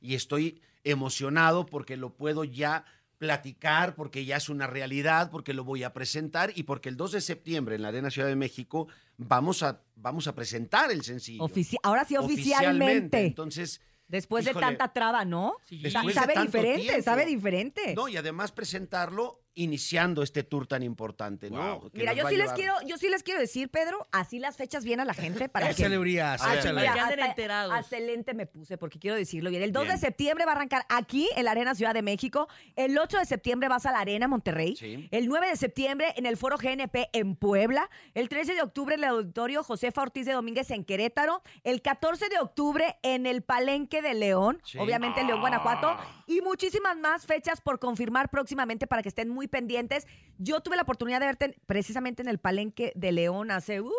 y 0.00 0.14
estoy 0.14 0.60
emocionado 0.84 1.66
porque 1.66 1.96
lo 1.96 2.10
puedo 2.14 2.44
ya 2.44 2.84
platicar, 3.18 3.96
porque 3.96 4.24
ya 4.24 4.36
es 4.36 4.48
una 4.48 4.68
realidad, 4.68 5.30
porque 5.32 5.52
lo 5.52 5.64
voy 5.64 5.82
a 5.82 5.92
presentar 5.92 6.52
y 6.54 6.62
porque 6.62 6.88
el 6.88 6.96
2 6.96 7.12
de 7.12 7.20
septiembre 7.20 7.74
en 7.74 7.82
la 7.82 7.88
Arena 7.88 8.10
Ciudad 8.10 8.28
de 8.28 8.36
México 8.36 8.86
vamos 9.16 9.64
a, 9.64 9.80
vamos 9.96 10.28
a 10.28 10.36
presentar 10.36 10.92
el 10.92 11.02
sencillo. 11.02 11.42
Ofici- 11.42 11.78
ahora 11.82 12.04
sí, 12.04 12.16
oficialmente. 12.16 13.26
Entonces, 13.26 13.80
Después 14.08 14.44
de 14.44 14.54
tanta 14.54 14.92
traba, 14.92 15.24
¿no? 15.24 15.56
Después 15.70 16.06
de 16.06 16.12
sabe 16.12 16.34
tanto 16.34 16.50
diferente, 16.50 16.82
tiempo. 16.82 17.02
sabe 17.02 17.26
diferente. 17.26 17.94
No, 17.94 18.08
y 18.08 18.16
además 18.16 18.52
presentarlo 18.52 19.42
iniciando 19.62 20.22
este 20.22 20.44
tour 20.44 20.66
tan 20.66 20.82
importante, 20.82 21.50
¿no? 21.50 21.82
Mira, 21.92 22.12
yo 22.12 22.28
sí 22.28 22.36
les 22.36 22.52
quiero, 22.52 22.74
yo 22.86 22.96
sí 22.96 23.08
les 23.08 23.22
quiero 23.22 23.40
decir, 23.40 23.68
Pedro, 23.70 24.06
así 24.12 24.38
las 24.38 24.56
fechas 24.56 24.84
bien 24.84 25.00
a 25.00 25.04
la 25.04 25.14
gente 25.14 25.48
para 25.48 25.74
que 25.74 25.88
Urias, 25.98 26.40
échale. 26.40 26.80
mira, 26.80 26.92
Que 26.94 27.00
anden 27.00 27.20
hasta- 27.20 27.30
enterados. 27.30 27.78
Excelente 27.80 28.34
me 28.34 28.46
puse 28.46 28.78
porque 28.78 28.98
quiero 28.98 29.16
decirlo 29.16 29.50
bien. 29.50 29.62
El 29.62 29.72
2 29.72 29.88
de 29.88 29.98
septiembre 29.98 30.44
va 30.44 30.52
a 30.52 30.54
arrancar 30.54 30.84
aquí 30.88 31.28
en 31.34 31.44
la 31.44 31.50
Arena 31.50 31.74
Ciudad 31.74 31.92
de 31.92 32.02
México. 32.02 32.48
El 32.76 32.96
8 32.96 33.18
de 33.18 33.24
septiembre 33.24 33.68
vas 33.68 33.84
a 33.86 33.90
la 33.92 33.98
Arena 34.00 34.28
Monterrey. 34.28 34.76
Sí. 34.76 35.08
El 35.10 35.26
9 35.26 35.48
de 35.48 35.56
septiembre 35.56 36.12
en 36.16 36.26
el 36.26 36.36
Foro 36.36 36.56
GNP 36.56 37.08
en 37.12 37.34
Puebla. 37.34 37.90
El 38.14 38.28
13 38.28 38.54
de 38.54 38.62
octubre 38.62 38.94
en 38.94 39.02
el 39.02 39.08
Auditorio 39.10 39.64
Josefa 39.64 40.02
Ortiz 40.02 40.24
de 40.26 40.32
Domínguez 40.34 40.70
en 40.70 40.84
Querétaro. 40.84 41.42
El 41.64 41.82
14 41.82 42.28
de 42.28 42.38
octubre 42.38 42.96
en 43.02 43.26
el 43.26 43.42
Palenque 43.42 44.02
de 44.02 44.14
León. 44.14 44.60
Sí. 44.64 44.78
Obviamente 44.78 45.20
en 45.20 45.26
León, 45.26 45.40
Guanajuato. 45.40 45.96
Y 46.28 46.42
muchísimas 46.42 46.96
más 46.96 47.26
fechas 47.26 47.60
por 47.60 47.78
confirmar 47.80 48.28
próximamente 48.30 48.86
para 48.86 49.02
que 49.02 49.08
estén 49.08 49.28
muy 49.28 49.47
pendientes. 49.48 50.06
Yo 50.38 50.60
tuve 50.60 50.76
la 50.76 50.82
oportunidad 50.82 51.20
de 51.20 51.26
verte 51.26 51.60
precisamente 51.66 52.22
en 52.22 52.28
el 52.28 52.38
Palenque 52.38 52.92
de 52.94 53.12
León 53.12 53.50
hace... 53.50 53.80
Uh, 53.80 53.92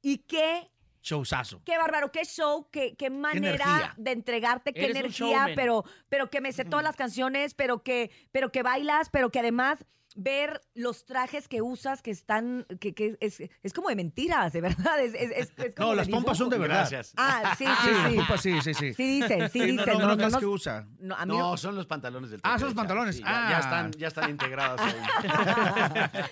y 0.00 0.18
qué 0.18 0.70
Showzazo. 1.04 1.62
Qué 1.64 1.76
bárbaro, 1.76 2.10
qué 2.10 2.24
show, 2.24 2.68
qué, 2.70 2.96
qué 2.96 3.10
manera 3.10 3.94
de 3.98 4.12
entregarte, 4.12 4.72
qué 4.72 4.84
Eres 4.84 4.96
energía, 4.96 5.48
pero, 5.54 5.84
pero 6.08 6.30
que 6.30 6.40
me 6.40 6.50
sé 6.50 6.64
todas 6.64 6.82
las 6.82 6.96
canciones, 6.96 7.52
pero 7.52 7.82
que, 7.82 8.10
pero 8.32 8.50
que 8.50 8.62
bailas, 8.62 9.10
pero 9.10 9.30
que 9.30 9.40
además 9.40 9.84
ver 10.16 10.60
los 10.74 11.04
trajes 11.06 11.48
que 11.48 11.60
usas 11.60 12.00
que 12.02 12.10
están, 12.12 12.66
que, 12.80 12.94
que 12.94 13.16
es, 13.20 13.40
es 13.62 13.72
como 13.72 13.88
de 13.88 13.96
mentiras, 13.96 14.52
de 14.52 14.60
verdad. 14.60 15.00
Es, 15.00 15.12
es- 15.14 15.30
es- 15.32 15.52
es 15.56 15.74
como 15.76 15.88
No, 15.88 15.90
de 15.90 15.96
las 15.96 16.08
pompas 16.08 16.38
son 16.38 16.48
de 16.50 16.58
verdad. 16.58 16.76
Gracias. 16.88 17.12
Ah, 17.16 17.54
sí, 17.58 17.64
sí, 17.66 17.72
Sí, 17.82 17.88
sí. 17.88 17.92
las 18.02 18.12
pompas 18.14 18.40
sí, 18.40 18.60
sí, 18.62 18.74
sí. 18.74 18.94
Sí 18.94 19.20
dicen, 19.20 19.50
sí 19.50 19.58
no, 19.60 19.66
dicen. 19.66 19.76
No, 19.76 19.84
no, 19.94 19.98
No, 19.98 20.06
no, 20.08 20.16
no, 20.16 20.26
es 20.26 20.32
no- 20.32 20.38
que 20.38 20.46
usa. 20.46 20.86
no, 21.00 21.14
a 21.16 21.26
mí 21.26 21.32
No, 21.36 21.50
no- 21.50 21.56
son 21.56 21.74
los 21.76 21.86
pantalones 21.86 22.30
del 22.30 22.40
Ah, 22.42 22.50
Tope 22.50 22.58
son 22.60 22.68
los 22.68 22.74
pantalones. 22.74 23.16
Sí, 23.16 23.22
ya, 23.22 23.28
ya 23.28 23.56
Ah. 23.56 23.60
están, 23.60 23.92
ya 23.92 24.08
están 24.08 24.30
integrados 24.30 24.80
ahí. 24.80 24.94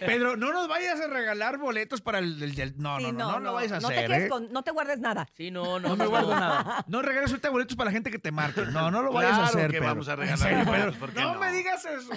Pedro, 0.00 0.36
no 0.36 0.52
nos 0.52 0.68
vayas 0.68 1.00
a 1.00 1.06
regalar 1.08 1.58
boletos 1.58 2.00
para 2.00 2.18
el... 2.18 2.42
el- 2.42 2.58
el- 2.60 2.74
no, 2.78 2.98
sí, 2.98 3.04
no, 3.06 3.12
no, 3.12 3.32
no, 3.32 3.40
lo 3.40 3.52
vayas 3.54 3.72
a 3.72 3.80
no 3.80 3.88
hacer, 3.88 4.02
te 4.02 4.06
quedes 4.08 4.26
¿eh? 4.26 4.28
con- 4.28 4.52
no 4.52 4.62
te 4.62 4.70
guardes 4.70 5.00
nada. 5.00 5.28
Sí, 5.36 5.50
no, 5.50 5.78
no. 5.80 5.88
No 5.88 5.96
me 5.96 6.06
guardo 6.06 6.34
nada. 6.34 6.84
No 6.86 7.02
regales 7.02 7.30
ahorita 7.30 7.50
boletos 7.50 7.76
para 7.76 7.86
la 7.90 7.92
gente 7.92 8.10
que 8.10 8.18
te 8.18 8.30
marque. 8.30 8.62
No, 8.66 8.90
no 8.90 9.02
lo 9.02 9.12
vayas 9.12 9.38
a 9.38 9.44
hacer, 9.44 9.66
que 9.70 9.78
Pedro. 9.78 9.86
vamos 9.86 10.08
a 10.08 10.16
regalar 10.16 10.38
serio, 10.38 10.64
boletos, 10.64 10.84
Pedro. 10.94 10.98
¿por 11.00 11.12
qué 11.12 11.20
no, 11.20 11.34
no? 11.34 11.40
me 11.40 11.52
digas 11.52 11.84
eso. 11.84 12.10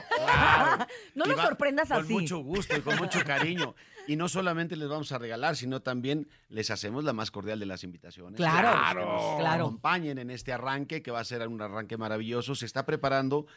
No 1.16 1.26
Y 1.26 1.30
sorprendas 1.56 1.88
con 1.90 2.04
así. 2.04 2.14
mucho 2.14 2.40
gusto 2.40 2.76
y 2.78 2.82
con 2.82 2.98
mucho 2.98 3.20
cariño. 3.26 3.76
Y 4.08 4.18
no 4.18 4.30
solamente 4.30 4.76
les 4.76 4.88
vamos 4.88 5.12
a 5.14 5.18
regalar, 5.18 5.56
sino 5.56 5.82
también 5.82 6.28
les 6.50 6.70
hacemos 6.70 7.04
la 7.04 7.12
más 7.12 7.32
cordial 7.32 7.60
de 7.60 7.66
las 7.66 7.84
invitaciones. 7.84 8.38
Claro, 8.38 8.70
Que 9.00 9.04
nos 9.04 9.40
claro. 9.40 9.66
acompañen 9.66 10.20
en 10.20 10.30
este 10.30 10.54
arranque, 10.54 11.02
que 11.02 11.10
va 11.10 11.22
a 11.22 11.24
ser 11.24 11.48
un 11.48 11.60
arranque 11.60 11.98
maravilloso. 11.98 12.54
Se 12.54 12.68
está 12.68 12.86
preparando 12.86 13.48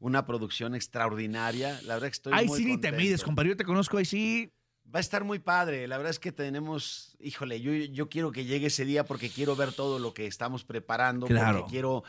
una 0.00 0.24
producción 0.24 0.74
extraordinaria. 0.74 1.78
La 1.84 1.94
verdad 1.94 2.08
que 2.08 2.12
estoy 2.12 2.32
Ay, 2.34 2.46
muy 2.46 2.58
sí, 2.58 2.64
ni 2.64 2.78
te 2.78 2.90
mides, 2.90 3.22
compadre. 3.22 3.50
Yo 3.50 3.56
te 3.58 3.64
conozco, 3.64 3.98
ahí 3.98 4.06
sí. 4.06 4.50
Va 4.94 4.98
a 4.98 5.00
estar 5.00 5.24
muy 5.24 5.40
padre. 5.40 5.86
La 5.86 5.98
verdad 5.98 6.10
es 6.12 6.18
que 6.18 6.32
tenemos, 6.32 7.14
híjole, 7.20 7.60
yo, 7.60 7.72
yo 7.74 8.08
quiero 8.08 8.32
que 8.32 8.46
llegue 8.46 8.68
ese 8.68 8.86
día 8.86 9.04
porque 9.04 9.28
quiero 9.28 9.56
ver 9.56 9.74
todo 9.74 9.98
lo 9.98 10.14
que 10.14 10.26
estamos 10.26 10.64
preparando. 10.64 11.26
Claro. 11.26 11.58
Porque 11.58 11.70
quiero, 11.72 12.04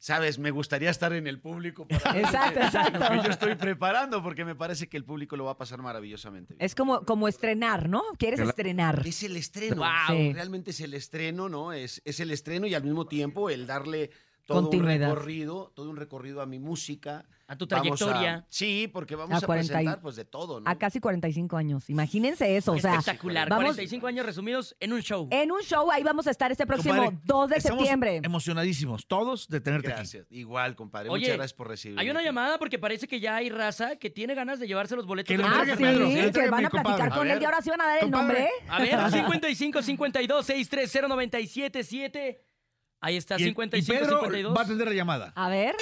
sabes, 0.00 0.38
me 0.38 0.50
gustaría 0.50 0.90
estar 0.90 1.12
en 1.12 1.26
el 1.26 1.38
público 1.40 1.86
para 1.86 2.18
Exacto, 2.18 2.58
lo 2.58 2.66
exacto. 2.66 2.98
que 2.98 3.16
yo 3.22 3.30
estoy 3.30 3.54
preparando 3.54 4.22
porque 4.22 4.44
me 4.44 4.54
parece 4.56 4.88
que 4.88 4.96
el 4.96 5.04
público 5.04 5.36
lo 5.36 5.44
va 5.44 5.52
a 5.52 5.56
pasar 5.58 5.80
maravillosamente. 5.82 6.54
bien. 6.54 6.64
Es 6.64 6.74
como, 6.74 7.04
como 7.04 7.28
estrenar, 7.28 7.88
¿no? 7.88 8.02
¿Quieres 8.18 8.38
Claro. 8.38 8.50
estrenar? 8.50 9.02
Es 9.06 9.22
el 9.22 9.36
estreno. 9.36 9.76
Wow. 9.76 10.16
Sí. 10.16 10.32
Realmente 10.32 10.70
es 10.70 10.80
el 10.80 10.94
estreno, 10.94 11.48
¿no? 11.48 11.72
Es, 11.74 12.00
es 12.04 12.18
el 12.18 12.30
estreno 12.30 12.66
y 12.66 12.74
al 12.74 12.82
mismo 12.82 13.06
tiempo 13.06 13.50
el 13.50 13.66
darle 13.66 14.10
todo 14.46 14.68
un 14.70 14.84
recorrido, 14.84 15.72
todo 15.74 15.90
un 15.90 15.96
recorrido 15.96 16.40
a 16.42 16.46
mi 16.46 16.58
música. 16.58 17.24
A 17.46 17.56
tu 17.56 17.66
trayectoria. 17.66 18.46
sí, 18.48 18.88
porque 18.92 19.16
vamos 19.16 19.34
A 19.34 19.38
a, 19.38 19.46
40 19.46 19.72
y- 19.72 19.74
presentar 19.74 20.00
pues 20.00 20.14
de 20.14 20.24
todo, 20.24 20.60
¿no? 20.60 20.70
A 20.70 20.76
casi 20.78 21.00
45 21.00 21.56
años. 21.56 21.90
Imagínense 21.90 22.56
eso. 22.56 22.70
O 22.72 22.78
sea, 22.78 22.92
Espectacular. 22.94 23.48
vamos 23.48 23.64
45 23.64 24.06
años 24.06 24.24
resumidos 24.24 24.76
en 24.78 24.92
un 24.92 25.00
show. 25.02 25.26
en 25.32 25.50
un 25.50 25.60
show, 25.62 25.90
ahí 25.90 26.04
vamos 26.04 26.28
a 26.28 26.30
estar 26.30 26.52
este 26.52 26.64
próximo 26.64 26.94
Compadre, 26.94 27.18
2 27.24 27.50
de 27.50 27.60
septiembre. 27.60 28.20
Emocionadísimos, 28.22 29.04
todos, 29.08 29.48
de 29.48 29.60
tenerte 29.60 29.88
Gracias. 29.88 30.26
Igual, 30.30 30.76
compadre. 30.76 31.08
Oye, 31.10 31.22
Muchas 31.22 31.36
gracias 31.38 31.54
por 31.54 31.66
recibirme. 31.66 32.00
Hay 32.02 32.08
una 32.10 32.22
llamada 32.22 32.56
porque 32.56 32.78
parece 32.78 33.08
que 33.08 33.18
ya 33.18 33.34
hay 33.34 33.50
raza 33.50 33.96
que 33.96 34.10
tiene 34.10 34.36
ganas 34.36 34.60
de 34.60 34.68
llevarse 34.68 34.94
los 34.94 35.06
boletos. 35.06 35.26
Que 35.28 35.36
lo 35.36 35.42
de- 35.42 35.48
Ah, 35.52 35.64
sí, 35.64 35.70
Pedro, 35.82 36.06
que 36.08 36.22
lo 36.26 36.32
que 36.32 36.50
van 36.50 36.66
a 36.66 36.70
platicar 36.70 36.98
compadre. 36.98 37.18
con 37.18 37.28
A 37.28 37.32
él 37.32 37.42
y 37.42 37.44
ahora 37.44 37.62
sí 37.62 37.70
van 37.70 37.80
a 37.80 37.86
dar 37.86 38.04
el 38.04 38.10
nombre. 38.12 38.48
A 38.68 38.78
ver, 38.80 39.10
55 39.10 39.82
52 39.82 40.46
630 40.46 41.08
977. 41.08 42.44
Ahí 43.00 43.16
está, 43.16 43.36
Y, 43.38 43.42
y 43.42 43.44
55 43.46 43.98
Pedro 44.00 44.20
52. 44.20 44.56
va 44.56 44.60
a 44.60 44.64
atender 44.64 44.88
la 44.88 44.94
llamada. 44.94 45.32
A 45.34 45.48
ver, 45.48 45.74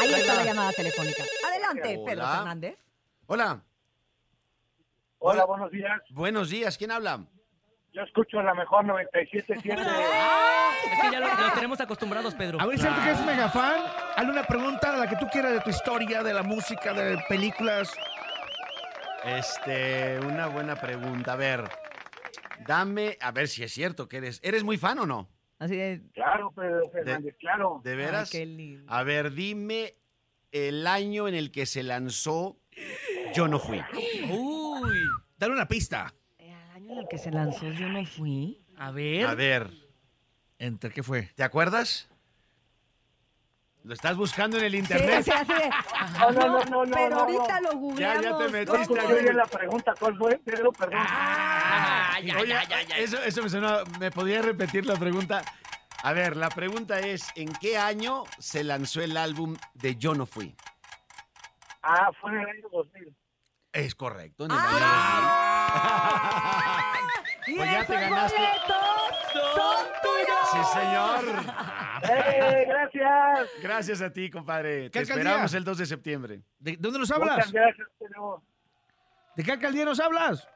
ahí 0.00 0.12
está 0.14 0.34
la 0.34 0.44
llamada 0.44 0.72
telefónica. 0.72 1.24
Adelante, 1.46 2.00
Pedro. 2.04 2.26
Fernández. 2.26 2.78
Hola. 3.26 3.62
Hola, 5.18 5.44
buenos 5.46 5.70
días. 5.70 6.00
Buenos 6.10 6.50
días. 6.50 6.76
¿Quién 6.78 6.90
habla? 6.92 7.24
Yo 7.92 8.02
escucho 8.02 8.40
la 8.42 8.54
mejor 8.54 8.84
97.7. 8.84 9.58
Es 10.92 11.00
que 11.00 11.10
ya 11.12 11.20
lo, 11.20 11.26
lo 11.28 11.52
tenemos 11.54 11.80
acostumbrados, 11.80 12.34
Pedro. 12.34 12.60
A 12.60 12.66
ver, 12.66 12.78
siento 12.78 13.02
que 13.02 13.10
es 13.10 13.20
mega 13.26 13.48
fan. 13.50 13.82
Hazle 14.16 14.30
una 14.30 14.44
pregunta 14.44 14.94
a 14.94 14.96
la 14.96 15.08
que 15.08 15.16
tú 15.16 15.26
quieras 15.30 15.52
de 15.52 15.60
tu 15.60 15.70
historia, 15.70 16.22
de 16.22 16.32
la 16.32 16.42
música, 16.42 16.92
de 16.94 17.18
películas. 17.28 17.92
Este, 19.24 20.18
una 20.20 20.46
buena 20.46 20.76
pregunta. 20.76 21.32
A 21.32 21.36
ver, 21.36 21.64
dame, 22.66 23.18
a 23.20 23.32
ver 23.32 23.48
si 23.48 23.64
es 23.64 23.72
cierto 23.72 24.08
que 24.08 24.18
eres, 24.18 24.40
¿eres 24.42 24.62
muy 24.64 24.78
fan 24.78 24.98
o 25.00 25.06
no? 25.06 25.28
Así 25.58 25.76
de. 25.76 26.02
Claro, 26.14 26.52
Pedro 26.52 26.88
Fernández, 26.90 27.36
claro. 27.38 27.80
¿De 27.82 27.96
veras? 27.96 28.32
Ay, 28.32 28.40
qué 28.40 28.46
lindo. 28.46 28.92
A 28.92 29.02
ver, 29.02 29.32
dime 29.32 29.96
el 30.52 30.86
año 30.86 31.28
en 31.28 31.34
el 31.34 31.50
que 31.50 31.66
se 31.66 31.82
lanzó 31.82 32.58
Yo 33.34 33.48
no 33.48 33.58
fui. 33.58 33.80
Uy. 34.30 34.98
Dale 35.36 35.52
una 35.52 35.68
pista. 35.68 36.14
El 36.38 36.54
año 36.74 36.92
en 36.92 36.98
el 36.98 37.08
que 37.08 37.18
se 37.18 37.30
lanzó 37.30 37.70
yo 37.72 37.88
no 37.88 38.04
fui. 38.06 38.64
A 38.76 38.90
ver. 38.90 39.26
A 39.26 39.34
ver, 39.34 39.70
¿Entre 40.58 40.90
qué 40.90 41.02
fue? 41.02 41.30
¿te 41.34 41.42
acuerdas? 41.42 42.08
Lo 43.88 43.94
estás 43.94 44.16
buscando 44.18 44.58
en 44.58 44.64
el 44.66 44.72
Sí, 44.72 44.76
internet. 44.78 45.24
sí, 45.24 45.30
así 45.30 45.50
de- 45.54 45.70
No, 46.20 46.30
no, 46.30 46.46
no, 46.46 46.62
no, 46.66 46.84
no, 46.84 46.94
Pero 46.94 47.08
no, 47.08 47.20
ahorita 47.22 47.60
no. 47.62 47.70
lo 47.72 47.78
googleamos. 47.78 48.22
Ya, 48.22 48.30
ya 48.30 48.36
te 48.36 48.44
No 48.44 48.50
metiste 48.74 49.00
ahí. 49.00 49.22
bien 49.22 49.34
la 49.38 49.46
pregunta. 49.46 49.94
¿Cuál 49.98 50.18
fue, 50.18 50.38
Pedro? 50.44 50.72
Perdón. 50.72 50.98
Ah, 51.00 52.18
ya, 52.22 52.36
Oye, 52.36 52.48
ya, 52.50 52.64
ya, 52.64 52.82
ya. 52.82 52.96
Eso, 52.98 53.16
eso 53.22 53.42
me 53.42 53.48
sonó. 53.48 53.78
¿Me 53.98 54.10
podía 54.10 54.42
repetir 54.42 54.84
la 54.84 54.96
pregunta? 54.96 55.40
A 56.02 56.12
ver, 56.12 56.36
la 56.36 56.50
pregunta 56.50 56.98
es: 57.00 57.28
¿en 57.34 57.50
qué 57.54 57.78
año 57.78 58.24
se 58.38 58.62
lanzó 58.62 59.00
el 59.00 59.16
álbum 59.16 59.56
de 59.72 59.96
Yo 59.96 60.14
no 60.14 60.26
fui? 60.26 60.54
Ah, 61.82 62.10
fue 62.20 62.30
en 62.32 62.40
el 62.40 62.46
año 62.46 62.68
2000. 62.70 63.16
Es 63.72 63.94
correcto. 63.94 64.44
en 64.44 64.50
el 64.50 64.58
¡Ah! 64.60 66.12
Y 67.46 67.54
Pues 67.56 67.70
ya 67.70 67.86
te 67.86 67.94
ganaste. 67.94 68.36
boletos 68.36 69.07
son 69.32 69.86
tuyos. 70.02 70.38
Sí, 70.52 70.78
señor. 70.78 71.44
¡Eh, 72.10 72.64
gracias! 72.68 73.48
Gracias 73.62 74.02
a 74.02 74.12
ti, 74.12 74.30
compadre. 74.30 74.90
Te 74.90 75.00
esperamos 75.00 75.52
el 75.54 75.64
2 75.64 75.78
de 75.78 75.86
septiembre. 75.86 76.42
¿De 76.58 76.76
dónde 76.78 76.98
nos 76.98 77.10
hablas? 77.10 77.36
Muchas 77.36 77.52
gracias, 77.52 77.88
Pedro. 77.98 78.42
¿De 79.36 79.44
qué 79.44 79.52
alcaldía 79.52 79.84
nos 79.84 80.00
hablas? 80.00 80.46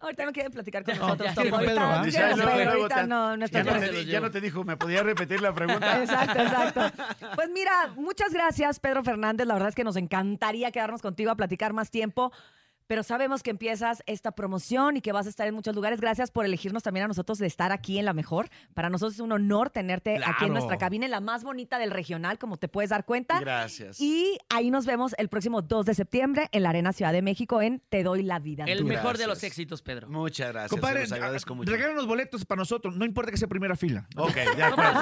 Ahorita 0.00 0.24
no 0.26 0.32
quieren 0.32 0.52
platicar 0.52 0.84
con 0.84 0.94
No, 0.96 1.02
nosotros. 1.08 1.28
ya, 1.28 1.34
Topo. 1.34 1.50
con 1.50 1.60
Pedro, 1.66 1.80
Ahorita- 1.82 2.00
¿ah? 2.00 2.04
Dice, 2.04 2.18
ya 2.18 2.26
"Ay, 2.28 2.30
no, 2.30 2.36
luego, 2.36 2.52
pero 2.52 2.64
luego 2.70 2.82
ahorita 2.82 3.00
te- 3.00 3.06
no, 3.08 3.36
no 3.36 3.44
está 3.44 3.58
ya, 3.58 3.64
no 3.64 3.70
bien. 3.70 3.80
te, 3.80 3.86
Se 3.86 3.90
di- 3.92 3.96
los 3.98 4.06
ya 4.06 4.12
llevo. 4.12 4.26
no 4.26 4.30
te 4.30 4.40
dijo, 4.40 4.64
¿me 4.64 4.76
podía 4.76 5.02
repetir 5.02 5.40
la 5.42 5.52
pregunta? 5.52 5.98
Exacto, 6.02 6.40
exacto. 6.40 6.80
Pues 7.34 7.50
mira, 7.50 7.72
muchas 7.96 8.32
gracias, 8.32 8.78
Pedro 8.78 9.02
Fernández. 9.02 9.44
La 9.48 9.54
verdad 9.54 9.70
es 9.70 9.74
que 9.74 9.82
nos 9.82 9.96
encantaría 9.96 10.70
quedarnos 10.70 11.02
contigo 11.02 11.32
a 11.32 11.34
platicar 11.36 11.72
más 11.72 11.90
tiempo. 11.90 12.32
Pero 12.88 13.02
sabemos 13.02 13.42
que 13.42 13.50
empiezas 13.50 14.02
esta 14.06 14.32
promoción 14.32 14.96
y 14.96 15.02
que 15.02 15.12
vas 15.12 15.26
a 15.26 15.28
estar 15.28 15.46
en 15.46 15.54
muchos 15.54 15.74
lugares. 15.74 16.00
Gracias 16.00 16.30
por 16.30 16.46
elegirnos 16.46 16.82
también 16.82 17.04
a 17.04 17.08
nosotros 17.08 17.36
de 17.36 17.46
estar 17.46 17.70
aquí 17.70 17.98
en 17.98 18.06
La 18.06 18.14
Mejor. 18.14 18.48
Para 18.72 18.88
nosotros 18.88 19.14
es 19.14 19.20
un 19.20 19.30
honor 19.30 19.68
tenerte 19.68 20.18
aquí 20.24 20.46
en 20.46 20.54
nuestra 20.54 20.78
cabina, 20.78 21.06
la 21.06 21.20
más 21.20 21.44
bonita 21.44 21.78
del 21.78 21.90
regional, 21.90 22.38
como 22.38 22.56
te 22.56 22.66
puedes 22.66 22.88
dar 22.88 23.04
cuenta. 23.04 23.40
Gracias. 23.40 24.00
Y 24.00 24.38
ahí 24.48 24.70
nos 24.70 24.86
vemos 24.86 25.14
el 25.18 25.28
próximo 25.28 25.60
2 25.60 25.84
de 25.84 25.94
septiembre 25.94 26.48
en 26.50 26.62
la 26.62 26.70
Arena 26.70 26.94
Ciudad 26.94 27.12
de 27.12 27.20
México 27.20 27.60
en 27.60 27.82
Te 27.90 28.02
Doy 28.02 28.22
la 28.22 28.38
Vida. 28.38 28.64
El 28.64 28.86
mejor 28.86 29.18
de 29.18 29.26
los 29.26 29.42
éxitos, 29.42 29.82
Pedro. 29.82 30.08
Muchas 30.08 30.50
gracias. 30.50 30.70
Compadre, 30.70 31.02
agradezco 31.02 31.54
mucho. 31.54 31.70
regálanos 31.70 32.06
boletos 32.06 32.46
para 32.46 32.60
nosotros. 32.60 32.96
No 32.96 33.04
importa 33.04 33.30
que 33.30 33.36
sea 33.36 33.48
primera 33.48 33.76
fila. 33.76 34.06
Ok, 34.16 34.34
de 34.56 34.62
acuerdo. 34.62 35.00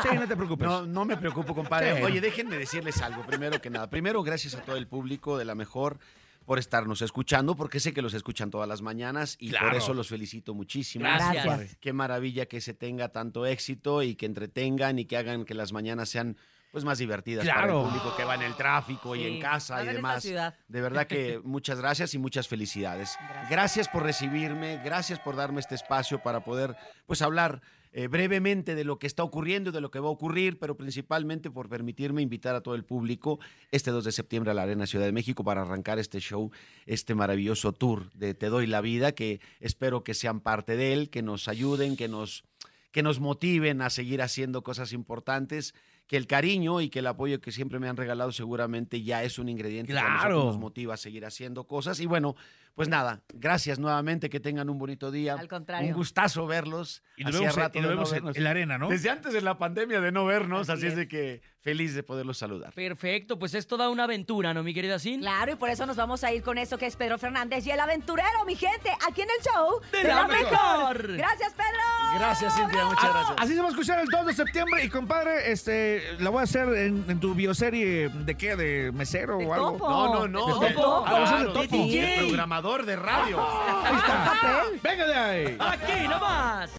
Sí, 0.00 0.08
no 0.14 0.28
te 0.28 0.36
preocupes. 0.36 0.68
No, 0.68 0.86
no 0.86 1.04
me 1.04 1.16
preocupo, 1.16 1.56
compadre. 1.56 1.96
Sí. 1.96 2.02
Oye, 2.04 2.20
déjenme 2.20 2.56
decirles 2.56 3.02
algo, 3.02 3.26
primero 3.26 3.60
que 3.60 3.68
nada. 3.68 3.90
Primero, 3.90 4.22
gracias 4.22 4.54
a 4.54 4.62
todo 4.62 4.76
el 4.76 4.86
público 4.86 5.36
de 5.36 5.44
la 5.44 5.56
mejor 5.56 5.98
por 6.44 6.58
estarnos 6.58 7.00
escuchando, 7.02 7.56
porque 7.56 7.80
sé 7.80 7.92
que 7.94 8.02
los 8.02 8.14
escuchan 8.14 8.50
todas 8.50 8.68
las 8.68 8.82
mañanas 8.82 9.36
y 9.40 9.50
por 9.50 9.60
Claro. 9.60 9.78
eso 9.78 9.94
los 9.94 10.08
felicito 10.08 10.54
muchísimo. 10.54 11.04
Gracias. 11.06 11.44
Gracias. 11.44 11.76
Qué 11.80 11.92
maravilla 11.92 12.46
que 12.46 12.60
se 12.60 12.74
tenga 12.74 13.08
tanto 13.10 13.46
éxito 13.46 14.02
y 14.02 14.14
que 14.14 14.26
entretengan 14.26 14.98
y 14.98 15.06
que 15.06 15.16
hagan 15.16 15.44
que 15.44 15.54
las 15.54 15.72
mañanas 15.72 16.08
sean 16.08 16.36
pues 16.70 16.84
más 16.84 16.98
divertidas 16.98 17.46
para 17.46 17.60
Claro. 17.62 17.82
el 17.82 17.86
público 17.88 18.16
que 18.16 18.24
va 18.24 18.34
en 18.34 18.42
el 18.42 18.54
tráfico 18.56 19.14
y 19.14 19.20
Sí, 19.20 19.26
en 19.28 19.40
casa 19.40 19.84
y 19.84 19.86
demás. 19.86 20.24
De 20.24 20.80
verdad 20.80 21.06
que 21.06 21.40
muchas 21.44 21.78
gracias 21.78 22.14
y 22.14 22.18
muchas 22.18 22.48
felicidades. 22.48 23.16
Gracias. 23.20 23.50
Gracias, 23.50 23.88
por 23.88 24.02
recibirme, 24.02 24.80
gracias 24.84 25.20
por 25.20 25.36
darme 25.36 25.60
este 25.60 25.76
espacio 25.76 26.20
para 26.20 26.40
poder 26.42 26.74
pues 27.06 27.22
hablar 27.22 27.62
eh, 27.96 28.08
brevemente 28.08 28.74
de 28.74 28.82
lo 28.82 28.98
que 28.98 29.06
está 29.06 29.22
ocurriendo 29.22 29.70
y 29.70 29.72
de 29.72 29.80
lo 29.80 29.90
que 29.92 30.00
va 30.00 30.08
a 30.08 30.10
ocurrir, 30.10 30.58
pero 30.58 30.76
principalmente 30.76 31.48
por 31.48 31.68
permitirme 31.68 32.22
invitar 32.22 32.56
a 32.56 32.60
todo 32.60 32.74
el 32.74 32.84
público 32.84 33.38
este 33.70 33.92
2 33.92 34.04
de 34.04 34.10
septiembre 34.10 34.50
a 34.50 34.54
la 34.54 34.62
Arena 34.64 34.84
Ciudad 34.86 35.04
de 35.06 35.12
México 35.12 35.44
para 35.44 35.62
arrancar 35.62 36.00
este 36.00 36.18
show, 36.18 36.50
este 36.86 37.14
maravilloso 37.14 37.72
tour 37.72 38.10
de 38.14 38.34
Te 38.34 38.48
doy 38.48 38.66
la 38.66 38.80
vida, 38.80 39.12
que 39.12 39.40
espero 39.60 40.02
que 40.02 40.12
sean 40.14 40.40
parte 40.40 40.76
de 40.76 40.92
él, 40.92 41.08
que 41.08 41.22
nos 41.22 41.46
ayuden, 41.46 41.96
que 41.96 42.08
nos 42.08 42.44
que 42.90 43.02
nos 43.02 43.18
motiven 43.18 43.80
a 43.82 43.90
seguir 43.90 44.22
haciendo 44.22 44.62
cosas 44.62 44.92
importantes, 44.92 45.74
que 46.06 46.16
el 46.16 46.28
cariño 46.28 46.80
y 46.80 46.90
que 46.90 47.00
el 47.00 47.08
apoyo 47.08 47.40
que 47.40 47.50
siempre 47.50 47.80
me 47.80 47.88
han 47.88 47.96
regalado 47.96 48.30
seguramente 48.30 49.02
ya 49.02 49.24
es 49.24 49.38
un 49.40 49.48
ingrediente 49.48 49.92
que 49.92 49.98
a 49.98 50.02
nosotros 50.02 50.20
Claro. 50.22 50.44
nos 50.44 50.58
motiva 50.58 50.94
a 50.94 50.96
seguir 50.96 51.24
haciendo 51.24 51.64
cosas. 51.64 51.98
Y 51.98 52.06
bueno, 52.06 52.36
pues 52.74 52.88
nada, 52.88 53.22
gracias 53.32 53.78
nuevamente, 53.78 54.28
que 54.28 54.40
tengan 54.40 54.68
un 54.68 54.78
bonito 54.78 55.12
día. 55.12 55.34
Al 55.34 55.46
contrario. 55.46 55.88
Un 55.88 55.94
gustazo 55.94 56.44
verlos. 56.48 57.04
Y 57.16 57.22
nos 57.22 57.38
vemos, 57.38 58.12
en, 58.12 58.42
la 58.42 58.50
arena, 58.50 58.78
¿no? 58.78 58.88
Desde 58.88 59.10
antes 59.10 59.32
de 59.32 59.40
la 59.40 59.58
pandemia 59.58 60.00
de 60.00 60.10
no 60.10 60.24
vernos, 60.24 60.68
así, 60.68 60.88
es. 60.88 60.96
de 60.96 61.06
que 61.06 61.40
feliz 61.60 61.94
de 61.94 62.02
poderlos 62.02 62.36
saludar. 62.36 62.74
Perfecto, 62.74 63.38
pues 63.38 63.54
es 63.54 63.68
toda 63.68 63.88
una 63.88 64.04
aventura, 64.04 64.52
¿no, 64.52 64.64
mi 64.64 64.74
querida 64.74 64.98
Sin? 64.98 65.20
Claro, 65.20 65.52
y 65.52 65.54
por 65.54 65.70
eso 65.70 65.86
nos 65.86 65.96
vamos 65.96 66.24
a 66.24 66.32
ir 66.32 66.42
con 66.42 66.58
eso 66.58 66.76
que 66.76 66.86
es 66.86 66.96
Pedro 66.96 67.16
Fernández 67.16 67.64
y 67.66 67.70
el 67.70 67.78
aventurero, 67.78 68.44
mi 68.44 68.56
gente, 68.56 68.90
aquí 69.06 69.22
en 69.22 69.28
el 69.30 69.44
show 69.44 69.80
de, 69.92 69.98
de 69.98 70.08
la, 70.08 70.26
mejor. 70.26 71.16
Gracias, 71.16 71.54
Pedro. 71.54 72.18
Gracias, 72.18 72.54
Cintia, 72.56 72.84
muchas 72.84 73.10
gracias. 73.10 73.36
Así 73.38 73.54
se 73.54 73.60
va 73.60 73.66
a 73.66 73.70
escuchar 73.70 74.00
el 74.00 74.08
2 74.08 74.26
de 74.26 74.34
septiembre 74.34 74.84
y 74.84 74.88
compadre, 74.88 75.52
este, 75.52 76.02
la 76.18 76.30
voy 76.30 76.40
a 76.40 76.42
hacer 76.42 76.68
en, 76.74 77.20
tu 77.20 77.34
bioserie 77.34 78.08
de 78.08 78.36
qué, 78.36 78.56
de 78.56 78.90
mesero 78.92 79.38
o 79.38 79.54
algo. 79.54 79.72
Topo. 79.72 79.88
No, 79.88 80.14
no, 80.14 80.28
no. 80.28 80.58
De, 80.60 80.70
topo. 80.70 81.04
Ah, 81.06 81.24
claro, 81.28 81.52
topo. 81.52 81.76
DJ. 81.76 82.18
Programador 82.18 82.63
presentador 82.64 82.86
de 82.86 82.96
radio. 82.96 83.38
Ahí. 83.84 84.80
Venga 84.82 85.06
de 85.06 85.14
ahí. 85.14 85.56
Aquí 85.58 86.08
nomás. 86.08 86.70